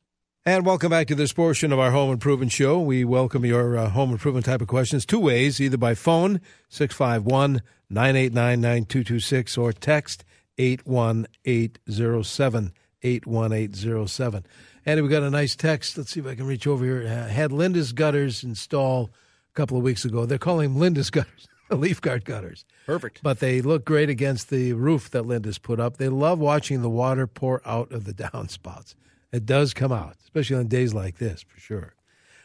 And 0.44 0.66
welcome 0.66 0.90
back 0.90 1.06
to 1.06 1.14
this 1.14 1.32
portion 1.32 1.72
of 1.72 1.78
our 1.78 1.90
Home 1.90 2.12
Improvement 2.12 2.52
Show. 2.52 2.78
We 2.78 3.02
welcome 3.02 3.46
your 3.46 3.78
uh, 3.78 3.88
home 3.88 4.12
improvement 4.12 4.44
type 4.44 4.60
of 4.60 4.68
questions 4.68 5.06
two 5.06 5.20
ways, 5.20 5.58
either 5.58 5.78
by 5.78 5.94
phone, 5.94 6.42
651 6.68 7.62
989 7.88 8.60
9226, 8.60 9.56
or 9.56 9.72
text 9.72 10.22
81807 10.58 12.74
81807. 13.02 14.46
And 14.86 15.02
we 15.02 15.08
got 15.08 15.22
a 15.22 15.30
nice 15.30 15.56
text. 15.56 15.96
Let's 15.96 16.10
see 16.10 16.20
if 16.20 16.26
I 16.26 16.34
can 16.34 16.46
reach 16.46 16.66
over 16.66 16.84
here. 16.84 17.06
Uh, 17.06 17.28
had 17.28 17.50
Lindus 17.50 17.94
gutters 17.94 18.44
installed 18.44 19.08
a 19.08 19.54
couple 19.54 19.76
of 19.76 19.82
weeks 19.82 20.04
ago. 20.04 20.26
They're 20.26 20.38
calling 20.38 20.74
them 20.74 20.80
Lindus 20.80 21.10
gutters, 21.10 21.48
leaf 21.70 22.00
guard 22.00 22.24
gutters. 22.24 22.64
Perfect. 22.86 23.20
But 23.22 23.40
they 23.40 23.62
look 23.62 23.84
great 23.84 24.10
against 24.10 24.50
the 24.50 24.74
roof 24.74 25.10
that 25.10 25.24
Lindus 25.24 25.60
put 25.60 25.80
up. 25.80 25.96
They 25.96 26.08
love 26.08 26.38
watching 26.38 26.82
the 26.82 26.90
water 26.90 27.26
pour 27.26 27.62
out 27.66 27.92
of 27.92 28.04
the 28.04 28.12
downspouts. 28.14 28.94
It 29.32 29.46
does 29.46 29.74
come 29.74 29.90
out, 29.90 30.16
especially 30.22 30.56
on 30.56 30.68
days 30.68 30.94
like 30.94 31.18
this, 31.18 31.42
for 31.42 31.58
sure. 31.58 31.94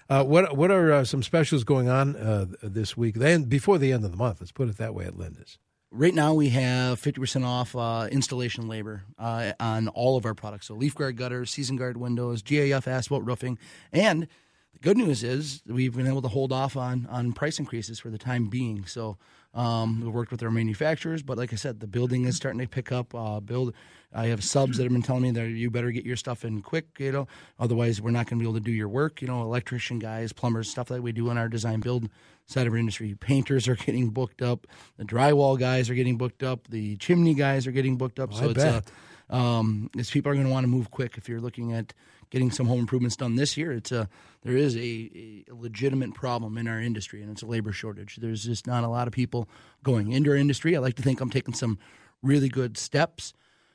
Uh, 0.10 0.24
what 0.24 0.58
what 0.58 0.72
are 0.72 0.92
uh, 0.92 1.04
some 1.04 1.22
specials 1.22 1.64
going 1.64 1.88
on 1.88 2.16
uh, 2.16 2.46
this 2.64 2.98
week? 2.98 3.16
Then 3.16 3.44
before 3.44 3.78
the 3.78 3.92
end 3.92 4.04
of 4.04 4.10
the 4.10 4.18
month, 4.18 4.40
let's 4.40 4.52
put 4.52 4.68
it 4.68 4.78
that 4.78 4.96
way 4.96 5.06
at 5.06 5.14
Lindus. 5.14 5.60
Right 5.92 6.14
now, 6.14 6.36
we 6.36 6.50
have 6.50 7.02
50% 7.02 7.44
off 7.44 7.76
uh, 7.76 8.08
installation 8.12 8.68
labor 8.68 9.06
uh, 9.18 9.54
on 9.60 9.88
all 9.88 10.18
of 10.18 10.26
our 10.26 10.36
products. 10.36 10.68
So, 10.68 10.76
leaf 10.76 10.94
guard 10.94 11.18
gutters, 11.18 11.50
season 11.50 11.78
guard 11.78 11.98
windows, 11.98 12.44
GAF 12.44 12.86
asphalt 12.86 13.26
roofing. 13.26 13.58
And 13.92 14.28
the 14.74 14.80
good 14.82 14.98
news 14.98 15.24
is 15.24 15.64
we've 15.66 15.96
been 15.96 16.06
able 16.06 16.22
to 16.22 16.28
hold 16.28 16.52
off 16.54 16.78
on, 16.78 17.08
on 17.10 17.34
price 17.34 17.58
increases 17.58 18.00
for 18.00 18.12
the 18.12 18.20
time 18.20 18.50
being. 18.50 18.86
So, 18.86 19.18
um, 19.54 20.02
we 20.02 20.10
worked 20.10 20.32
with 20.32 20.44
our 20.44 20.52
manufacturers, 20.52 21.24
but 21.24 21.38
like 21.38 21.54
I 21.54 21.56
said, 21.56 21.80
the 21.80 21.88
building 21.88 22.26
is 22.26 22.36
starting 22.36 22.62
to 22.62 22.68
pick 22.68 22.92
up. 22.92 23.16
Uh, 23.16 23.40
build 23.40 23.74
I 24.14 24.28
have 24.28 24.44
subs 24.44 24.78
that 24.78 24.84
have 24.84 24.92
been 24.92 25.04
telling 25.04 25.22
me 25.22 25.32
that 25.32 25.50
you 25.50 25.70
better 25.70 25.92
get 25.92 26.04
your 26.04 26.16
stuff 26.16 26.44
in 26.44 26.62
quick, 26.62 26.86
you 26.98 27.12
know, 27.12 27.28
otherwise 27.60 28.02
we're 28.02 28.10
not 28.10 28.28
going 28.28 28.40
to 28.40 28.44
be 28.44 28.50
able 28.50 28.60
to 28.60 28.64
do 28.64 28.72
your 28.72 28.88
work. 28.88 29.22
You 29.22 29.28
know, 29.28 29.44
electrician 29.44 30.00
guys, 30.00 30.34
plumbers, 30.34 30.70
stuff 30.70 30.88
that 30.88 31.04
we 31.04 31.12
do 31.12 31.30
in 31.30 31.38
our 31.38 31.48
design 31.48 31.80
build 31.80 32.10
side 32.48 32.66
of 32.66 32.74
our 32.74 32.80
industry. 32.80 33.16
Painters 33.16 33.68
are 33.68 33.76
getting 33.86 34.10
booked 34.10 34.42
up. 34.42 34.66
The 34.98 35.06
drywall 35.06 35.60
guys 35.60 35.90
are 35.90 35.96
getting 35.96 36.18
booked 36.18 36.42
up. 36.42 36.68
The 36.70 36.98
chimney 36.98 37.36
guys 37.36 37.68
are 37.68 37.72
getting 37.72 37.98
booked 37.98 38.20
up. 38.20 38.32
Oh, 38.34 38.38
so 38.38 38.46
I 38.46 38.50
it's 38.50 38.60
uh, 38.60 38.72
bet. 38.72 38.92
A, 39.30 39.36
um, 39.36 39.90
it's 39.96 40.10
people 40.10 40.32
are 40.32 40.36
going 40.36 40.48
to 40.48 40.52
want 40.52 40.64
to 40.64 40.70
move 40.70 40.90
quick 40.90 41.18
if 41.18 41.30
you're 41.30 41.42
looking 41.42 41.74
at 41.74 41.94
getting 42.30 42.52
some 42.52 42.68
home 42.68 42.80
improvements 42.80 43.16
done 43.16 43.36
this 43.36 43.58
year. 43.58 43.72
It's 43.72 43.92
a 43.92 44.08
there 44.44 44.56
is 44.56 44.76
a, 44.76 44.80
a, 44.80 45.46
legitimate 45.54 46.14
problem 46.14 46.58
in 46.58 46.68
our 46.68 46.80
industry, 46.80 47.22
and 47.22 47.32
it's 47.32 47.42
a 47.42 47.46
labor 47.46 47.74
shortage. 47.74 48.18
There's 48.18 48.46
just 48.46 48.68
not 48.68 48.84
a 48.84 48.88
lot 48.88 49.08
of 49.08 49.14
people 49.14 49.50
going 49.84 50.12
into 50.12 50.30
our 50.30 50.36
industry. 50.36 50.76
I 50.76 50.80
like 50.80 50.96
to 50.96 51.04
think 51.04 51.20
I'm 51.20 51.30
taking 51.30 51.54
some 51.54 51.78
really 52.22 52.50
good 52.50 52.78
steps 52.78 53.34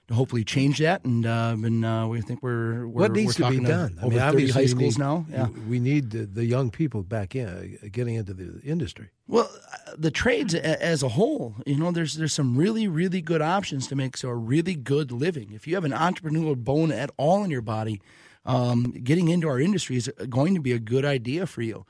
to 0.09 0.15
hopefully 0.15 0.45
change 0.45 0.79
that. 0.79 1.05
And, 1.05 1.25
uh, 1.25 1.57
and 1.57 1.85
uh, 1.85 2.07
we 2.09 2.21
think 2.21 2.43
we're, 2.43 2.87
we're 2.87 3.03
what 3.03 3.13
needs 3.13 3.39
we're 3.39 3.51
to 3.51 3.59
be 3.59 3.65
done. 3.65 3.99
I 4.03 4.09
mean, 4.09 4.19
obviously, 4.19 4.63
high 4.63 4.67
schools 4.67 4.99
need, 4.99 5.05
now. 5.05 5.27
Yeah. 5.31 5.49
we 5.69 5.79
need 5.79 6.11
the, 6.11 6.27
the, 6.27 6.45
young 6.45 6.71
people 6.71 7.03
back 7.03 7.35
in, 7.35 7.49
uh, 7.49 7.89
getting 7.91 8.17
into 8.17 8.35
the 8.35 8.61
industry. 8.63 9.09
Well, 9.27 9.51
uh, 9.73 9.93
the 9.97 10.11
trades 10.11 10.55
as 10.55 11.03
a 11.03 11.09
whole, 11.09 11.55
you 11.65 11.79
know, 11.79 11.91
there's 11.91 12.15
there's 12.15 12.35
some 12.35 12.57
really 12.57 12.87
really 12.87 13.23
good 13.23 13.41
options 13.41 13.87
to 13.89 13.97
make 13.97 14.17
so 14.19 14.29
a 14.29 14.35
really 14.35 14.75
good 14.75 15.11
living. 15.11 15.53
If 15.53 15.67
you 15.67 15.75
have 15.75 15.85
an 15.85 15.93
entrepreneurial 15.93 16.57
bone 16.57 16.93
at 16.93 17.11
all 17.17 17.43
in 17.43 17.51
your 17.51 17.63
body, 17.63 18.03
um, 18.45 18.93
getting 19.03 19.29
into 19.29 19.49
our 19.49 19.61
industry 19.61 19.97
is 19.97 20.11
going 20.29 20.55
to 20.55 20.61
be 20.61 20.73
a 20.73 20.79
good 20.79 21.05
idea 21.05 21.47
for 21.47 21.63
you. 21.63 21.87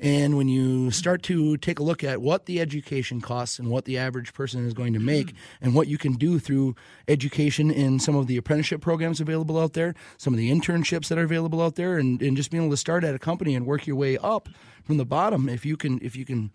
And 0.00 0.36
when 0.36 0.46
you 0.46 0.92
start 0.92 1.24
to 1.24 1.56
take 1.56 1.80
a 1.80 1.82
look 1.82 2.04
at 2.04 2.22
what 2.22 2.46
the 2.46 2.60
education 2.60 3.20
costs 3.20 3.58
and 3.58 3.68
what 3.68 3.84
the 3.84 3.98
average 3.98 4.32
person 4.32 4.64
is 4.64 4.72
going 4.72 4.92
to 4.92 5.00
make, 5.00 5.34
and 5.60 5.74
what 5.74 5.88
you 5.88 5.98
can 5.98 6.12
do 6.12 6.38
through 6.38 6.76
education 7.08 7.68
in 7.70 7.98
some 7.98 8.14
of 8.14 8.28
the 8.28 8.36
apprenticeship 8.36 8.80
programs 8.80 9.20
available 9.20 9.58
out 9.58 9.72
there, 9.72 9.94
some 10.16 10.32
of 10.32 10.38
the 10.38 10.52
internships 10.52 11.08
that 11.08 11.18
are 11.18 11.24
available 11.24 11.60
out 11.60 11.74
there, 11.74 11.98
and, 11.98 12.22
and 12.22 12.36
just 12.36 12.52
being 12.52 12.62
able 12.62 12.72
to 12.72 12.76
start 12.76 13.02
at 13.02 13.14
a 13.14 13.18
company 13.18 13.56
and 13.56 13.66
work 13.66 13.88
your 13.88 13.96
way 13.96 14.16
up 14.18 14.48
from 14.84 14.98
the 14.98 15.04
bottom, 15.04 15.48
if 15.48 15.66
you 15.66 15.76
can, 15.76 15.98
if 16.00 16.14
you 16.14 16.24
can, 16.24 16.52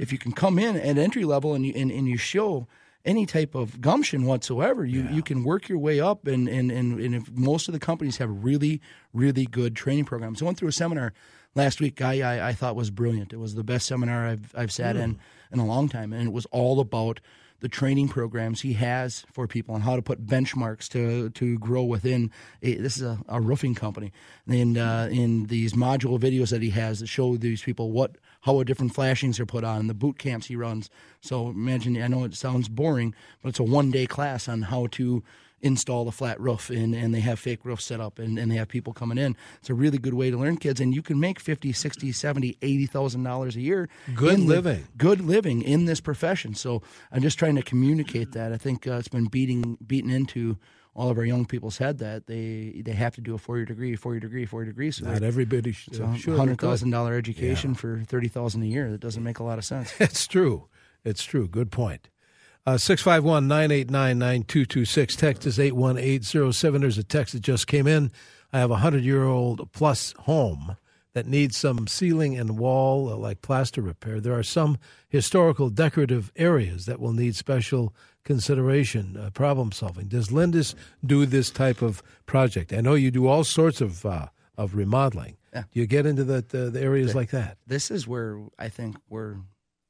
if 0.00 0.12
you 0.12 0.18
can 0.18 0.30
come 0.30 0.60
in 0.60 0.76
at 0.76 0.96
entry 0.96 1.24
level 1.24 1.54
and 1.54 1.66
you 1.66 1.72
and, 1.74 1.90
and 1.90 2.06
you 2.06 2.16
show 2.16 2.68
any 3.04 3.26
type 3.26 3.54
of 3.54 3.80
gumption 3.80 4.24
whatsoever, 4.24 4.84
you, 4.84 5.02
yeah. 5.02 5.12
you 5.12 5.22
can 5.22 5.44
work 5.44 5.68
your 5.68 5.78
way 5.78 6.00
up. 6.00 6.26
And, 6.26 6.48
and, 6.48 6.70
and, 6.70 6.98
and 6.98 7.14
if 7.14 7.30
most 7.30 7.68
of 7.68 7.72
the 7.74 7.80
companies 7.80 8.16
have 8.16 8.44
really, 8.44 8.80
really 9.12 9.44
good 9.46 9.76
training 9.76 10.06
programs. 10.06 10.40
I 10.40 10.46
went 10.46 10.58
through 10.58 10.68
a 10.68 10.72
seminar 10.72 11.12
last 11.54 11.80
week 11.80 12.00
I, 12.02 12.20
I, 12.20 12.48
I 12.48 12.52
thought 12.52 12.76
was 12.76 12.90
brilliant. 12.90 13.32
It 13.32 13.38
was 13.38 13.54
the 13.54 13.64
best 13.64 13.86
seminar 13.86 14.26
I've 14.26 14.54
I've 14.54 14.72
sat 14.72 14.96
mm. 14.96 15.02
in 15.02 15.18
in 15.52 15.58
a 15.58 15.66
long 15.66 15.88
time, 15.88 16.12
and 16.12 16.26
it 16.26 16.32
was 16.32 16.46
all 16.46 16.80
about 16.80 17.20
the 17.60 17.68
training 17.68 18.08
programs 18.08 18.60
he 18.60 18.74
has 18.74 19.24
for 19.32 19.46
people 19.46 19.74
and 19.74 19.84
how 19.84 19.96
to 19.96 20.02
put 20.02 20.26
benchmarks 20.26 20.88
to 20.88 21.30
to 21.30 21.58
grow 21.58 21.84
within. 21.84 22.30
A, 22.62 22.74
this 22.74 22.96
is 22.96 23.02
a, 23.02 23.18
a, 23.28 23.40
roofing 23.40 23.74
company, 23.74 24.12
and 24.46 24.76
uh, 24.76 25.08
in 25.10 25.46
these 25.46 25.74
module 25.74 26.18
videos 26.18 26.50
that 26.50 26.62
he 26.62 26.70
has 26.70 27.00
that 27.00 27.06
show 27.06 27.36
these 27.36 27.62
people 27.62 27.92
what 27.92 28.16
how 28.44 28.62
different 28.62 28.94
flashings 28.94 29.40
are 29.40 29.46
put 29.46 29.64
on, 29.64 29.80
and 29.80 29.90
the 29.90 29.94
boot 29.94 30.18
camps 30.18 30.46
he 30.46 30.56
runs. 30.56 30.90
So 31.20 31.48
imagine, 31.48 32.00
I 32.00 32.08
know 32.08 32.24
it 32.24 32.34
sounds 32.34 32.68
boring, 32.68 33.14
but 33.42 33.48
it's 33.50 33.58
a 33.58 33.64
one 33.64 33.90
day 33.90 34.06
class 34.06 34.48
on 34.48 34.62
how 34.62 34.86
to 34.92 35.22
install 35.62 36.06
a 36.06 36.12
flat 36.12 36.38
roof 36.38 36.68
and, 36.68 36.94
and 36.94 37.14
they 37.14 37.20
have 37.20 37.38
fake 37.38 37.60
roofs 37.64 37.86
set 37.86 37.98
up 37.98 38.18
and, 38.18 38.38
and 38.38 38.52
they 38.52 38.56
have 38.56 38.68
people 38.68 38.92
coming 38.92 39.16
in. 39.16 39.34
It's 39.60 39.70
a 39.70 39.74
really 39.74 39.96
good 39.96 40.12
way 40.12 40.30
to 40.30 40.36
learn 40.36 40.58
kids 40.58 40.78
and 40.78 40.94
you 40.94 41.00
can 41.00 41.18
make 41.18 41.40
50, 41.40 41.72
60, 41.72 42.12
70, 42.12 42.58
80,000 42.60 43.22
dollars 43.22 43.56
a 43.56 43.62
year. 43.62 43.88
Good 44.14 44.40
living. 44.40 44.82
The, 44.82 44.98
good 44.98 45.22
living 45.22 45.62
in 45.62 45.86
this 45.86 46.02
profession. 46.02 46.54
So 46.54 46.82
I'm 47.10 47.22
just 47.22 47.38
trying 47.38 47.56
to 47.56 47.62
communicate 47.62 48.32
that. 48.32 48.52
I 48.52 48.58
think 48.58 48.86
uh, 48.86 48.96
it's 48.96 49.08
been 49.08 49.24
beating 49.24 49.78
beaten 49.86 50.10
into 50.10 50.58
all 50.96 51.10
of 51.10 51.18
our 51.18 51.24
young 51.24 51.44
people's 51.44 51.78
head 51.78 51.98
that 51.98 52.26
they 52.26 52.82
they 52.84 52.92
have 52.92 53.14
to 53.16 53.20
do 53.20 53.34
a 53.34 53.38
four 53.38 53.56
year 53.56 53.66
degree, 53.66 53.96
four 53.96 54.14
year 54.14 54.20
degree, 54.20 54.46
four 54.46 54.62
year 54.62 54.72
degree. 54.72 54.90
So 54.90 55.06
not 55.06 55.22
everybody 55.22 55.72
should. 55.72 55.96
So 55.96 56.06
hundred 56.06 56.60
thousand 56.60 56.90
dollar 56.90 57.14
education 57.14 57.70
yeah. 57.70 57.76
for 57.76 58.02
thirty 58.06 58.28
thousand 58.28 58.62
a 58.62 58.66
year. 58.66 58.90
That 58.90 59.00
doesn't 59.00 59.22
make 59.22 59.38
a 59.38 59.44
lot 59.44 59.58
of 59.58 59.64
sense. 59.64 59.92
it's 60.00 60.26
true. 60.26 60.68
It's 61.04 61.24
true. 61.24 61.48
Good 61.48 61.70
point. 61.70 62.08
Uh, 62.66 62.78
651 62.78 63.46
989 63.46 64.18
9226. 64.18 65.16
Text 65.16 65.44
is 65.44 65.60
81807. 65.60 66.80
There's 66.80 66.96
a 66.96 67.04
text 67.04 67.34
that 67.34 67.40
just 67.40 67.66
came 67.66 67.86
in. 67.86 68.10
I 68.54 68.58
have 68.58 68.70
a 68.70 68.80
100 68.80 69.04
year 69.04 69.24
old 69.24 69.70
plus 69.72 70.14
home 70.20 70.76
that 71.14 71.26
needs 71.26 71.56
some 71.56 71.86
ceiling 71.86 72.36
and 72.36 72.58
wall, 72.58 73.08
uh, 73.08 73.16
like 73.16 73.40
plaster 73.40 73.80
repair. 73.80 74.20
There 74.20 74.36
are 74.36 74.42
some 74.42 74.78
historical 75.08 75.70
decorative 75.70 76.30
areas 76.36 76.86
that 76.86 77.00
will 77.00 77.12
need 77.12 77.36
special 77.36 77.94
consideration, 78.24 79.16
uh, 79.16 79.30
problem 79.30 79.72
solving. 79.72 80.08
Does 80.08 80.28
Lindus 80.28 80.74
do 81.04 81.24
this 81.24 81.50
type 81.50 81.82
of 81.82 82.02
project? 82.26 82.72
I 82.72 82.80
know 82.80 82.94
you 82.94 83.10
do 83.10 83.28
all 83.28 83.44
sorts 83.44 83.80
of, 83.80 84.04
uh, 84.04 84.26
of 84.58 84.74
remodeling. 84.74 85.36
Yeah. 85.52 85.64
Do 85.72 85.80
you 85.80 85.86
get 85.86 86.04
into 86.04 86.24
the, 86.24 86.44
the, 86.46 86.70
the 86.70 86.80
areas 86.80 87.14
like 87.14 87.30
that? 87.30 87.58
This 87.66 87.90
is 87.90 88.08
where 88.08 88.40
I 88.58 88.68
think 88.68 88.96
we're 89.08 89.36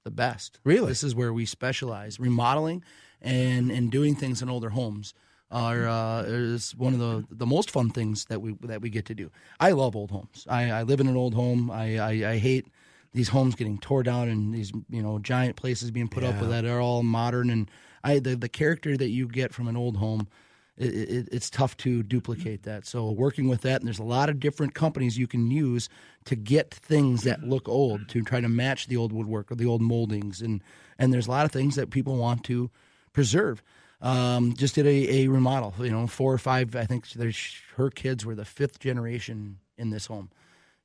the 0.04 0.10
best. 0.10 0.60
Really? 0.62 0.88
This 0.88 1.02
is 1.02 1.14
where 1.14 1.32
we 1.32 1.46
specialize. 1.46 2.20
Remodeling 2.20 2.84
and, 3.22 3.70
and 3.70 3.90
doing 3.90 4.14
things 4.14 4.42
in 4.42 4.50
older 4.50 4.70
homes 4.70 5.14
are 5.50 5.86
uh, 5.86 6.22
is 6.22 6.74
one 6.76 6.94
of 6.94 6.98
the 6.98 7.24
the 7.30 7.46
most 7.46 7.70
fun 7.70 7.90
things 7.90 8.24
that 8.26 8.40
we 8.40 8.56
that 8.62 8.80
we 8.80 8.90
get 8.90 9.06
to 9.06 9.14
do. 9.14 9.30
I 9.60 9.72
love 9.72 9.94
old 9.94 10.10
homes. 10.10 10.46
I, 10.48 10.70
I 10.70 10.82
live 10.82 11.00
in 11.00 11.06
an 11.06 11.16
old 11.16 11.34
home. 11.34 11.70
I, 11.70 11.98
I, 11.98 12.32
I 12.32 12.38
hate 12.38 12.66
these 13.12 13.28
homes 13.28 13.54
getting 13.54 13.78
tore 13.78 14.02
down 14.02 14.28
and 14.28 14.52
these 14.52 14.72
you 14.90 15.02
know 15.02 15.18
giant 15.18 15.56
places 15.56 15.90
being 15.90 16.08
put 16.08 16.24
up 16.24 16.40
with 16.40 16.50
that 16.50 16.64
are 16.64 16.80
all 16.80 17.02
modern 17.02 17.48
and 17.50 17.70
I 18.02 18.18
the 18.18 18.36
the 18.36 18.48
character 18.48 18.96
that 18.96 19.08
you 19.08 19.28
get 19.28 19.54
from 19.54 19.68
an 19.68 19.76
old 19.76 19.96
home. 19.96 20.28
It, 20.76 20.92
it, 20.92 21.28
it's 21.30 21.50
tough 21.50 21.76
to 21.78 22.02
duplicate 22.02 22.64
that. 22.64 22.84
So 22.84 23.08
working 23.08 23.46
with 23.46 23.60
that, 23.60 23.80
and 23.80 23.86
there's 23.86 24.00
a 24.00 24.02
lot 24.02 24.28
of 24.28 24.40
different 24.40 24.74
companies 24.74 25.16
you 25.16 25.28
can 25.28 25.48
use 25.48 25.88
to 26.24 26.34
get 26.34 26.74
things 26.74 27.22
that 27.22 27.44
look 27.44 27.68
old 27.68 28.08
to 28.08 28.22
try 28.22 28.40
to 28.40 28.48
match 28.48 28.88
the 28.88 28.96
old 28.96 29.12
woodwork 29.12 29.52
or 29.52 29.54
the 29.54 29.66
old 29.66 29.80
moldings, 29.80 30.42
and 30.42 30.62
and 30.98 31.12
there's 31.12 31.28
a 31.28 31.30
lot 31.30 31.44
of 31.44 31.52
things 31.52 31.76
that 31.76 31.90
people 31.90 32.16
want 32.16 32.42
to 32.44 32.72
preserve. 33.12 33.62
Um, 34.04 34.52
just 34.52 34.74
did 34.74 34.86
a, 34.86 35.22
a 35.22 35.28
remodel, 35.28 35.72
you 35.78 35.90
know, 35.90 36.06
four 36.06 36.30
or 36.30 36.38
five. 36.38 36.76
I 36.76 36.84
think 36.84 37.08
there's 37.12 37.56
her 37.76 37.88
kids 37.88 38.26
were 38.26 38.34
the 38.34 38.44
fifth 38.44 38.78
generation 38.78 39.60
in 39.78 39.88
this 39.88 40.04
home, 40.06 40.30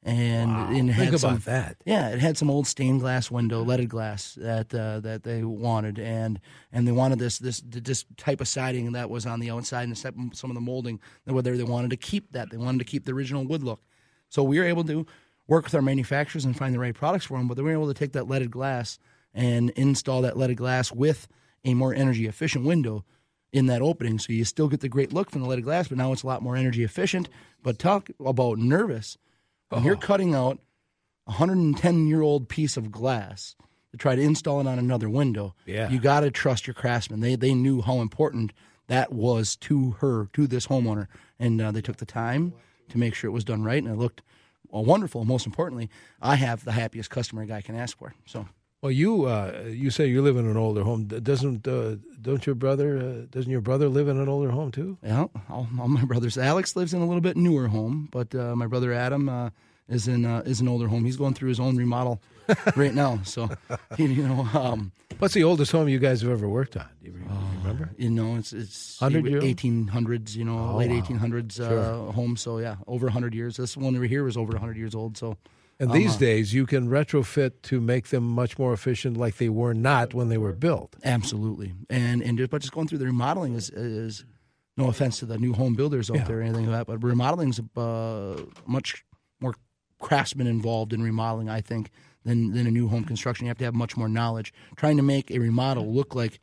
and, 0.03 0.49
and 0.49 0.89
it 0.89 0.93
Think 0.93 0.97
had 0.97 1.08
about 1.10 1.19
some, 1.19 1.39
that. 1.39 1.75
yeah, 1.86 2.12
it 2.12 2.19
had 2.19 2.38
some 2.38 2.49
old 2.49 2.65
stained 2.65 3.01
glass 3.01 3.29
window, 3.29 3.62
leaded 3.62 3.89
glass 3.89 4.36
that 4.36 4.73
uh, 4.73 5.01
that 5.01 5.23
they 5.23 5.43
wanted, 5.43 5.99
and 5.99 6.39
and 6.71 6.88
they 6.88 6.93
wanted 6.93 7.19
this 7.19 7.39
this 7.39 7.62
this 7.65 8.05
type 8.15 8.39
of 8.39 8.47
siding 8.47 8.93
that 8.93 9.10
was 9.10 9.25
on 9.25 9.41
the 9.41 9.51
outside 9.51 9.89
and 9.89 9.97
some 9.97 10.49
of 10.49 10.55
the 10.55 10.62
molding. 10.62 11.01
Whether 11.25 11.58
they 11.58 11.63
wanted 11.63 11.89
to 11.89 11.97
keep 11.97 12.32
that, 12.32 12.51
they 12.51 12.58
wanted 12.58 12.79
to 12.79 12.86
keep 12.86 13.03
the 13.03 13.12
original 13.12 13.43
wood 13.43 13.63
look. 13.63 13.82
So 14.29 14.43
we 14.43 14.60
were 14.60 14.65
able 14.65 14.86
to 14.86 15.05
work 15.45 15.65
with 15.65 15.75
our 15.75 15.82
manufacturers 15.82 16.45
and 16.45 16.55
find 16.55 16.73
the 16.73 16.79
right 16.79 16.95
products 16.95 17.25
for 17.25 17.38
them. 17.38 17.49
But 17.49 17.58
they 17.58 17.63
were 17.63 17.73
able 17.73 17.88
to 17.89 17.93
take 17.93 18.13
that 18.13 18.29
leaded 18.29 18.49
glass 18.49 18.97
and 19.34 19.71
install 19.71 20.21
that 20.21 20.38
leaded 20.38 20.55
glass 20.55 20.89
with 20.89 21.27
a 21.65 21.74
more 21.74 21.93
energy 21.93 22.28
efficient 22.28 22.65
window 22.65 23.06
in 23.52 23.65
that 23.67 23.82
opening. 23.82 24.19
So 24.19 24.34
you 24.34 24.45
still 24.45 24.67
get 24.67 24.82
the 24.82 24.89
great 24.89 25.13
look 25.13 25.32
from 25.32 25.41
the 25.41 25.48
leaded 25.48 25.65
glass, 25.65 25.88
but 25.88 25.98
now 25.98 26.12
it's 26.12 26.24
a 26.24 26.28
lot 26.28 26.41
more 26.41 26.56
energy 26.56 26.84
efficient. 26.84 27.30
But 27.63 27.80
talk 27.80 28.10
about 28.24 28.58
nervous 28.58 29.17
when 29.69 29.84
you're 29.84 29.95
cutting 29.95 30.36
out 30.36 30.60
a 31.28 31.32
110 31.32 32.08
year 32.08 32.22
old 32.22 32.50
piece 32.50 32.78
of 32.78 32.91
glass 32.91 33.56
to 33.91 33.98
try 33.98 34.15
to 34.15 34.22
install 34.22 34.60
it 34.60 34.67
on 34.67 34.80
another 34.80 35.10
window. 35.10 35.56
Yeah. 35.65 35.89
You 35.89 36.00
got 36.00 36.22
to 36.22 36.32
trust 36.32 36.67
your 36.67 36.74
craftsman. 36.74 37.19
They 37.19 37.36
they 37.36 37.54
knew 37.54 37.82
how 37.82 38.02
important 38.02 38.54
that 38.88 39.12
was 39.12 39.56
to 39.58 39.91
her, 40.00 40.28
to 40.34 40.48
this 40.48 40.67
homeowner, 40.67 41.08
and 41.39 41.62
uh, 41.62 41.72
they 41.72 41.82
took 41.82 41.98
the 41.98 42.06
time 42.06 42.54
to 42.89 42.98
make 42.98 43.13
sure 43.13 43.30
it 43.30 43.34
was 43.34 43.43
done 43.43 43.63
right, 43.63 43.82
and 43.82 43.91
it 43.91 43.98
looked 43.98 44.22
well, 44.69 44.86
wonderful. 44.86 45.26
Most 45.26 45.45
importantly, 45.45 45.89
I 46.22 46.36
have 46.36 46.63
the 46.63 46.72
happiest 46.72 47.10
customer 47.10 47.43
a 47.43 47.45
guy 47.45 47.62
can 47.62 47.76
ask 47.76 47.98
for. 47.98 48.13
So. 48.26 48.48
Well, 48.82 48.92
you 48.94 49.26
uh, 49.26 49.65
you 49.68 49.89
say 49.89 50.08
you 50.08 50.22
live 50.22 50.38
in 50.38 50.48
an 50.48 50.56
older 50.56 50.84
home. 50.84 51.06
Doesn't 51.06 51.68
uh, 51.68 51.96
don't 52.22 52.46
your 52.46 52.56
brother 52.56 52.98
uh, 52.98 53.26
doesn't 53.30 53.52
your 53.52 53.60
brother 53.62 53.89
live 53.89 54.08
in 54.08 54.18
an 54.18 54.30
older 54.30 54.52
home 54.52 54.72
too? 54.72 54.98
Yeah, 55.04 55.26
all, 55.50 55.68
all 55.80 55.88
my 55.89 56.06
brothers. 56.06 56.38
Alex 56.38 56.76
lives 56.78 56.94
in 56.94 57.02
a 57.02 57.06
little 57.06 57.20
bit 57.22 57.36
newer 57.36 57.68
home, 57.68 58.08
but 58.12 58.34
uh, 58.34 58.56
my 58.56 58.68
brother 58.68 58.94
Adam 58.94 59.28
uh, 59.28 59.50
is 59.89 60.08
in 60.08 60.26
uh, 60.26 60.44
is 60.46 60.62
an 60.62 60.70
older 60.70 60.88
home. 60.88 61.04
He's 61.04 61.18
going 61.18 61.34
through 61.34 61.50
his 61.50 61.60
own 61.60 61.76
remodel 61.76 62.22
right 62.78 62.94
now. 62.94 63.20
So, 63.26 63.50
you 63.98 64.08
know, 64.24 64.48
um, 64.54 64.94
What's 65.20 65.34
the 65.34 65.44
oldest 65.44 65.74
home 65.74 65.89
you 65.89 66.00
guys 66.00 66.22
have 66.22 66.32
ever 66.32 66.48
worked 66.48 66.78
on? 66.78 66.88
Do 67.04 67.08
you, 67.10 67.18
re- 67.18 67.24
you 67.24 67.58
remember? 67.63 67.89
you 67.98 68.10
know, 68.10 68.38
it's 68.38 68.54
it's 68.54 69.02
100 69.02 69.26
year 69.30 69.42
old? 69.42 69.58
1800s, 69.58 70.36
you 70.38 70.46
know, 70.46 70.58
Oh, 70.58 70.78
late 70.78 70.89
wow. 70.89 71.02
1800s 71.02 71.60
uh, 71.60 71.68
Sure. 71.68 72.13
home. 72.13 72.38
So 72.38 72.60
yeah, 72.60 72.78
over 72.88 73.08
100 73.08 73.34
years. 73.36 73.58
This 73.58 73.76
one 73.76 73.94
over 73.98 74.06
here 74.06 74.24
was 74.24 74.38
over 74.38 74.54
100 74.54 74.78
years 74.78 74.96
old. 74.96 75.18
So 75.18 75.36
And 75.80 75.92
these 75.92 76.15
uh, 76.15 76.20
days, 76.20 76.54
you 76.54 76.65
can 76.65 76.89
retrofit 76.89 77.62
to 77.63 77.80
make 77.80 78.08
them 78.10 78.24
much 78.24 78.60
more 78.60 78.74
efficient, 78.74 79.15
like 79.18 79.38
they 79.38 79.48
were 79.50 79.74
not 79.74 80.13
when 80.13 80.28
they 80.30 80.38
were 80.38 80.52
built. 80.54 80.96
Absolutely, 81.04 81.74
and 81.89 82.22
and 82.22 82.38
just, 82.38 82.50
but 82.52 82.62
just 82.62 82.74
going 82.74 82.88
through 82.88 82.98
the 82.98 83.06
remodeling 83.06 83.54
is 83.56 83.70
is 83.70 84.26
no 84.76 84.88
offense 84.89 85.20
to 85.20 85.26
the 85.26 85.38
new 85.38 85.54
home 85.54 85.76
builders 85.76 86.10
out 86.10 86.18
Yeah. 86.18 86.24
there 86.26 86.39
or 86.39 86.42
anything 86.42 86.65
like 86.68 86.80
that, 86.80 86.88
but 86.88 87.04
remodeling 87.04 87.50
is 87.50 87.62
uh, 87.78 88.42
much 88.65 89.04
more 89.39 89.54
craftsmen 90.00 90.48
involved 90.48 90.94
in 90.94 91.02
remodeling, 91.02 91.50
I 91.50 91.62
think, 91.62 91.92
than 92.26 92.52
than 92.52 92.68
a 92.68 92.72
new 92.72 92.88
home 92.89 93.04
construction. 93.06 93.46
You 93.46 93.50
have 93.50 93.58
to 93.60 93.65
have 93.65 93.76
much 93.76 93.96
more 93.96 94.10
knowledge. 94.10 94.54
Trying 94.76 94.98
to 94.98 95.04
make 95.04 95.32
a 95.32 95.39
remodel 95.39 95.86
look 95.94 96.13
like 96.13 96.39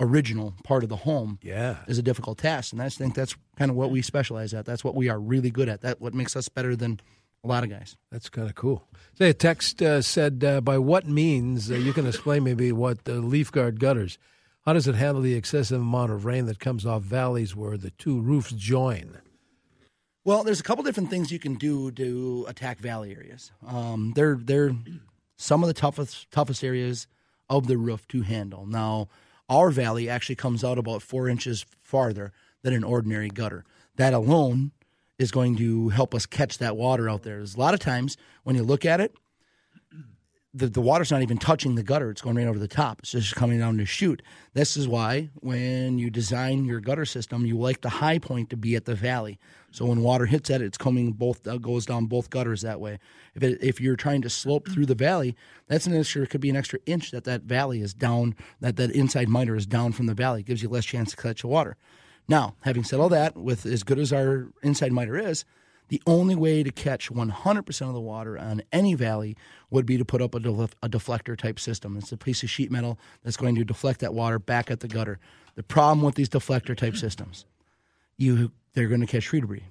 original 0.00 0.54
part 0.64 0.82
of 0.82 0.88
the 0.88 0.96
home 0.96 1.38
Yeah. 1.42 1.76
is 1.86 1.98
a 1.98 2.02
difficult 2.02 2.38
task, 2.38 2.72
and 2.72 2.82
I 2.82 2.88
think 2.88 3.14
that's 3.14 3.36
kind 3.56 3.70
of 3.70 3.76
what 3.76 3.90
we 3.92 4.02
specialize 4.02 4.52
at. 4.54 4.64
That's 4.64 4.82
what 4.82 4.96
we 4.96 5.08
are 5.08 5.20
really 5.20 5.50
good 5.50 5.68
at. 5.68 5.82
That 5.82 6.00
what 6.00 6.14
makes 6.14 6.34
us 6.34 6.48
better 6.48 6.74
than 6.74 6.98
a 7.44 7.48
lot 7.48 7.64
of 7.64 7.70
guys. 7.70 7.96
That's 8.10 8.28
kind 8.28 8.48
of 8.48 8.54
cool. 8.54 8.86
Say, 9.14 9.30
a 9.30 9.34
text 9.34 9.82
uh, 9.82 10.02
said, 10.02 10.44
uh, 10.44 10.60
by 10.60 10.78
what 10.78 11.06
means, 11.06 11.70
uh, 11.70 11.74
you 11.74 11.92
can 11.92 12.06
explain 12.06 12.44
maybe 12.44 12.72
what 12.72 12.98
uh, 13.08 13.12
leaf 13.12 13.50
guard 13.50 13.80
gutters, 13.80 14.18
how 14.64 14.72
does 14.72 14.86
it 14.86 14.94
handle 14.94 15.22
the 15.22 15.34
excessive 15.34 15.80
amount 15.80 16.12
of 16.12 16.24
rain 16.24 16.46
that 16.46 16.60
comes 16.60 16.86
off 16.86 17.02
valleys 17.02 17.56
where 17.56 17.76
the 17.76 17.90
two 17.90 18.20
roofs 18.20 18.52
join? 18.52 19.18
Well, 20.24 20.44
there's 20.44 20.60
a 20.60 20.62
couple 20.62 20.84
different 20.84 21.10
things 21.10 21.32
you 21.32 21.40
can 21.40 21.54
do 21.54 21.90
to 21.92 22.44
attack 22.48 22.78
valley 22.78 23.12
areas. 23.12 23.50
Um, 23.66 24.12
they're 24.14 24.38
they're 24.40 24.70
some 25.36 25.64
of 25.64 25.66
the 25.66 25.74
toughest 25.74 26.30
toughest 26.30 26.62
areas 26.62 27.08
of 27.50 27.66
the 27.66 27.76
roof 27.76 28.06
to 28.08 28.22
handle. 28.22 28.64
Now, 28.64 29.08
our 29.48 29.70
valley 29.70 30.08
actually 30.08 30.36
comes 30.36 30.62
out 30.62 30.78
about 30.78 31.02
four 31.02 31.28
inches 31.28 31.66
farther 31.82 32.32
than 32.62 32.72
an 32.72 32.84
ordinary 32.84 33.30
gutter. 33.30 33.64
That 33.96 34.14
alone 34.14 34.70
is 35.22 35.30
going 35.30 35.56
to 35.56 35.88
help 35.88 36.14
us 36.14 36.26
catch 36.26 36.58
that 36.58 36.76
water 36.76 37.08
out 37.08 37.22
there. 37.22 37.36
There's 37.36 37.54
a 37.54 37.60
lot 37.60 37.74
of 37.74 37.80
times 37.80 38.16
when 38.44 38.56
you 38.56 38.62
look 38.62 38.84
at 38.84 39.00
it, 39.00 39.14
the, 40.54 40.66
the 40.66 40.82
water's 40.82 41.10
not 41.10 41.22
even 41.22 41.38
touching 41.38 41.76
the 41.76 41.82
gutter. 41.82 42.10
It's 42.10 42.20
going 42.20 42.36
right 42.36 42.46
over 42.46 42.58
the 42.58 42.68
top. 42.68 42.98
It's 42.98 43.12
just 43.12 43.34
coming 43.34 43.58
down 43.58 43.78
to 43.78 43.86
chute. 43.86 44.20
This 44.52 44.76
is 44.76 44.86
why 44.86 45.30
when 45.36 45.96
you 45.96 46.10
design 46.10 46.66
your 46.66 46.78
gutter 46.80 47.06
system, 47.06 47.46
you 47.46 47.56
like 47.56 47.80
the 47.80 47.88
high 47.88 48.18
point 48.18 48.50
to 48.50 48.56
be 48.56 48.76
at 48.76 48.84
the 48.84 48.94
valley. 48.94 49.38
So 49.70 49.86
when 49.86 50.02
water 50.02 50.26
hits 50.26 50.50
it, 50.50 50.60
it's 50.60 50.76
coming 50.76 51.12
both 51.12 51.46
uh, 51.46 51.56
goes 51.56 51.86
down 51.86 52.04
both 52.04 52.28
gutters 52.28 52.60
that 52.60 52.80
way. 52.80 52.98
If 53.34 53.42
it, 53.42 53.62
if 53.62 53.80
you're 53.80 53.96
trying 53.96 54.20
to 54.22 54.30
slope 54.30 54.68
through 54.68 54.86
the 54.86 54.94
valley, 54.94 55.36
that's 55.68 55.86
an 55.86 55.98
extra. 55.98 56.22
It 56.22 56.28
could 56.28 56.42
be 56.42 56.50
an 56.50 56.56
extra 56.56 56.80
inch 56.84 57.12
that 57.12 57.24
that 57.24 57.42
valley 57.42 57.80
is 57.80 57.94
down. 57.94 58.34
That 58.60 58.76
that 58.76 58.90
inside 58.90 59.30
miter 59.30 59.56
is 59.56 59.64
down 59.66 59.92
from 59.92 60.04
the 60.04 60.14
valley. 60.14 60.40
It 60.40 60.46
gives 60.46 60.62
you 60.62 60.68
less 60.68 60.84
chance 60.84 61.12
to 61.12 61.16
catch 61.16 61.40
the 61.40 61.48
water. 61.48 61.78
Now, 62.28 62.54
having 62.62 62.84
said 62.84 63.00
all 63.00 63.08
that, 63.10 63.36
with 63.36 63.66
as 63.66 63.82
good 63.82 63.98
as 63.98 64.12
our 64.12 64.48
inside 64.62 64.92
miter 64.92 65.16
is, 65.16 65.44
the 65.88 66.00
only 66.06 66.34
way 66.34 66.62
to 66.62 66.70
catch 66.70 67.10
100% 67.10 67.86
of 67.86 67.92
the 67.92 68.00
water 68.00 68.38
on 68.38 68.62
any 68.72 68.94
valley 68.94 69.36
would 69.70 69.84
be 69.84 69.98
to 69.98 70.04
put 70.04 70.22
up 70.22 70.34
a, 70.34 70.40
def- 70.40 70.76
a 70.82 70.88
deflector 70.88 71.36
type 71.36 71.60
system. 71.60 71.96
It's 71.98 72.12
a 72.12 72.16
piece 72.16 72.42
of 72.42 72.48
sheet 72.48 72.70
metal 72.70 72.98
that's 73.22 73.36
going 73.36 73.56
to 73.56 73.64
deflect 73.64 74.00
that 74.00 74.14
water 74.14 74.38
back 74.38 74.70
at 74.70 74.80
the 74.80 74.88
gutter. 74.88 75.18
The 75.54 75.62
problem 75.62 76.02
with 76.02 76.14
these 76.14 76.30
deflector 76.30 76.76
type 76.76 76.96
systems, 76.96 77.44
you 78.16 78.52
they're 78.72 78.88
going 78.88 79.02
to 79.02 79.06
catch 79.06 79.26
tree 79.26 79.40
debris. 79.40 79.64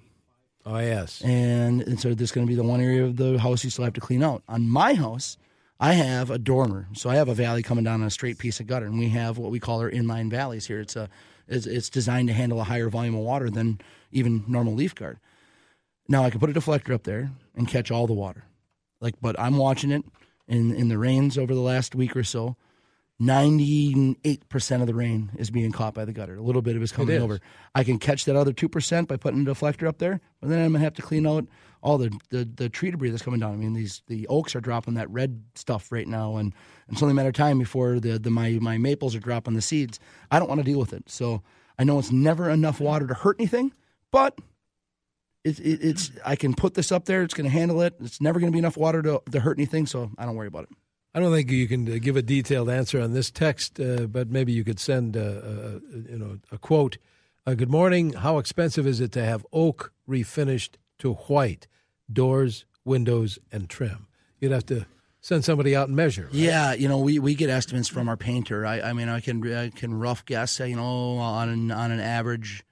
Oh, 0.64 0.78
yes. 0.78 1.22
And, 1.22 1.82
and 1.82 2.00
so 2.00 2.14
there's 2.14 2.32
going 2.32 2.46
to 2.46 2.52
be 2.52 2.56
the 2.56 2.64
one 2.64 2.82
area 2.82 3.04
of 3.04 3.18
the 3.18 3.40
house 3.40 3.64
you 3.64 3.72
still 3.72 3.86
have 3.86 3.96
to 3.96 4.02
clean 4.02 4.22
out. 4.22 4.44
On 4.48 4.70
my 4.70 4.94
house, 4.94 5.38
I 5.80 5.94
have 5.94 6.30
a 6.30 6.38
dormer. 6.38 6.88
So 6.94 7.10
I 7.10 7.16
have 7.16 7.30
a 7.30 7.34
valley 7.34 7.64
coming 7.64 7.84
down 7.84 8.02
on 8.02 8.08
a 8.08 8.12
straight 8.12 8.38
piece 8.38 8.60
of 8.60 8.68
gutter, 8.68 8.86
and 8.86 9.00
we 9.00 9.10
have 9.10 9.40
what 9.40 9.50
we 9.50 9.60
call 9.60 9.80
our 9.80 9.90
inline 9.90 10.30
valleys 10.30 10.68
here. 10.68 10.80
It's 10.80 10.96
a 10.96 11.10
it's, 11.52 11.68
it's 11.68 11.90
designed 11.90 12.30
to 12.30 12.34
handle 12.34 12.60
a 12.60 12.64
higher 12.64 12.90
volume 12.90 13.16
of 13.16 13.22
water 13.22 13.50
than 13.50 13.80
even 14.12 14.44
normal 14.48 14.74
leaf 14.74 14.96
guard. 14.96 15.20
Now 16.08 16.24
I 16.24 16.30
can 16.30 16.40
put 16.40 16.50
a 16.50 16.54
deflector 16.54 16.94
up 16.94 17.04
there 17.04 17.32
and 17.56 17.68
catch 17.68 17.92
all 17.92 18.08
the 18.08 18.14
water. 18.14 18.46
Like, 19.00 19.16
but 19.22 19.40
I'm 19.40 19.58
watching 19.58 19.92
it 19.92 20.04
in 20.48 20.74
in 20.74 20.90
the 20.90 20.98
rains 20.98 21.38
over 21.38 21.54
the 21.54 21.62
last 21.62 21.96
week 21.96 22.16
or 22.16 22.24
so. 22.24 22.56
Ninety 23.20 24.18
eight 24.24 24.50
percent 24.50 24.82
of 24.82 24.88
the 24.88 24.96
rain 24.96 25.32
is 25.38 25.52
being 25.52 25.72
caught 25.72 25.94
by 25.94 26.06
the 26.06 26.14
gutter. 26.14 26.36
A 26.36 26.42
little 26.42 26.64
bit 26.64 26.76
of 26.76 26.82
it 26.82 26.86
is 26.86 26.92
coming 26.92 27.22
over. 27.22 27.40
I 27.76 27.84
can 27.84 28.00
catch 28.00 28.26
that 28.26 28.36
other 28.36 28.52
two 28.52 28.68
percent 28.68 29.08
by 29.08 29.18
putting 29.18 29.48
a 29.48 29.52
deflector 29.52 29.88
up 29.88 30.00
there, 30.00 30.20
but 30.40 30.50
then 30.50 30.60
I'm 30.66 30.72
gonna 30.72 30.84
have 30.84 30.96
to 30.96 31.04
clean 31.04 31.28
out 31.28 31.46
all 31.82 31.98
the, 31.98 32.12
the, 32.30 32.46
the 32.46 32.70
tree 32.70 32.92
debris 32.92 33.10
that's 33.10 33.24
coming 33.24 33.40
down. 33.40 33.54
I 33.54 33.56
mean, 33.58 33.74
these 33.74 34.02
the 34.08 34.28
oaks 34.28 34.56
are 34.56 34.62
dropping 34.62 34.96
that 34.96 35.10
red 35.10 35.44
stuff 35.56 35.92
right 35.92 36.08
now, 36.08 36.38
and 36.38 36.54
it's 36.90 37.02
only 37.02 37.14
a 37.14 37.16
matter 37.16 37.30
of 37.30 37.36
time 37.36 37.60
before 37.60 38.00
the, 38.00 38.20
the 38.20 38.30
my 38.30 38.52
my 38.62 38.78
maples 38.78 39.16
are 39.16 39.20
dropping 39.20 39.56
the 39.56 39.62
seeds. 39.62 40.00
I 40.30 40.40
don't 40.40 40.48
want 40.48 40.60
to 40.60 40.66
deal 40.66 40.80
with 40.80 40.94
it, 40.94 41.10
so 41.10 41.42
I 41.78 41.84
know 41.84 42.00
it's 42.00 42.12
never 42.12 42.50
enough 42.50 42.80
water 42.80 43.08
to 43.08 43.14
hurt 43.14 43.38
anything, 43.40 43.74
but 44.12 44.38
it, 45.44 45.60
it, 45.60 45.80
it's 45.82 46.12
I 46.26 46.36
can 46.36 46.54
put 46.54 46.76
this 46.76 46.92
up 46.92 47.06
there. 47.06 47.24
It's 47.24 47.34
going 47.34 47.50
to 47.50 47.56
handle 47.56 47.82
it. 47.82 47.96
It's 48.00 48.22
never 48.22 48.40
going 48.40 48.52
to 48.52 48.56
be 48.56 48.60
enough 48.60 48.78
water 48.78 49.02
to, 49.02 49.22
to 49.32 49.40
hurt 49.40 49.58
anything, 49.58 49.86
so 49.86 50.12
I 50.18 50.26
don't 50.26 50.36
worry 50.36 50.48
about 50.48 50.64
it. 50.64 50.70
I 51.14 51.20
don't 51.20 51.34
think 51.34 51.52
you 51.52 51.68
can 51.68 51.92
uh, 51.92 51.98
give 52.00 52.16
a 52.16 52.22
detailed 52.22 52.70
answer 52.70 53.02
on 53.02 53.14
this 53.14 53.30
text, 53.32 53.80
uh, 53.80 54.08
but 54.08 54.30
maybe 54.30 54.54
you 54.54 54.64
could 54.64 54.80
send, 54.80 55.18
uh, 55.18 55.20
uh, 55.20 55.80
you 56.10 56.18
know, 56.18 56.40
a 56.52 56.58
quote. 56.58 56.98
Uh, 57.46 57.54
Good 57.54 57.70
morning. 57.70 58.14
How 58.14 58.38
expensive 58.38 58.88
is 58.88 59.02
it 59.02 59.12
to 59.14 59.26
have 59.26 59.46
oak 59.52 59.92
refinished 60.08 60.76
to 61.02 61.14
white, 61.14 61.68
doors, 62.12 62.66
windows, 62.86 63.38
and 63.52 63.70
trim? 63.70 64.08
You'd 64.40 64.52
have 64.52 64.66
to 64.68 64.86
send 65.20 65.46
somebody 65.46 65.76
out 65.76 65.88
and 65.88 65.96
measure. 65.96 66.24
right? 66.24 66.34
Yeah, 66.34 66.74
you 66.74 66.88
know, 66.88 66.98
we, 66.98 67.20
we 67.20 67.36
get 67.36 67.50
estimates 67.50 67.88
from 67.88 68.10
our 68.10 68.18
painter. 68.18 68.66
I, 68.66 68.82
I 68.82 68.94
mean, 68.94 69.10
I 69.10 69.20
can 69.20 69.54
I 69.54 69.70
can 69.70 69.94
rough 69.94 70.26
guess, 70.26 70.60
you 70.60 70.76
know, 70.76 71.18
on 71.18 71.50
an, 71.50 71.72
on 71.72 71.92
an 71.92 72.00
average, 72.00 72.64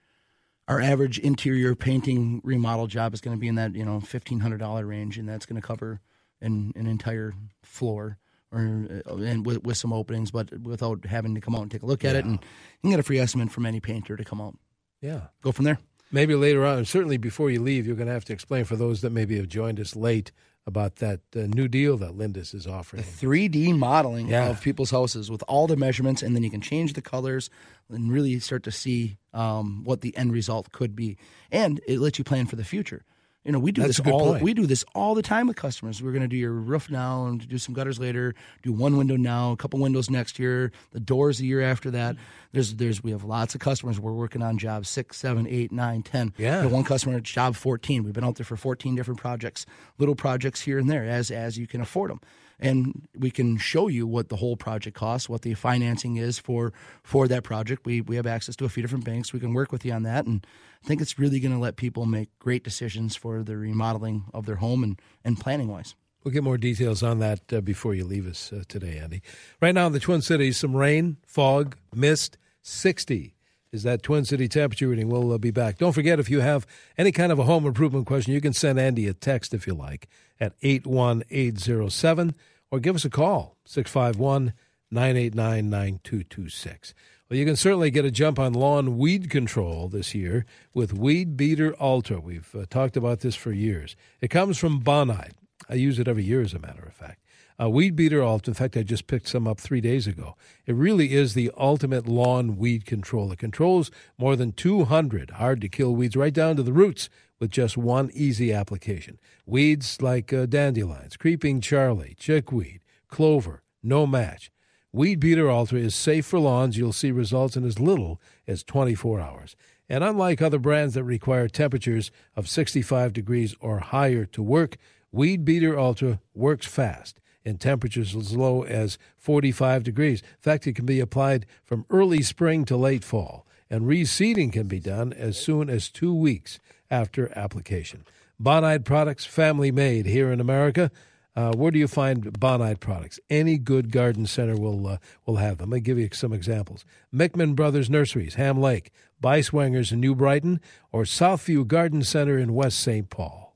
our 0.67 0.79
average 0.81 1.19
interior 1.19 1.75
painting 1.75 2.41
remodel 2.43 2.87
job 2.87 3.13
is 3.13 3.21
going 3.21 3.35
to 3.35 3.39
be 3.39 3.47
in 3.47 3.55
that 3.55 3.75
you 3.75 3.85
know 3.85 3.99
fifteen 3.99 4.39
hundred 4.39 4.57
dollar 4.57 4.85
range, 4.85 5.17
and 5.17 5.27
that's 5.27 5.45
going 5.45 5.61
to 5.61 5.67
cover 5.67 6.01
an, 6.41 6.73
an 6.75 6.87
entire 6.87 7.33
floor 7.63 8.17
or 8.51 8.87
uh, 9.07 9.15
and 9.17 9.45
with, 9.45 9.63
with 9.63 9.77
some 9.77 9.93
openings, 9.93 10.31
but 10.31 10.51
without 10.59 11.05
having 11.05 11.35
to 11.35 11.41
come 11.41 11.55
out 11.55 11.61
and 11.61 11.71
take 11.71 11.83
a 11.83 11.85
look 11.85 12.03
at 12.03 12.15
it. 12.15 12.25
And 12.25 12.33
you 12.33 12.39
can 12.81 12.91
get 12.91 12.99
a 12.99 13.03
free 13.03 13.19
estimate 13.19 13.51
from 13.51 13.65
any 13.65 13.79
painter 13.79 14.17
to 14.17 14.23
come 14.23 14.41
out. 14.41 14.55
Yeah. 15.01 15.27
Go 15.41 15.51
from 15.51 15.65
there. 15.65 15.79
Maybe 16.11 16.33
later 16.35 16.65
on, 16.65 16.85
certainly 16.85 17.17
before 17.17 17.49
you 17.51 17.61
leave, 17.61 17.85
you're 17.85 17.95
going 17.95 18.07
to 18.07 18.13
have 18.13 18.25
to 18.25 18.33
explain 18.33 18.65
for 18.65 18.75
those 18.75 19.01
that 19.01 19.11
maybe 19.11 19.37
have 19.37 19.47
joined 19.47 19.79
us 19.79 19.95
late 19.95 20.31
about 20.65 20.97
that 20.97 21.21
uh, 21.35 21.41
new 21.41 21.67
deal 21.67 21.97
that 21.97 22.17
Lindus 22.17 22.53
is 22.53 22.67
offering. 22.67 23.03
3D 23.03 23.75
modeling 23.77 24.27
Yeah. 24.27 24.49
of 24.49 24.61
people's 24.61 24.91
houses 24.91 25.29
with 25.31 25.43
all 25.47 25.67
the 25.67 25.75
measurements, 25.77 26.21
and 26.21 26.35
then 26.35 26.43
you 26.43 26.49
can 26.51 26.61
change 26.61 26.93
the 26.93 27.01
colors 27.01 27.49
and 27.89 28.11
really 28.11 28.39
start 28.39 28.63
to 28.63 28.71
see 28.71 29.17
um, 29.33 29.83
what 29.83 30.01
the 30.01 30.15
end 30.17 30.31
result 30.31 30.71
could 30.71 30.95
be. 30.95 31.17
And 31.51 31.79
it 31.87 31.99
lets 31.99 32.17
you 32.19 32.23
plan 32.23 32.45
for 32.45 32.55
the 32.55 32.63
future. 32.63 33.03
You 33.49 33.53
know, 33.53 33.57
we 33.57 33.71
do 33.71 33.81
That's 33.81 33.97
this 33.97 34.13
all 34.13 34.33
point. 34.33 34.43
we 34.43 34.53
do 34.53 34.67
this 34.67 34.85
all 34.93 35.15
the 35.15 35.23
time 35.23 35.47
with 35.47 35.55
customers. 35.55 36.03
We're 36.03 36.11
going 36.11 36.21
to 36.21 36.27
do 36.27 36.37
your 36.37 36.51
roof 36.51 36.87
now 36.87 37.25
and 37.25 37.49
do 37.49 37.57
some 37.57 37.73
gutters 37.73 37.99
later. 37.99 38.35
Do 38.61 38.71
one 38.71 38.95
window 38.95 39.15
now, 39.15 39.53
a 39.53 39.57
couple 39.57 39.79
windows 39.79 40.07
next 40.07 40.37
year, 40.37 40.71
the 40.91 40.99
doors 40.99 41.39
the 41.39 41.47
year 41.47 41.59
after 41.59 41.89
that. 41.89 42.15
There's 42.51 42.75
there's 42.75 43.03
we 43.03 43.09
have 43.09 43.23
lots 43.23 43.55
of 43.55 43.61
customers. 43.61 43.99
We're 43.99 44.13
working 44.13 44.43
on 44.43 44.59
jobs 44.59 44.87
six, 44.87 45.17
seven, 45.17 45.47
eight, 45.47 45.71
nine, 45.71 46.03
ten. 46.03 46.31
Yeah. 46.37 46.63
One 46.67 46.83
customer 46.83 47.17
at 47.17 47.23
job 47.23 47.55
fourteen. 47.55 48.03
We've 48.03 48.13
been 48.13 48.23
out 48.23 48.35
there 48.35 48.45
for 48.45 48.55
fourteen 48.55 48.93
different 48.93 49.19
projects, 49.19 49.65
little 49.97 50.13
projects 50.13 50.61
here 50.61 50.77
and 50.77 50.87
there 50.87 51.05
as 51.05 51.31
as 51.31 51.57
you 51.57 51.65
can 51.65 51.81
afford 51.81 52.11
them 52.11 52.21
and 52.59 53.07
we 53.17 53.31
can 53.31 53.57
show 53.57 53.87
you 53.87 54.05
what 54.05 54.29
the 54.29 54.35
whole 54.37 54.57
project 54.57 54.95
costs, 54.95 55.29
what 55.29 55.41
the 55.43 55.53
financing 55.53 56.17
is 56.17 56.39
for 56.39 56.73
for 57.03 57.27
that 57.27 57.43
project. 57.43 57.85
We 57.85 58.01
we 58.01 58.15
have 58.15 58.27
access 58.27 58.55
to 58.57 58.65
a 58.65 58.69
few 58.69 58.83
different 58.83 59.05
banks. 59.05 59.33
We 59.33 59.39
can 59.39 59.53
work 59.53 59.71
with 59.71 59.85
you 59.85 59.93
on 59.93 60.03
that, 60.03 60.25
and 60.25 60.45
I 60.83 60.87
think 60.87 61.01
it's 61.01 61.17
really 61.17 61.39
going 61.39 61.53
to 61.53 61.59
let 61.59 61.75
people 61.75 62.05
make 62.05 62.29
great 62.39 62.63
decisions 62.63 63.15
for 63.15 63.43
the 63.43 63.57
remodeling 63.57 64.25
of 64.33 64.45
their 64.45 64.57
home 64.57 64.83
and 64.83 65.01
and 65.23 65.39
planning 65.39 65.67
wise. 65.67 65.95
We'll 66.23 66.33
get 66.33 66.43
more 66.43 66.57
details 66.57 67.01
on 67.01 67.19
that 67.19 67.53
uh, 67.53 67.61
before 67.61 67.95
you 67.95 68.03
leave 68.03 68.27
us 68.27 68.51
uh, 68.51 68.63
today, 68.67 68.97
Andy. 68.97 69.21
Right 69.61 69.73
now 69.73 69.87
in 69.87 69.93
the 69.93 70.01
Twin 70.01 70.21
Cities, 70.21 70.57
some 70.57 70.75
rain, 70.75 71.15
fog, 71.25 71.77
mist, 71.93 72.37
60 72.61 73.35
is 73.71 73.83
that 73.83 74.03
Twin 74.03 74.25
City 74.25 74.47
temperature 74.47 74.87
reading. 74.87 75.09
We'll 75.09 75.31
uh, 75.31 75.37
be 75.37 75.51
back. 75.51 75.77
Don't 75.77 75.93
forget, 75.93 76.19
if 76.19 76.29
you 76.29 76.39
have 76.39 76.65
any 76.97 77.11
kind 77.11 77.31
of 77.31 77.39
a 77.39 77.43
home 77.43 77.65
improvement 77.65 78.07
question, 78.07 78.33
you 78.33 78.41
can 78.41 78.53
send 78.53 78.79
Andy 78.79 79.07
a 79.07 79.13
text 79.13 79.53
if 79.53 79.67
you 79.67 79.73
like 79.73 80.07
at 80.39 80.53
81807 80.61 82.35
or 82.71 82.79
give 82.79 82.95
us 82.95 83.05
a 83.05 83.09
call, 83.09 83.57
651 83.65 84.53
989 84.91 85.69
9226. 85.69 86.93
Well, 87.29 87.37
you 87.37 87.45
can 87.45 87.55
certainly 87.55 87.91
get 87.91 88.05
a 88.05 88.11
jump 88.11 88.39
on 88.39 88.53
lawn 88.53 88.97
weed 88.97 89.29
control 89.29 89.87
this 89.87 90.15
year 90.15 90.45
with 90.73 90.93
Weed 90.93 91.37
Beater 91.37 91.75
Ultra. 91.79 92.19
We've 92.19 92.55
uh, 92.55 92.65
talked 92.67 92.97
about 92.97 93.19
this 93.19 93.35
for 93.35 93.51
years. 93.51 93.95
It 94.19 94.29
comes 94.29 94.57
from 94.57 94.81
Bonide. 94.81 95.33
I 95.69 95.75
use 95.75 95.99
it 95.99 96.07
every 96.07 96.23
year, 96.23 96.41
as 96.41 96.55
a 96.55 96.59
matter 96.59 96.83
of 96.83 96.93
fact. 96.93 97.23
Uh, 97.61 97.69
weed 97.69 97.93
Beater 97.93 98.23
Ultra, 98.23 98.51
in 98.51 98.55
fact, 98.55 98.77
I 98.77 98.83
just 98.83 99.05
picked 99.05 99.27
some 99.27 99.45
up 99.45 99.59
three 99.59 99.81
days 99.81 100.07
ago. 100.07 100.37
It 100.65 100.75
really 100.75 101.13
is 101.13 101.33
the 101.33 101.51
ultimate 101.57 102.07
lawn 102.07 102.55
weed 102.57 102.85
control. 102.85 103.33
It 103.33 103.39
controls 103.39 103.91
more 104.17 104.37
than 104.37 104.53
200 104.53 105.31
hard 105.31 105.59
to 105.61 105.67
kill 105.67 105.93
weeds 105.93 106.15
right 106.15 106.33
down 106.33 106.55
to 106.55 106.63
the 106.63 106.71
roots 106.71 107.09
with 107.37 107.51
just 107.51 107.75
one 107.75 108.11
easy 108.13 108.53
application. 108.53 109.19
Weeds 109.45 110.01
like 110.01 110.31
uh, 110.31 110.45
dandelions, 110.45 111.17
creeping 111.17 111.59
Charlie, 111.59 112.15
chickweed, 112.17 112.79
clover, 113.09 113.61
no 113.83 114.07
match. 114.07 114.51
Weed 114.93 115.19
Beater 115.19 115.49
Ultra 115.49 115.79
is 115.79 115.93
safe 115.93 116.25
for 116.25 116.39
lawns. 116.39 116.77
You'll 116.77 116.93
see 116.93 117.11
results 117.11 117.57
in 117.57 117.65
as 117.65 117.77
little 117.77 118.21
as 118.47 118.63
24 118.63 119.19
hours. 119.19 119.57
And 119.89 120.03
unlike 120.03 120.41
other 120.41 120.59
brands 120.59 120.93
that 120.93 121.03
require 121.03 121.49
temperatures 121.49 122.09
of 122.37 122.47
65 122.47 123.11
degrees 123.11 123.53
or 123.59 123.79
higher 123.79 124.25
to 124.27 124.41
work, 124.41 124.77
Weed 125.11 125.43
Beater 125.43 125.77
Ultra 125.77 126.21
works 126.33 126.65
fast 126.65 127.19
in 127.43 127.57
temperatures 127.57 128.15
as 128.15 128.35
low 128.35 128.63
as 128.63 128.97
45 129.17 129.83
degrees. 129.83 130.21
In 130.21 130.41
fact, 130.41 130.67
it 130.67 130.75
can 130.75 130.85
be 130.85 130.99
applied 130.99 131.45
from 131.63 131.85
early 131.89 132.21
spring 132.21 132.65
to 132.65 132.77
late 132.77 133.03
fall, 133.03 133.45
and 133.69 133.83
reseeding 133.83 134.51
can 134.51 134.67
be 134.67 134.79
done 134.79 135.13
as 135.13 135.37
soon 135.37 135.69
as 135.69 135.89
two 135.89 136.13
weeks 136.13 136.59
after 136.91 137.31
application. 137.37 138.03
Bonide 138.41 138.85
products, 138.85 139.25
family 139.25 139.71
made 139.71 140.05
here 140.05 140.31
in 140.31 140.39
America. 140.39 140.91
Uh, 141.35 141.53
where 141.53 141.71
do 141.71 141.79
you 141.79 141.87
find 141.87 142.23
Bonide 142.39 142.79
products? 142.79 143.19
Any 143.29 143.57
good 143.57 143.91
garden 143.91 144.25
center 144.25 144.55
will 144.55 144.87
uh, 144.87 144.97
will 145.25 145.37
have 145.37 145.57
them. 145.57 145.73
I'll 145.73 145.79
give 145.79 145.99
you 145.99 146.09
some 146.11 146.33
examples: 146.33 146.85
Mickman 147.13 147.55
Brothers 147.55 147.89
Nurseries, 147.89 148.35
Ham 148.35 148.59
Lake, 148.59 148.91
Beisswengers 149.21 149.91
in 149.91 149.99
New 149.99 150.15
Brighton, 150.15 150.59
or 150.91 151.03
Southview 151.03 151.67
Garden 151.67 152.03
Center 152.03 152.37
in 152.37 152.53
West 152.53 152.79
St. 152.79 153.09
Paul. 153.09 153.48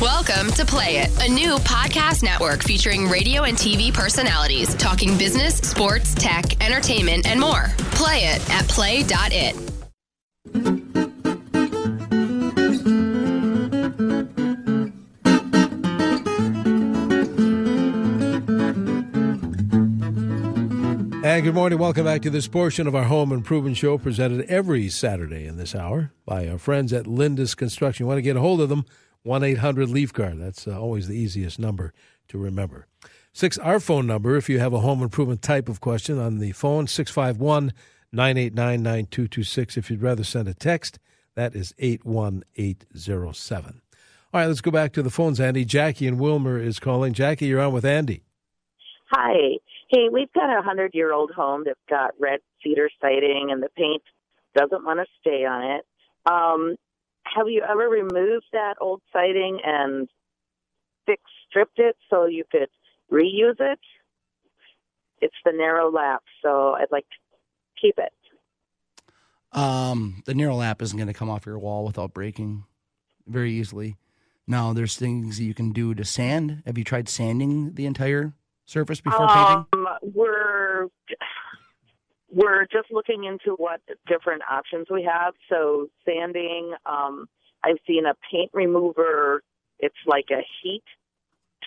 Welcome 0.00 0.52
to 0.52 0.64
Play 0.64 0.98
It, 0.98 1.28
a 1.28 1.28
new 1.28 1.56
podcast 1.56 2.22
network 2.22 2.62
featuring 2.62 3.08
radio 3.08 3.42
and 3.42 3.58
TV 3.58 3.92
personalities 3.92 4.72
talking 4.76 5.18
business, 5.18 5.56
sports, 5.56 6.14
tech, 6.14 6.64
entertainment, 6.64 7.26
and 7.26 7.40
more. 7.40 7.64
Play 7.90 8.26
it 8.26 8.48
at 8.48 8.68
play.it. 8.68 9.56
And 21.24 21.44
good 21.44 21.54
morning. 21.54 21.80
Welcome 21.80 22.04
back 22.04 22.22
to 22.22 22.30
this 22.30 22.46
portion 22.46 22.86
of 22.86 22.94
our 22.94 23.02
home 23.02 23.32
improvement 23.32 23.76
show 23.76 23.98
presented 23.98 24.46
every 24.46 24.88
Saturday 24.90 25.44
in 25.44 25.56
this 25.56 25.74
hour 25.74 26.12
by 26.24 26.46
our 26.46 26.58
friends 26.58 26.92
at 26.92 27.06
Lindus 27.06 27.56
Construction. 27.56 28.04
You 28.04 28.06
want 28.06 28.18
to 28.18 28.22
get 28.22 28.36
a 28.36 28.40
hold 28.40 28.60
of 28.60 28.68
them? 28.68 28.84
1 29.22 29.42
800 29.42 29.88
Leaf 29.88 30.12
Guard. 30.12 30.40
That's 30.40 30.66
uh, 30.66 30.78
always 30.78 31.08
the 31.08 31.16
easiest 31.16 31.58
number 31.58 31.92
to 32.28 32.38
remember. 32.38 32.86
Six, 33.32 33.58
our 33.58 33.78
phone 33.78 34.06
number, 34.06 34.36
if 34.36 34.48
you 34.48 34.58
have 34.58 34.72
a 34.72 34.80
home 34.80 35.02
improvement 35.02 35.42
type 35.42 35.68
of 35.68 35.80
question 35.80 36.18
on 36.18 36.38
the 36.38 36.52
phone, 36.52 36.86
651 36.86 37.72
989 38.12 38.82
9226. 38.82 39.76
If 39.76 39.90
you'd 39.90 40.02
rather 40.02 40.24
send 40.24 40.48
a 40.48 40.54
text, 40.54 40.98
that 41.34 41.54
is 41.54 41.74
81807. 41.78 43.82
All 44.32 44.40
right, 44.40 44.46
let's 44.46 44.60
go 44.60 44.70
back 44.70 44.92
to 44.92 45.02
the 45.02 45.10
phones, 45.10 45.40
Andy. 45.40 45.64
Jackie 45.64 46.06
and 46.06 46.18
Willmar 46.18 46.62
is 46.62 46.78
calling. 46.78 47.12
Jackie, 47.12 47.46
you're 47.46 47.60
on 47.60 47.72
with 47.72 47.84
Andy. 47.84 48.22
Hi. 49.10 49.58
Hey, 49.88 50.08
we've 50.12 50.32
got 50.34 50.58
a 50.58 50.60
hundred 50.60 50.94
year 50.94 51.12
old 51.12 51.30
home 51.30 51.62
that's 51.64 51.78
got 51.88 52.10
red 52.20 52.40
cedar 52.62 52.90
siding 53.00 53.48
and 53.50 53.62
the 53.62 53.70
paint 53.74 54.02
doesn't 54.54 54.84
want 54.84 55.00
to 55.00 55.06
stay 55.20 55.46
on 55.46 55.78
it. 55.78 55.86
Um, 56.30 56.76
have 57.34 57.48
you 57.48 57.62
ever 57.68 57.88
removed 57.88 58.46
that 58.52 58.74
old 58.80 59.02
siding 59.12 59.60
and 59.64 60.08
fixed 61.06 61.26
stripped 61.48 61.78
it 61.78 61.96
so 62.10 62.26
you 62.26 62.44
could 62.50 62.68
reuse 63.10 63.60
it? 63.60 63.80
It's 65.20 65.34
the 65.44 65.52
narrow 65.52 65.90
lap, 65.90 66.22
so 66.42 66.74
I'd 66.74 66.92
like 66.92 67.06
to 67.08 67.16
keep 67.80 67.98
it. 67.98 68.12
Um, 69.52 70.22
the 70.26 70.34
narrow 70.34 70.56
lap 70.56 70.82
isn't 70.82 70.96
going 70.96 71.08
to 71.08 71.14
come 71.14 71.30
off 71.30 71.46
your 71.46 71.58
wall 71.58 71.84
without 71.84 72.12
breaking 72.12 72.64
very 73.26 73.52
easily. 73.52 73.96
Now, 74.46 74.72
there's 74.72 74.96
things 74.96 75.38
that 75.38 75.44
you 75.44 75.54
can 75.54 75.72
do 75.72 75.94
to 75.94 76.04
sand. 76.04 76.62
Have 76.66 76.78
you 76.78 76.84
tried 76.84 77.08
sanding 77.08 77.74
the 77.74 77.86
entire 77.86 78.34
surface 78.64 79.00
before 79.00 79.26
painting? 79.26 79.66
Um, 79.72 79.86
we're 80.14 80.88
we're 82.30 82.64
just 82.66 82.90
looking 82.90 83.24
into 83.24 83.54
what 83.56 83.80
different 84.06 84.42
options 84.50 84.86
we 84.90 85.02
have. 85.10 85.34
So 85.48 85.88
sanding, 86.06 86.74
um, 86.86 87.26
I've 87.64 87.78
seen 87.86 88.04
a 88.06 88.14
paint 88.30 88.50
remover. 88.52 89.42
It's 89.78 89.96
like 90.06 90.26
a 90.30 90.42
heat 90.62 90.82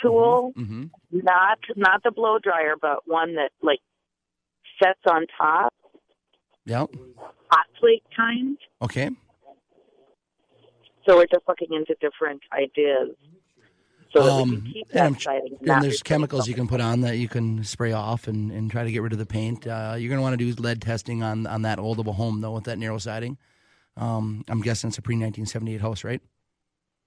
tool, 0.02 0.54
Mm-hmm. 0.58 0.86
not 1.12 1.60
not 1.76 2.04
the 2.04 2.12
blow 2.12 2.38
dryer, 2.40 2.76
but 2.80 3.00
one 3.06 3.36
that 3.36 3.52
like 3.62 3.80
sets 4.82 5.00
on 5.10 5.26
top, 5.38 5.74
Yep. 6.66 6.90
hot 7.52 7.66
plate 7.80 8.04
kind. 8.16 8.58
Okay. 8.82 9.10
So 11.08 11.16
we're 11.18 11.26
just 11.26 11.48
looking 11.48 11.70
into 11.72 11.96
different 12.00 12.42
ideas. 12.54 13.16
So 14.14 14.22
Um, 14.28 14.74
and 14.94 15.16
And 15.62 15.84
there's 15.84 16.04
chemicals 16.04 16.48
you 16.48 16.54
can 16.54 16.68
put 16.68 16.82
on 16.82 17.02
that 17.02 17.18
you 17.18 17.28
can 17.30 17.64
spray 17.64 17.92
off 17.94 18.28
and, 18.28 18.52
and 18.52 18.70
try 18.70 18.84
to 18.84 18.92
get 18.92 19.02
rid 19.02 19.14
of 19.14 19.20
the 19.20 19.26
paint. 19.26 19.66
Uh, 19.68 19.96
you're 19.98 20.10
going 20.10 20.18
to 20.20 20.24
want 20.24 20.38
to 20.38 20.54
do 20.54 20.62
lead 20.62 20.82
testing 20.82 21.24
on, 21.24 21.48
on 21.48 21.62
that 21.64 21.80
old 21.80 22.00
of 22.00 22.08
a 22.08 22.12
home, 22.12 22.42
though, 22.42 22.52
with 22.52 22.66
that 22.66 22.78
narrow 22.78 22.98
siding. 22.98 23.38
Um, 23.98 24.44
I'm 24.48 24.62
guessing 24.62 24.90
it's 24.90 24.98
a 24.98 25.02
pre 25.02 25.16
1978 25.16 25.82
house, 25.82 26.04
right? 26.04 26.22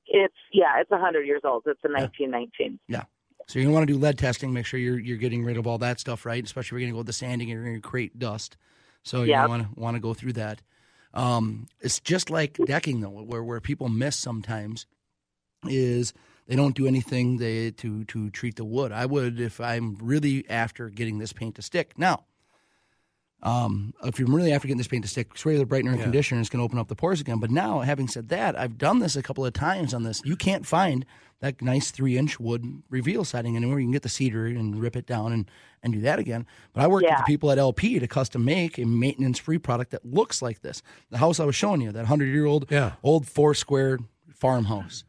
It's 0.06 0.34
yeah, 0.52 0.80
it's 0.80 0.90
hundred 0.92 1.26
years 1.26 1.40
old. 1.44 1.62
It's 1.66 1.80
a 1.84 1.88
1919. 1.88 2.78
Yeah. 2.88 3.04
So 3.46 3.58
you're 3.58 3.64
going 3.64 3.72
to 3.72 3.74
want 3.74 3.88
to 3.88 3.92
do 3.94 3.98
lead 3.98 4.18
testing, 4.18 4.52
make 4.52 4.66
sure 4.66 4.78
you're 4.78 4.98
you're 4.98 5.18
getting 5.18 5.44
rid 5.44 5.56
of 5.56 5.66
all 5.66 5.78
that 5.78 5.98
stuff, 5.98 6.24
right? 6.26 6.44
Especially 6.44 6.66
if 6.66 6.72
you're 6.72 6.80
going 6.80 6.90
to 6.90 6.94
go 6.94 6.98
with 6.98 7.06
the 7.08 7.12
sanding 7.14 7.50
and 7.50 7.58
you're 7.58 7.68
going 7.68 7.80
to 7.80 7.88
create 7.88 8.18
dust. 8.18 8.56
So 9.02 9.22
Yep. 9.22 9.48
going 9.48 9.48
want 9.48 9.74
to 9.74 9.80
want 9.80 9.96
to 9.96 10.00
go 10.00 10.14
through 10.14 10.34
that. 10.34 10.62
Um, 11.14 11.66
it's 11.80 12.00
just 12.00 12.30
like 12.30 12.58
decking, 12.66 13.00
though, 13.00 13.10
where 13.10 13.42
where 13.42 13.60
people 13.60 13.88
miss 13.88 14.16
sometimes 14.16 14.86
is 15.66 16.12
they 16.46 16.56
don't 16.56 16.74
do 16.74 16.86
anything 16.86 17.38
they, 17.38 17.70
to 17.72 18.04
to 18.04 18.30
treat 18.30 18.56
the 18.56 18.64
wood. 18.64 18.92
I 18.92 19.06
would 19.06 19.40
if 19.40 19.60
I'm 19.60 19.96
really 20.00 20.48
after 20.50 20.88
getting 20.90 21.18
this 21.18 21.32
paint 21.32 21.54
to 21.56 21.62
stick. 21.62 21.98
Now, 21.98 22.24
Um, 23.42 23.92
if 24.02 24.18
you're 24.18 24.26
really 24.28 24.52
after 24.54 24.66
getting 24.68 24.78
this 24.78 24.88
paint 24.88 25.04
to 25.04 25.10
stick, 25.10 25.36
spray 25.36 25.58
the 25.58 25.66
brightener 25.66 25.90
and 25.90 25.98
Yeah. 25.98 26.04
conditioner. 26.04 26.40
It's 26.40 26.48
going 26.48 26.60
to 26.60 26.64
open 26.64 26.78
up 26.78 26.88
the 26.88 26.96
pores 26.96 27.20
again. 27.20 27.40
But 27.40 27.50
now, 27.50 27.80
having 27.80 28.08
said 28.08 28.28
that, 28.30 28.58
I've 28.58 28.78
done 28.78 29.00
this 29.00 29.16
a 29.16 29.22
couple 29.22 29.44
of 29.44 29.52
times 29.52 29.92
on 29.92 30.02
this. 30.02 30.22
You 30.24 30.34
can't 30.34 30.64
find 30.64 31.04
that 31.40 31.60
nice 31.60 31.90
three 31.90 32.16
inch 32.16 32.40
wood 32.40 32.82
reveal 32.88 33.22
siding 33.22 33.54
anywhere. 33.54 33.78
You 33.80 33.84
can 33.84 33.92
get 33.92 34.02
the 34.02 34.08
cedar 34.08 34.46
and 34.46 34.80
rip 34.80 34.96
it 34.96 35.04
down 35.06 35.30
and, 35.34 35.50
and 35.82 35.92
do 35.92 36.00
that 36.00 36.18
again. 36.18 36.46
But 36.72 36.84
I 36.84 36.86
worked 36.86 37.04
with 37.06 37.18
the 37.18 37.24
people 37.24 37.50
at 37.50 37.58
LP 37.58 37.98
to 37.98 38.06
custom 38.06 38.46
make 38.46 38.78
a 38.78 38.86
maintenance 38.86 39.38
free 39.38 39.58
product 39.58 39.90
that 39.90 40.06
looks 40.06 40.40
like 40.40 40.62
this. 40.62 40.82
The 41.10 41.18
house 41.18 41.38
I 41.38 41.44
was 41.44 41.54
showing 41.54 41.82
you, 41.82 41.92
that 41.92 42.06
hundred 42.06 42.32
year 42.32 42.46
old 42.46 42.64
Yeah. 42.70 42.92
old 43.02 43.26
four 43.28 43.52
square 43.52 43.98
farmhouse. 44.34 45.04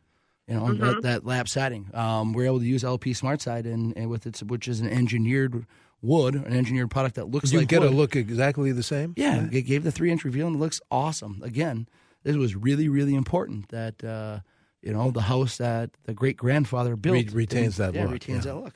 You 0.48 0.56
know 0.56 0.62
Mm-hmm. 0.66 0.84
that, 0.86 1.02
that 1.02 1.26
lap 1.26 1.48
siding. 1.48 1.90
Um, 1.94 2.34
we're 2.34 2.46
able 2.46 2.60
to 2.60 2.66
use 2.66 2.84
LP 2.84 3.14
Smart 3.14 3.42
Side 3.42 3.66
and, 3.66 3.96
and 3.98 4.10
with 4.10 4.26
its 4.28 4.44
which 4.44 4.68
is 4.68 4.80
an 4.80 4.88
engineered 4.90 5.66
wood, 6.02 6.36
an 6.36 6.54
engineered 6.54 6.92
product 6.92 7.16
that 7.16 7.26
looks 7.32 7.46
Did 7.50 7.54
you 7.54 7.60
like 7.60 7.68
get 7.70 7.82
wood. 7.82 7.92
a 7.92 7.96
look 7.96 8.16
exactly 8.16 8.72
the 8.72 8.84
same? 8.84 9.14
Yeah, 9.18 9.48
it 9.52 9.64
gave 9.64 9.84
the 9.84 9.92
three 9.92 10.12
inch 10.12 10.24
reveal 10.24 10.48
and 10.48 10.56
it 10.58 10.60
looks 10.60 10.82
awesome. 10.92 11.42
Again, 11.44 11.88
this 12.24 12.36
was 12.36 12.56
really, 12.56 12.88
really 12.90 13.16
important 13.16 13.70
that 13.70 14.04
uh, 14.04 14.40
you 14.84 14.94
know 14.94 15.10
the 15.10 15.22
house 15.24 15.58
that 15.58 15.90
the 16.04 16.14
great 16.14 16.38
grandfather 16.38 16.96
built 16.96 17.16
Re- 17.16 17.30
retains 17.34 17.78
that 17.78 17.96
yeah, 17.96 18.04
look, 18.04 18.12
Retains 18.14 18.46
yeah. 18.46 18.54
that 18.54 18.60
look. 18.60 18.74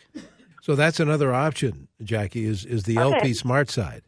So 0.63 0.75
that's 0.75 0.99
another 0.99 1.33
option, 1.33 1.87
Jackie. 2.03 2.45
Is 2.45 2.65
is 2.65 2.83
the 2.83 2.97
LP 2.97 3.33
Smart 3.33 3.69
Side? 3.69 4.01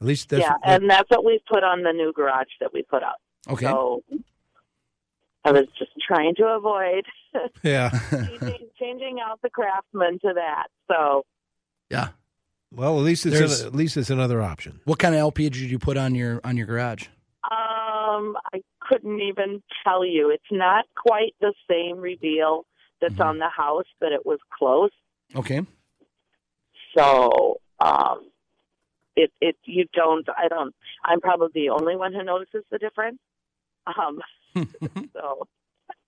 At 0.00 0.06
least 0.06 0.28
that's 0.28 0.42
yeah, 0.42 0.54
and 0.64 0.88
that's 0.88 1.08
what 1.10 1.24
we 1.24 1.40
put 1.52 1.64
on 1.64 1.82
the 1.82 1.92
new 1.92 2.12
garage 2.12 2.46
that 2.60 2.72
we 2.72 2.82
put 2.84 3.02
up. 3.02 3.16
Okay. 3.48 3.66
So 3.66 4.02
I 5.44 5.52
was 5.52 5.66
just 5.78 5.92
trying 6.06 6.34
to 6.36 6.46
avoid 6.46 7.04
yeah. 7.62 7.90
changing, 8.10 8.68
changing 8.78 9.18
out 9.24 9.40
the 9.42 9.50
craftsman 9.50 10.18
to 10.20 10.32
that. 10.34 10.68
So 10.88 11.24
Yeah. 11.90 12.08
Well, 12.72 12.98
at 12.98 13.04
least 13.04 13.24
it's 13.26 13.60
an, 13.60 13.66
at 13.66 13.74
least 13.74 13.96
it's 13.96 14.10
another 14.10 14.42
option. 14.42 14.80
What 14.84 14.98
kind 14.98 15.14
of 15.14 15.20
LP 15.20 15.48
did 15.48 15.70
you 15.70 15.78
put 15.78 15.96
on 15.96 16.14
your 16.14 16.40
on 16.42 16.56
your 16.56 16.66
garage? 16.66 17.06
um, 17.50 18.36
I 18.54 18.62
couldn't 18.80 19.20
even 19.20 19.62
tell 19.84 20.04
you. 20.04 20.30
It's 20.30 20.42
not 20.50 20.86
quite 20.96 21.34
the 21.40 21.52
same 21.70 21.98
reveal 21.98 22.64
that's 23.00 23.20
on 23.20 23.38
the 23.38 23.50
house, 23.50 23.86
but 24.00 24.12
it 24.12 24.24
was 24.24 24.38
close. 24.56 24.90
Okay. 25.36 25.60
So 26.96 27.60
um, 27.80 28.30
it 29.14 29.30
it 29.40 29.56
you 29.64 29.84
don't. 29.92 30.26
I 30.30 30.48
don't. 30.48 30.74
I'm 31.04 31.20
probably 31.20 31.50
the 31.54 31.70
only 31.70 31.96
one 31.96 32.14
who 32.14 32.22
notices 32.22 32.64
the 32.70 32.78
difference. 32.78 33.18
Um, 33.86 34.20
so 35.12 35.48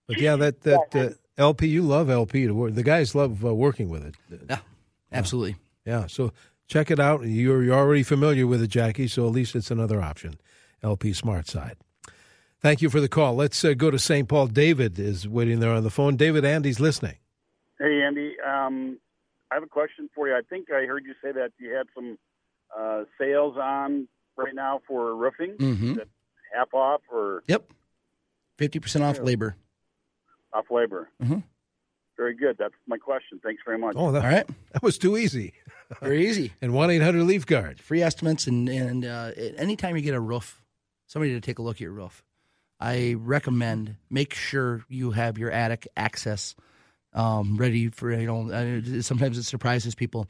But 0.07 0.19
yeah, 0.21 0.37
that 0.37 0.63
that 0.63 0.95
uh, 0.95 1.09
LP, 1.39 1.69
you 1.69 1.83
love 1.83 2.09
LP 2.11 2.47
to 2.47 2.53
work. 2.55 2.75
The 2.75 2.83
guys 2.83 3.15
love 3.15 3.45
uh, 3.45 3.55
working 3.55 3.89
with 3.89 4.05
it. 4.05 4.15
Yeah. 4.49 4.59
Absolutely. 5.13 5.57
Yeah, 5.85 6.07
so 6.09 6.33
check 6.67 6.91
it 6.91 6.99
out. 7.01 7.23
You're 7.27 7.63
you're 7.63 7.75
already 7.75 8.03
familiar 8.03 8.47
with 8.47 8.63
it, 8.63 8.69
Jackie. 8.69 9.09
So 9.09 9.27
at 9.27 9.33
least 9.33 9.55
it's 9.55 9.71
another 9.71 10.01
option. 10.03 10.35
LP 10.83 11.13
Smart 11.13 11.47
Side. 11.49 11.77
Thank 12.61 12.83
you 12.83 12.91
for 12.91 13.01
the 13.01 13.09
call. 13.09 13.35
Let's 13.35 13.65
uh, 13.65 13.75
go 13.75 13.91
to 13.91 13.99
St. 13.99 14.29
Paul. 14.29 14.49
David 14.49 14.99
is 14.99 15.29
waiting 15.29 15.61
there 15.61 15.71
on 15.73 15.85
the 15.85 15.91
phone. 15.91 16.17
David, 16.17 16.45
Andy's 16.45 16.81
listening. 16.81 17.17
Hey, 17.79 18.03
Andy. 18.03 18.35
Um, 18.41 18.99
I 19.51 19.55
have 19.55 19.63
a 19.63 19.69
question 19.69 20.09
for 20.15 20.27
you. 20.27 20.35
I 20.35 20.41
think 20.49 20.71
I 20.73 20.85
heard 20.87 21.05
you 21.05 21.15
say 21.23 21.33
that 21.33 21.53
you 21.59 21.75
had 21.75 21.87
some 21.95 22.19
uh, 22.77 23.05
sales 23.19 23.57
on 23.57 24.09
right 24.37 24.55
now 24.55 24.81
for 24.89 25.15
roofing. 25.15 25.57
Mhm. 25.59 25.93
Is 25.93 25.97
it 25.99 26.09
half 26.55 26.73
off 26.75 27.03
or 27.13 27.43
Yep. 27.47 27.71
Fifty 28.59 28.79
percent 28.81 29.05
off 29.05 29.19
labor. 29.19 29.57
off 30.53 30.67
labor? 30.71 31.09
Mhm. 31.23 31.43
Very 32.17 32.35
good. 32.35 32.57
That's 32.59 32.75
my 32.87 32.97
question. 32.97 33.39
Thanks 33.43 33.63
very 33.67 33.77
much. 33.79 33.95
Oh, 33.99 34.11
that, 34.13 34.25
All 34.25 34.31
right. 34.31 34.47
that 34.73 34.83
was 34.83 34.97
too 34.97 35.19
easy. 35.19 35.53
Very 36.01 36.27
easy. 36.27 36.51
And 36.63 36.73
1 36.73 36.91
800 36.91 37.23
Leaf 37.25 37.47
Guard. 37.47 37.79
free 37.81 38.03
estimates 38.03 38.47
and 38.49 38.69
and 38.69 39.05
uh, 39.05 39.31
anytime 39.57 39.95
you 39.97 40.03
get 40.03 40.15
a 40.15 40.21
roof 40.21 40.61
somebody 41.07 41.33
to 41.35 41.41
take 41.41 41.59
a 41.61 41.63
look 41.63 41.77
at 41.77 41.81
your 41.81 41.93
roof 41.93 42.25
i 42.81 43.15
recommend 43.21 43.95
make 44.11 44.35
sure 44.35 44.85
you 44.89 45.13
have 45.13 45.39
your 45.39 45.51
attic 45.53 45.87
access 45.97 46.57
um, 47.13 47.57
ready 47.57 47.89
for 47.89 48.13
you 48.13 48.27
know 48.27 48.51
uh, 48.51 49.01
sometimes 49.03 49.39
it 49.39 49.45
surprises 49.45 49.95
people 49.95 50.27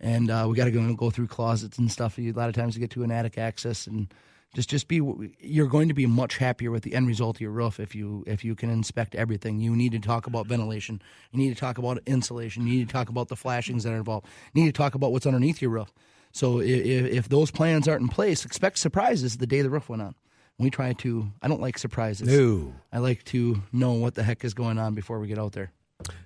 and 0.00 0.30
uh, 0.30 0.46
we 0.48 0.56
got 0.56 0.64
to 0.64 0.70
go 0.70 0.94
go 0.94 1.10
through 1.10 1.26
closets 1.26 1.76
and 1.76 1.92
stuff 1.92 2.18
a 2.18 2.32
lot 2.32 2.48
of 2.48 2.54
times 2.54 2.74
you 2.74 2.80
get 2.80 2.90
to 2.92 3.02
an 3.02 3.10
attic 3.10 3.36
access 3.36 3.86
and 3.86 4.08
just 4.54 4.70
just 4.70 4.88
be 4.88 5.00
you're 5.40 5.66
going 5.66 5.88
to 5.88 5.94
be 5.94 6.06
much 6.06 6.38
happier 6.38 6.70
with 6.70 6.84
the 6.84 6.94
end 6.94 7.06
result 7.06 7.36
of 7.36 7.40
your 7.40 7.50
roof 7.50 7.78
if 7.78 7.94
you 7.94 8.24
if 8.26 8.44
you 8.44 8.54
can 8.54 8.70
inspect 8.70 9.14
everything. 9.14 9.58
You 9.60 9.76
need 9.76 9.92
to 9.92 9.98
talk 9.98 10.26
about 10.26 10.46
ventilation. 10.46 11.02
You 11.32 11.38
need 11.38 11.50
to 11.50 11.60
talk 11.60 11.76
about 11.76 11.98
insulation. 12.06 12.66
You 12.66 12.78
need 12.78 12.88
to 12.88 12.92
talk 12.92 13.08
about 13.08 13.28
the 13.28 13.36
flashings 13.36 13.84
that 13.84 13.92
are 13.92 13.96
involved. 13.96 14.26
You 14.54 14.62
need 14.62 14.74
to 14.74 14.78
talk 14.78 14.94
about 14.94 15.12
what's 15.12 15.26
underneath 15.26 15.60
your 15.60 15.72
roof. 15.72 15.92
So 16.32 16.60
if, 16.60 17.06
if 17.06 17.28
those 17.28 17.50
plans 17.50 17.86
aren't 17.86 18.02
in 18.02 18.08
place 18.08 18.44
expect 18.44 18.78
surprises 18.78 19.36
the 19.36 19.46
day 19.46 19.62
the 19.62 19.70
roof 19.70 19.88
went 19.88 20.02
on. 20.02 20.14
We 20.56 20.70
try 20.70 20.92
to 20.92 21.32
i 21.42 21.48
don't 21.48 21.60
like 21.60 21.76
surprises. 21.78 22.28
No, 22.28 22.74
i 22.92 22.98
like 22.98 23.24
to 23.24 23.62
know 23.72 23.92
what 23.92 24.14
the 24.14 24.22
heck 24.22 24.44
is 24.44 24.54
going 24.54 24.78
on 24.78 24.94
before 24.94 25.18
we 25.18 25.26
get 25.26 25.38
out 25.38 25.52
there 25.52 25.72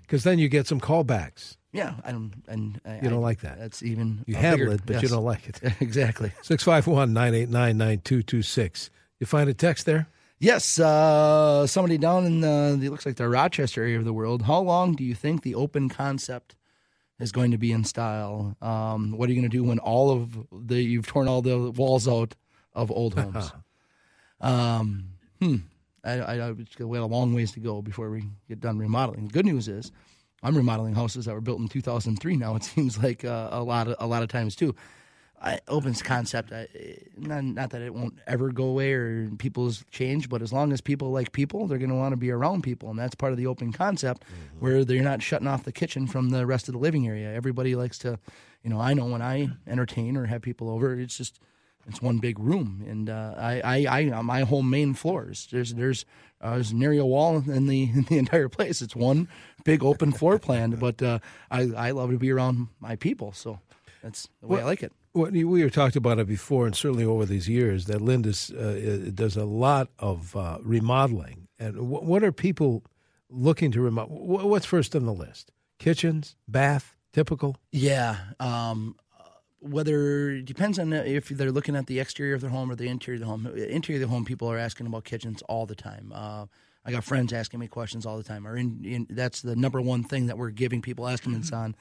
because 0.02 0.24
then 0.24 0.38
you 0.38 0.48
get 0.48 0.66
some 0.66 0.80
callbacks. 0.80 1.56
yeah 1.72 1.94
i 2.04 2.10
don't 2.12 2.32
and 2.48 2.80
I, 2.84 2.96
You 2.96 3.10
don't 3.10 3.18
I- 3.24 3.28
like 3.30 3.40
that. 3.40 3.58
that's 3.58 3.82
even 3.82 4.24
You 4.26 4.34
handle 4.36 4.66
bigger- 4.68 4.72
it, 4.74 4.86
but 4.86 5.02
you 5.02 5.08
don't 5.08 5.24
like 5.24 5.48
it. 5.48 5.60
exactly 5.80 6.32
651 6.42 7.12
989 7.12 7.76
9226. 7.76 8.90
You 9.20 9.26
find 9.26 9.50
a 9.50 9.54
text 9.54 9.84
there? 9.86 10.06
Yes, 10.40 10.78
uh, 10.78 11.66
somebody 11.66 11.98
down 11.98 12.24
in 12.24 12.40
the 12.40 12.78
it 12.80 12.90
looks 12.90 13.04
like 13.04 13.16
the 13.16 13.28
Rochester 13.28 13.82
area 13.82 13.98
of 13.98 14.04
the 14.04 14.12
world. 14.12 14.42
How 14.42 14.60
long 14.60 14.94
do 14.94 15.02
you 15.02 15.14
think 15.16 15.42
the 15.42 15.56
open 15.56 15.88
concept 15.88 16.54
is 17.18 17.32
going 17.32 17.50
to 17.50 17.58
be 17.58 17.72
in 17.72 17.82
style? 17.82 18.56
Um, 18.62 19.10
what 19.18 19.28
are 19.28 19.32
you 19.32 19.40
going 19.40 19.50
to 19.50 19.56
do 19.56 19.64
when 19.64 19.80
all 19.80 20.12
of 20.12 20.38
the 20.52 20.80
you've 20.80 21.08
torn 21.08 21.26
all 21.26 21.42
the 21.42 21.72
walls 21.72 22.06
out 22.06 22.36
of 22.72 22.92
old 22.92 23.14
homes? 23.18 23.50
um, 24.40 25.08
hmm. 25.40 25.56
I, 26.04 26.12
I, 26.12 26.48
I 26.48 26.52
we 26.52 26.96
have 26.96 27.04
a 27.04 27.06
long 27.06 27.34
ways 27.34 27.52
to 27.52 27.60
go 27.60 27.82
before 27.82 28.10
we 28.10 28.24
get 28.48 28.60
done 28.60 28.78
remodeling. 28.78 29.26
The 29.26 29.32
good 29.32 29.46
news 29.46 29.68
is, 29.68 29.92
I'm 30.42 30.56
remodeling 30.56 30.94
houses 30.94 31.24
that 31.24 31.34
were 31.34 31.40
built 31.40 31.60
in 31.60 31.68
2003. 31.68 32.36
Now 32.36 32.56
it 32.56 32.62
seems 32.64 33.02
like 33.02 33.24
uh, 33.24 33.48
a 33.50 33.62
lot 33.62 33.88
of 33.88 33.96
a 33.98 34.06
lot 34.06 34.22
of 34.22 34.28
times 34.28 34.56
too. 34.56 34.74
I, 35.40 35.60
opens 35.68 36.02
concept. 36.02 36.52
I, 36.52 36.66
not, 37.16 37.44
not 37.44 37.70
that 37.70 37.82
it 37.82 37.94
won't 37.94 38.18
ever 38.26 38.50
go 38.50 38.64
away 38.64 38.92
or 38.92 39.30
people's 39.38 39.84
change, 39.90 40.28
but 40.28 40.42
as 40.42 40.52
long 40.52 40.72
as 40.72 40.80
people 40.80 41.12
like 41.12 41.30
people, 41.30 41.66
they're 41.66 41.78
going 41.78 41.90
to 41.90 41.96
want 41.96 42.12
to 42.12 42.16
be 42.16 42.30
around 42.30 42.62
people, 42.62 42.90
and 42.90 42.98
that's 42.98 43.14
part 43.14 43.30
of 43.30 43.38
the 43.38 43.46
open 43.46 43.72
concept, 43.72 44.24
where 44.58 44.84
they're 44.84 45.02
not 45.02 45.22
shutting 45.22 45.46
off 45.46 45.62
the 45.62 45.70
kitchen 45.70 46.08
from 46.08 46.30
the 46.30 46.44
rest 46.44 46.68
of 46.68 46.72
the 46.72 46.80
living 46.80 47.06
area. 47.06 47.32
Everybody 47.32 47.76
likes 47.76 47.98
to, 47.98 48.18
you 48.64 48.70
know, 48.70 48.80
I 48.80 48.94
know 48.94 49.06
when 49.06 49.22
I 49.22 49.50
entertain 49.66 50.16
or 50.16 50.26
have 50.26 50.42
people 50.42 50.68
over, 50.70 50.98
it's 50.98 51.16
just 51.16 51.38
it's 51.88 52.02
one 52.02 52.18
big 52.18 52.38
room, 52.38 52.84
and 52.86 53.08
uh, 53.10 53.34
I, 53.36 53.60
I, 53.88 54.00
I, 54.00 54.22
my 54.22 54.42
whole 54.42 54.62
main 54.62 54.94
floors, 54.94 55.48
there's 55.50 55.74
there's 55.74 56.04
uh, 56.40 56.54
there's 56.54 56.72
nary 56.72 56.98
a 56.98 57.04
wall 57.04 57.36
in 57.48 57.66
the 57.66 57.82
in 57.94 58.02
the 58.08 58.18
entire 58.18 58.48
place. 58.48 58.82
It's 58.82 58.94
one 58.94 59.28
big 59.64 59.82
open 59.82 60.12
floor 60.12 60.38
plan, 60.38 60.72
but 60.72 61.02
uh, 61.02 61.18
I 61.50 61.60
I 61.76 61.90
love 61.92 62.10
to 62.10 62.18
be 62.18 62.30
around 62.30 62.68
my 62.80 62.96
people, 62.96 63.32
so 63.32 63.58
that's 64.02 64.28
the 64.40 64.46
way 64.48 64.60
I 64.60 64.64
like 64.64 64.82
it. 64.82 64.92
Well, 65.14 65.30
we 65.32 65.44
were 65.44 65.70
talked 65.70 65.96
about 65.96 66.18
it 66.18 66.28
before, 66.28 66.66
and 66.66 66.76
certainly 66.76 67.04
over 67.04 67.24
these 67.26 67.48
years, 67.48 67.86
that 67.86 68.00
Lindus 68.00 68.50
uh, 68.52 69.10
does 69.12 69.36
a 69.36 69.44
lot 69.44 69.88
of 69.98 70.36
uh, 70.36 70.58
remodeling. 70.62 71.48
And 71.58 71.74
wh- 71.76 72.04
what 72.04 72.22
are 72.22 72.30
people 72.30 72.84
looking 73.28 73.72
to 73.72 73.80
remodel? 73.80 74.14
Wh- 74.16 74.46
What's 74.46 74.66
first 74.66 74.94
on 74.94 75.06
the 75.06 75.12
list? 75.12 75.50
Kitchens, 75.78 76.36
bath, 76.46 76.94
typical. 77.12 77.56
Yeah. 77.72 78.16
Um, 78.38 78.94
whether 79.60 80.30
it 80.30 80.44
depends 80.44 80.78
on 80.78 80.92
if 80.92 81.28
they're 81.28 81.52
looking 81.52 81.76
at 81.76 81.86
the 81.86 81.98
exterior 82.00 82.34
of 82.34 82.40
their 82.40 82.50
home 82.50 82.70
or 82.70 82.76
the 82.76 82.88
interior 82.88 83.16
of 83.16 83.20
the 83.20 83.26
home. 83.26 83.46
Interior 83.46 84.02
of 84.02 84.08
the 84.08 84.14
home, 84.14 84.24
people 84.24 84.50
are 84.50 84.58
asking 84.58 84.86
about 84.86 85.04
kitchens 85.04 85.42
all 85.42 85.66
the 85.66 85.74
time. 85.74 86.12
Uh, 86.14 86.46
I 86.84 86.92
got 86.92 87.04
friends 87.04 87.32
asking 87.32 87.60
me 87.60 87.66
questions 87.66 88.06
all 88.06 88.16
the 88.16 88.22
time. 88.22 88.46
Or 88.46 88.56
in, 88.56 88.84
in, 88.84 89.06
that's 89.10 89.42
the 89.42 89.56
number 89.56 89.80
one 89.80 90.04
thing 90.04 90.26
that 90.26 90.38
we're 90.38 90.50
giving 90.50 90.80
people 90.80 91.06
estimates 91.06 91.52
on 91.52 91.74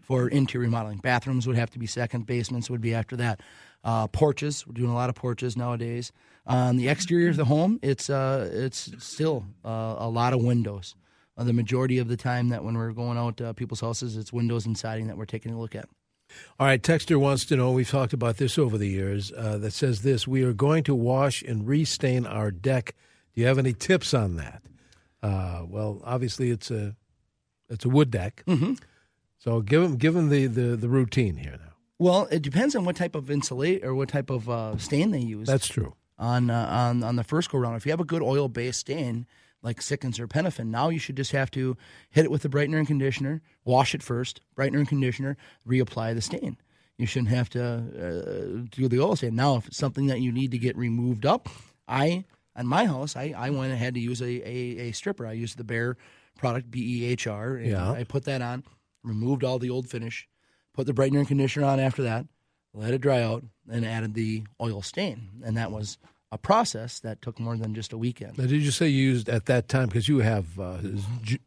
for 0.00 0.28
interior 0.28 0.66
remodeling. 0.66 0.98
Bathrooms 0.98 1.46
would 1.46 1.56
have 1.56 1.70
to 1.70 1.78
be 1.78 1.86
second. 1.86 2.26
Basements 2.26 2.68
would 2.68 2.80
be 2.80 2.94
after 2.94 3.16
that. 3.16 3.40
Uh, 3.82 4.06
porches, 4.08 4.66
we're 4.66 4.74
doing 4.74 4.90
a 4.90 4.94
lot 4.94 5.08
of 5.08 5.14
porches 5.16 5.56
nowadays. 5.56 6.12
On 6.46 6.76
the 6.76 6.88
exterior 6.88 7.30
of 7.30 7.36
the 7.36 7.44
home, 7.44 7.78
it's 7.82 8.10
uh, 8.10 8.50
it's 8.52 8.92
still 8.98 9.44
uh, 9.64 9.96
a 9.98 10.08
lot 10.08 10.32
of 10.32 10.42
windows. 10.42 10.94
Uh, 11.36 11.44
the 11.44 11.52
majority 11.52 11.98
of 11.98 12.08
the 12.08 12.16
time 12.16 12.50
that 12.50 12.62
when 12.64 12.76
we're 12.76 12.92
going 12.92 13.16
out 13.16 13.36
to 13.38 13.54
people's 13.54 13.80
houses, 13.80 14.16
it's 14.16 14.32
windows 14.32 14.66
and 14.66 14.76
siding 14.76 15.06
that 15.06 15.16
we're 15.16 15.24
taking 15.24 15.52
a 15.52 15.58
look 15.58 15.74
at. 15.74 15.88
All 16.60 16.66
right, 16.66 16.80
Texter 16.82 17.16
wants 17.16 17.44
to 17.46 17.56
know, 17.56 17.72
we've 17.72 17.88
talked 17.90 18.12
about 18.12 18.36
this 18.36 18.58
over 18.58 18.78
the 18.78 18.88
years, 18.88 19.32
uh, 19.36 19.58
that 19.58 19.72
says 19.72 20.02
this 20.02 20.26
We 20.28 20.42
are 20.44 20.52
going 20.52 20.84
to 20.84 20.94
wash 20.94 21.42
and 21.42 21.66
restain 21.66 22.26
our 22.26 22.50
deck. 22.50 22.94
Do 23.34 23.40
you 23.40 23.46
have 23.46 23.58
any 23.58 23.72
tips 23.72 24.12
on 24.14 24.36
that? 24.36 24.62
Uh, 25.22 25.62
well, 25.68 26.00
obviously, 26.04 26.50
it's 26.50 26.70
a 26.70 26.94
it's 27.70 27.84
a 27.84 27.88
wood 27.88 28.10
deck. 28.10 28.42
Mhm. 28.46 28.78
So 29.38 29.60
give 29.60 29.82
them, 29.82 29.96
give 29.96 30.14
them 30.14 30.28
the, 30.28 30.46
the, 30.46 30.76
the 30.76 30.88
routine 30.88 31.36
here 31.36 31.52
now. 31.58 31.72
Well, 31.98 32.28
it 32.30 32.42
depends 32.42 32.76
on 32.76 32.84
what 32.84 32.94
type 32.96 33.14
of 33.14 33.30
insulate 33.30 33.84
or 33.84 33.94
what 33.94 34.08
type 34.08 34.30
of 34.30 34.48
uh, 34.48 34.76
stain 34.78 35.10
they 35.10 35.20
use. 35.20 35.48
That's 35.48 35.68
true. 35.68 35.94
on 36.18 36.50
uh, 36.50 36.66
on 36.70 37.02
on 37.02 37.16
the 37.16 37.24
first 37.24 37.50
go 37.50 37.58
round. 37.58 37.76
If 37.76 37.86
you 37.86 37.92
have 37.92 38.00
a 38.00 38.04
good 38.04 38.22
oil 38.22 38.48
based 38.48 38.80
stain 38.80 39.26
like 39.62 39.80
Sikkens 39.80 40.18
or 40.18 40.26
Penofin, 40.26 40.70
now 40.70 40.88
you 40.88 40.98
should 40.98 41.16
just 41.16 41.32
have 41.32 41.50
to 41.52 41.76
hit 42.10 42.24
it 42.24 42.30
with 42.30 42.42
the 42.42 42.48
brightener 42.48 42.78
and 42.78 42.86
conditioner, 42.86 43.42
wash 43.64 43.94
it 43.94 44.02
first, 44.02 44.40
brightener 44.56 44.78
and 44.78 44.88
conditioner, 44.88 45.36
reapply 45.66 46.14
the 46.14 46.20
stain. 46.20 46.56
you 46.98 47.06
shouldn't 47.06 47.30
have 47.30 47.48
to 47.50 47.64
uh, 47.64 48.66
do 48.70 48.88
the 48.88 49.00
oil 49.00 49.16
stain. 49.16 49.34
Now, 49.34 49.56
if 49.56 49.66
it's 49.68 49.76
something 49.76 50.06
that 50.06 50.20
you 50.20 50.32
need 50.32 50.50
to 50.52 50.58
get 50.58 50.76
removed 50.76 51.26
up, 51.26 51.48
I 51.88 52.24
on 52.54 52.66
my 52.66 52.84
house, 52.86 53.16
I, 53.16 53.34
I 53.36 53.50
went 53.50 53.72
ahead 53.72 53.94
to 53.94 54.00
use 54.00 54.20
a, 54.20 54.26
a, 54.26 54.88
a 54.88 54.92
stripper. 54.92 55.26
I 55.26 55.32
used 55.32 55.56
the 55.58 55.64
Behr 55.64 55.96
product 56.38 56.70
B 56.70 57.02
E 57.02 57.06
H 57.06 57.26
R. 57.26 57.58
Yeah. 57.58 57.90
I 57.90 58.04
put 58.04 58.24
that 58.24 58.42
on, 58.42 58.64
removed 59.02 59.42
all 59.42 59.58
the 59.58 59.70
old 59.70 59.88
finish, 59.88 60.28
put 60.74 60.86
the 60.86 60.92
brightener 60.92 61.18
and 61.18 61.28
conditioner 61.28 61.66
on 61.66 61.80
after 61.80 62.02
that, 62.02 62.26
let 62.74 62.92
it 62.94 63.00
dry 63.00 63.22
out, 63.22 63.44
and 63.70 63.84
added 63.86 64.14
the 64.14 64.44
oil 64.60 64.82
stain. 64.82 65.28
And 65.44 65.56
that 65.56 65.72
was 65.72 65.98
a 66.32 66.38
process 66.38 66.98
that 67.00 67.20
took 67.20 67.38
more 67.38 67.56
than 67.58 67.74
just 67.74 67.92
a 67.92 67.98
weekend. 67.98 68.38
Now, 68.38 68.46
did 68.46 68.62
you 68.62 68.70
say 68.70 68.88
you 68.88 69.02
used 69.02 69.28
at 69.28 69.44
that 69.46 69.68
time 69.68 69.88
because 69.88 70.08
you 70.08 70.18
have 70.20 70.58
uh, 70.58 70.78
Z- 71.26 71.38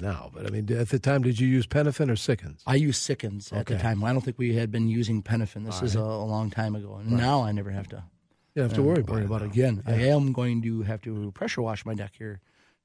now? 0.00 0.30
But 0.34 0.46
I 0.46 0.50
mean, 0.50 0.70
at 0.72 0.90
the 0.90 0.98
time, 0.98 1.22
did 1.22 1.40
you 1.40 1.48
use 1.48 1.66
Penofin 1.66 2.10
or 2.10 2.16
Sikkens? 2.16 2.60
I 2.66 2.74
used 2.74 3.00
Sikkens 3.02 3.50
at 3.52 3.66
the 3.66 3.78
time. 3.78 4.04
I 4.04 4.12
don't 4.12 4.20
think 4.20 4.38
we 4.38 4.54
had 4.54 4.70
been 4.70 4.88
using 4.88 5.22
Penofin. 5.22 5.64
This 5.64 5.80
is 5.82 5.96
a, 5.96 6.00
a 6.00 6.24
long 6.36 6.50
time 6.50 6.76
ago, 6.76 6.96
and 7.00 7.10
now 7.12 7.42
I 7.42 7.52
never 7.52 7.70
have 7.70 7.88
to 7.88 8.04
You 8.54 8.62
have 8.62 8.74
to 8.74 8.82
uh, 8.82 8.84
worry 8.84 9.00
about 9.00 9.12
worry 9.12 9.22
it. 9.22 9.26
about 9.26 9.42
it 9.42 9.46
again. 9.46 9.82
I 9.86 9.94
am 10.14 10.32
going 10.32 10.60
to 10.62 10.82
have 10.82 11.00
to 11.02 11.32
pressure 11.32 11.62
wash 11.62 11.86
my 11.86 11.94
deck 11.94 12.12
here, 12.18 12.40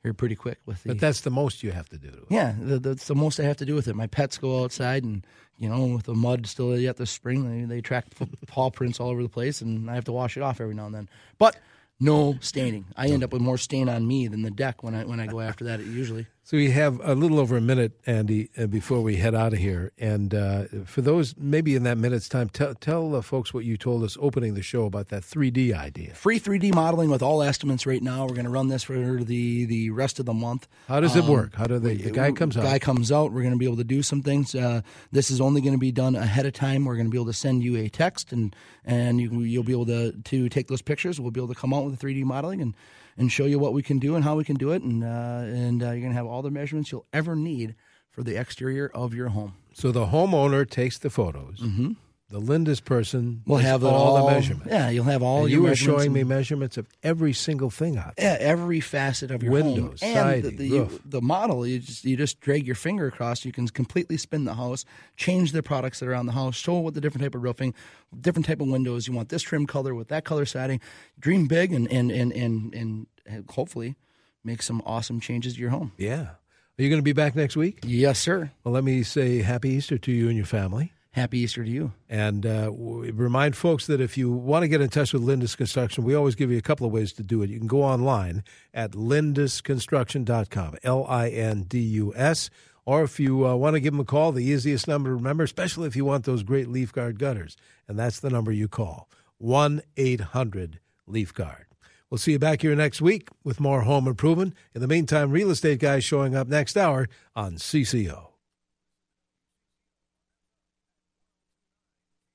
here 0.06 0.14
pretty 0.14 0.36
quick 0.36 0.60
with 0.66 0.84
the. 0.84 0.90
But 0.90 1.00
that's 1.00 1.22
the 1.22 1.32
most 1.32 1.64
you 1.64 1.72
have 1.72 1.90
to 1.90 1.98
do. 1.98 2.10
To 2.12 2.18
it. 2.18 2.26
yeah, 2.30 2.56
the, 2.60 2.80
that's 2.80 3.08
the 3.08 3.16
most 3.16 3.40
I 3.40 3.44
have 3.44 3.58
to 3.58 3.66
do 3.66 3.76
with 3.76 3.88
it. 3.88 3.96
My 3.96 4.08
pets 4.08 4.38
go 4.38 4.64
outside, 4.64 5.04
and 5.04 5.26
you 5.58 5.68
know, 5.68 5.86
with 5.86 6.06
the 6.06 6.14
mud 6.14 6.48
still 6.48 6.78
yet 6.78 6.98
this 6.98 7.12
spring, 7.12 7.68
they 7.68 7.76
they 7.76 7.82
track 7.82 8.06
paw 8.48 8.70
prints 8.70 9.00
all 9.00 9.10
over 9.10 9.24
the 9.24 9.30
place, 9.30 9.62
and 9.62 9.90
I 9.90 9.96
have 9.96 10.06
to 10.06 10.12
wash 10.12 10.38
it 10.38 10.44
off 10.44 10.62
every 10.62 10.76
now 10.76 10.86
and 10.86 10.96
then. 10.96 11.10
But 11.38 11.58
no 12.00 12.38
staining. 12.42 12.86
I 12.96 13.08
end 13.08 13.24
up 13.24 13.34
with 13.34 13.42
more 13.42 13.58
stain 13.58 13.90
on 13.90 14.08
me 14.08 14.28
than 14.28 14.42
the 14.44 14.52
deck 14.52 14.84
when 14.84 14.94
I 14.94 15.06
when 15.06 15.20
I 15.20 15.28
go 15.28 15.42
after 15.42 15.66
that. 15.66 15.80
Usually. 15.80 16.28
So 16.48 16.58
we 16.58 16.70
have 16.70 17.02
a 17.04 17.16
little 17.16 17.40
over 17.40 17.58
a 17.58 17.62
minute, 17.62 17.94
Andy, 18.06 18.52
uh, 18.56 18.68
before 18.68 19.02
we 19.02 19.16
head 19.16 19.34
out 19.34 19.54
of 19.54 19.58
here. 19.58 19.92
And 19.98 20.36
uh, 20.36 20.66
for 20.86 21.02
those, 21.02 21.34
maybe 21.40 21.74
in 21.74 21.82
that 21.86 21.98
minute's 21.98 22.30
time, 22.30 22.50
tell, 22.50 22.76
tell 22.76 23.10
the 23.10 23.24
folks 23.24 23.52
what 23.52 23.66
you 23.66 23.78
told 23.78 24.04
us 24.04 24.16
opening 24.22 24.54
the 24.54 24.62
show 24.62 24.86
about 24.86 25.10
that 25.10 25.24
3D 25.24 25.74
idea. 25.74 26.14
Free 26.14 26.40
3D 26.40 26.72
modeling 26.76 27.10
with 27.10 27.24
all 27.24 27.42
estimates 27.42 27.88
right 27.88 28.02
now. 28.04 28.28
We're 28.28 28.36
going 28.36 28.46
to 28.46 28.52
run 28.52 28.68
this 28.68 28.84
for 28.84 29.24
the 29.24 29.66
the 29.66 29.90
rest 29.90 30.20
of 30.20 30.28
the 30.28 30.36
month. 30.36 30.68
How 30.88 31.00
does 31.00 31.16
it 31.16 31.24
Um, 31.24 31.32
work? 31.32 31.56
How 31.56 31.66
do 31.66 31.80
they? 31.80 31.96
The 31.96 32.12
guy 32.12 32.32
comes 32.32 32.56
out? 32.56 32.62
guy 32.62 32.78
comes 32.78 33.12
out. 33.12 33.32
We're 33.32 33.42
going 33.42 33.54
to 33.56 33.58
be 33.58 33.66
able 33.66 33.78
to 33.78 33.84
do 33.84 34.04
some 34.04 34.22
things. 34.22 34.54
Uh, 34.54 34.82
this 35.12 35.32
is 35.32 35.42
only 35.42 35.62
going 35.62 35.74
to 35.74 35.80
be 35.80 35.92
done 35.92 36.16
ahead 36.16 36.46
of 36.46 36.54
time. 36.54 36.86
We're 36.86 36.94
going 36.94 37.08
to 37.08 37.12
be 37.12 37.18
able 37.18 37.26
to 37.26 37.34
send 37.34 37.64
you 37.64 37.76
a 37.78 37.90
text, 37.90 38.32
and 38.32 38.56
and 38.86 39.20
you, 39.20 39.32
you'll 39.42 39.64
be 39.64 39.72
able 39.74 39.88
to 39.88 40.12
to 40.12 40.50
take 40.50 40.68
those 40.68 40.84
pictures. 40.84 41.20
We'll 41.20 41.32
be 41.32 41.40
able 41.40 41.56
to 41.56 41.60
come 41.60 41.74
out 41.74 41.86
with 41.86 41.98
the 42.00 42.06
3D 42.06 42.24
modeling 42.24 42.62
and 42.62 42.76
and 43.18 43.32
show 43.32 43.46
you 43.46 43.60
what 43.60 43.74
we 43.74 43.82
can 43.82 44.00
do 44.00 44.16
and 44.16 44.24
how 44.24 44.36
we 44.36 44.44
can 44.44 44.56
do 44.56 44.72
it. 44.72 44.82
And 44.82 45.04
uh, 45.04 45.44
and 45.46 45.82
uh, 45.82 45.88
you're 45.88 46.00
going 46.00 46.12
to 46.12 46.18
have 46.18 46.26
all 46.26 46.42
the 46.42 46.52
measurements 46.52 46.92
you'll 46.92 47.08
ever 47.14 47.36
need 47.36 47.76
for 48.10 48.24
the 48.24 48.40
exterior 48.40 48.90
of 48.94 49.14
your 49.14 49.30
home. 49.30 49.56
So 49.74 49.92
the 49.92 50.08
homeowner 50.08 50.70
takes 50.70 50.98
the 50.98 51.10
photos. 51.10 51.60
Mm-hmm. 51.60 51.94
The 52.30 52.40
Lindus 52.40 52.84
person 52.84 53.44
We'll 53.46 53.60
have 53.60 53.84
all, 53.84 53.94
all 53.94 54.26
the 54.26 54.34
measurements. 54.34 54.68
Yeah, 54.72 54.90
you'll 54.90 55.04
have 55.06 55.22
all 55.22 55.42
And 55.42 55.52
your 55.52 55.62
you 55.62 55.68
were 55.70 55.76
showing 55.76 56.12
me 56.12 56.24
measurements 56.24 56.76
of 56.76 56.88
every 57.04 57.34
single 57.34 57.70
thing 57.70 57.98
out 57.98 58.16
there. 58.16 58.36
Yeah, 58.40 58.44
every 58.44 58.80
facet 58.80 59.30
of 59.30 59.44
your 59.44 59.52
Windows, 59.52 60.02
home. 60.02 60.10
and 60.10 60.14
siding, 60.16 60.58
the, 60.58 60.70
the, 60.70 60.80
roof. 60.80 61.02
the 61.06 61.22
model. 61.22 61.68
You 61.68 61.78
just 61.78 62.04
you 62.04 62.18
just 62.18 62.40
drag 62.42 62.66
your 62.66 62.76
finger 62.76 63.06
across. 63.06 63.46
You 63.46 63.52
can 63.52 63.68
completely 63.68 64.18
spin 64.18 64.46
the 64.46 64.56
house, 64.56 64.86
change 65.16 65.52
the 65.52 65.62
products 65.62 66.00
that 66.00 66.10
are 66.10 66.16
on 66.16 66.26
the 66.26 66.32
house, 66.32 66.56
show 66.56 66.80
what 66.80 66.96
the 66.96 67.02
different 67.02 67.24
type 67.24 67.36
of 67.36 67.44
roofing, 67.44 67.76
different 68.20 68.48
type 68.48 68.60
of 68.60 68.70
windows. 68.70 69.08
You 69.08 69.14
want 69.14 69.30
this 69.30 69.44
trim 69.44 69.68
color 69.68 69.94
with 69.94 70.08
that 70.08 70.26
color 70.26 70.46
siding. 70.46 70.82
Dream 71.20 71.48
big 71.48 71.72
and 71.74 71.88
and 71.92 72.12
and 72.12 72.32
and, 72.34 72.74
and 72.74 73.08
hopefully 73.52 73.98
make 74.44 74.64
some 74.64 74.82
awesome 74.84 75.20
changes 75.20 75.54
to 75.54 75.60
your 75.60 75.70
home. 75.70 75.92
Yeah. 75.98 76.30
Are 76.78 76.84
you 76.84 76.90
going 76.90 77.00
to 77.00 77.04
be 77.04 77.14
back 77.14 77.36
next 77.36 77.56
week? 77.56 77.80
Yes, 77.86 78.20
sir. 78.20 78.52
Well, 78.64 78.74
let 78.74 78.84
me 78.84 79.04
say 79.04 79.44
happy 79.44 79.70
Easter 79.70 79.98
to 80.00 80.12
you 80.12 80.28
and 80.28 80.36
your 80.36 80.46
family. 80.46 80.92
Happy 81.16 81.40
Easter 81.40 81.64
to 81.64 81.70
you. 81.70 81.94
And 82.10 82.46
uh, 82.46 82.70
remind 82.74 83.56
folks 83.56 83.88
that 83.88 84.02
if 84.02 84.18
you 84.18 84.30
want 84.30 84.64
to 84.64 84.68
get 84.68 84.82
in 84.82 84.90
touch 84.90 85.14
with 85.14 85.22
Lindus 85.22 85.56
Construction, 85.56 86.04
we 86.04 86.14
always 86.14 86.36
give 86.36 86.52
you 86.52 86.58
a 86.58 86.62
couple 86.62 86.86
of 86.86 86.92
ways 86.92 87.14
to 87.14 87.24
do 87.24 87.42
it. 87.42 87.50
You 87.50 87.58
can 87.58 87.68
go 87.68 87.84
online 87.84 88.44
at 88.74 88.92
lindusconstruction.com, 88.92 90.76
L 90.84 91.06
I 91.08 91.30
N 91.30 91.64
D 91.64 91.80
U 91.80 92.14
S. 92.18 92.50
Or 92.84 93.02
if 93.02 93.18
you 93.18 93.48
uh, 93.48 93.56
want 93.56 93.76
to 93.76 93.80
give 93.80 93.94
them 93.94 94.02
a 94.02 94.04
call, 94.04 94.34
the 94.34 94.44
easiest 94.44 94.90
number 94.90 95.10
to 95.10 95.16
remember, 95.16 95.46
especially 95.46 95.88
if 95.88 95.96
you 95.96 96.04
want 96.04 96.26
those 96.26 96.44
great 96.44 96.68
leaf 96.68 96.92
guard 96.92 97.18
gutters. 97.18 97.56
And 97.88 97.98
that's 97.98 98.20
the 98.20 98.30
number 98.30 98.52
you 98.52 98.68
call 98.68 99.08
1 99.38 99.84
800 99.96 100.82
Leaf 101.08 101.34
Guard. 101.34 101.68
We'll 102.10 102.18
see 102.18 102.34
you 102.34 102.40
back 102.40 102.62
here 102.62 102.76
next 102.76 103.02
week 103.02 103.30
with 103.42 103.62
more 103.62 103.84
home 103.84 104.10
improvement. 104.10 104.54
In 104.74 104.82
the 104.82 104.88
meantime, 104.90 105.32
Real 105.32 105.50
Estate 105.50 105.80
Guys 105.80 106.04
showing 106.04 106.36
up 106.36 106.50
next 106.50 106.76
hour 106.76 107.08
on 107.38 107.56
CCO. 107.56 108.35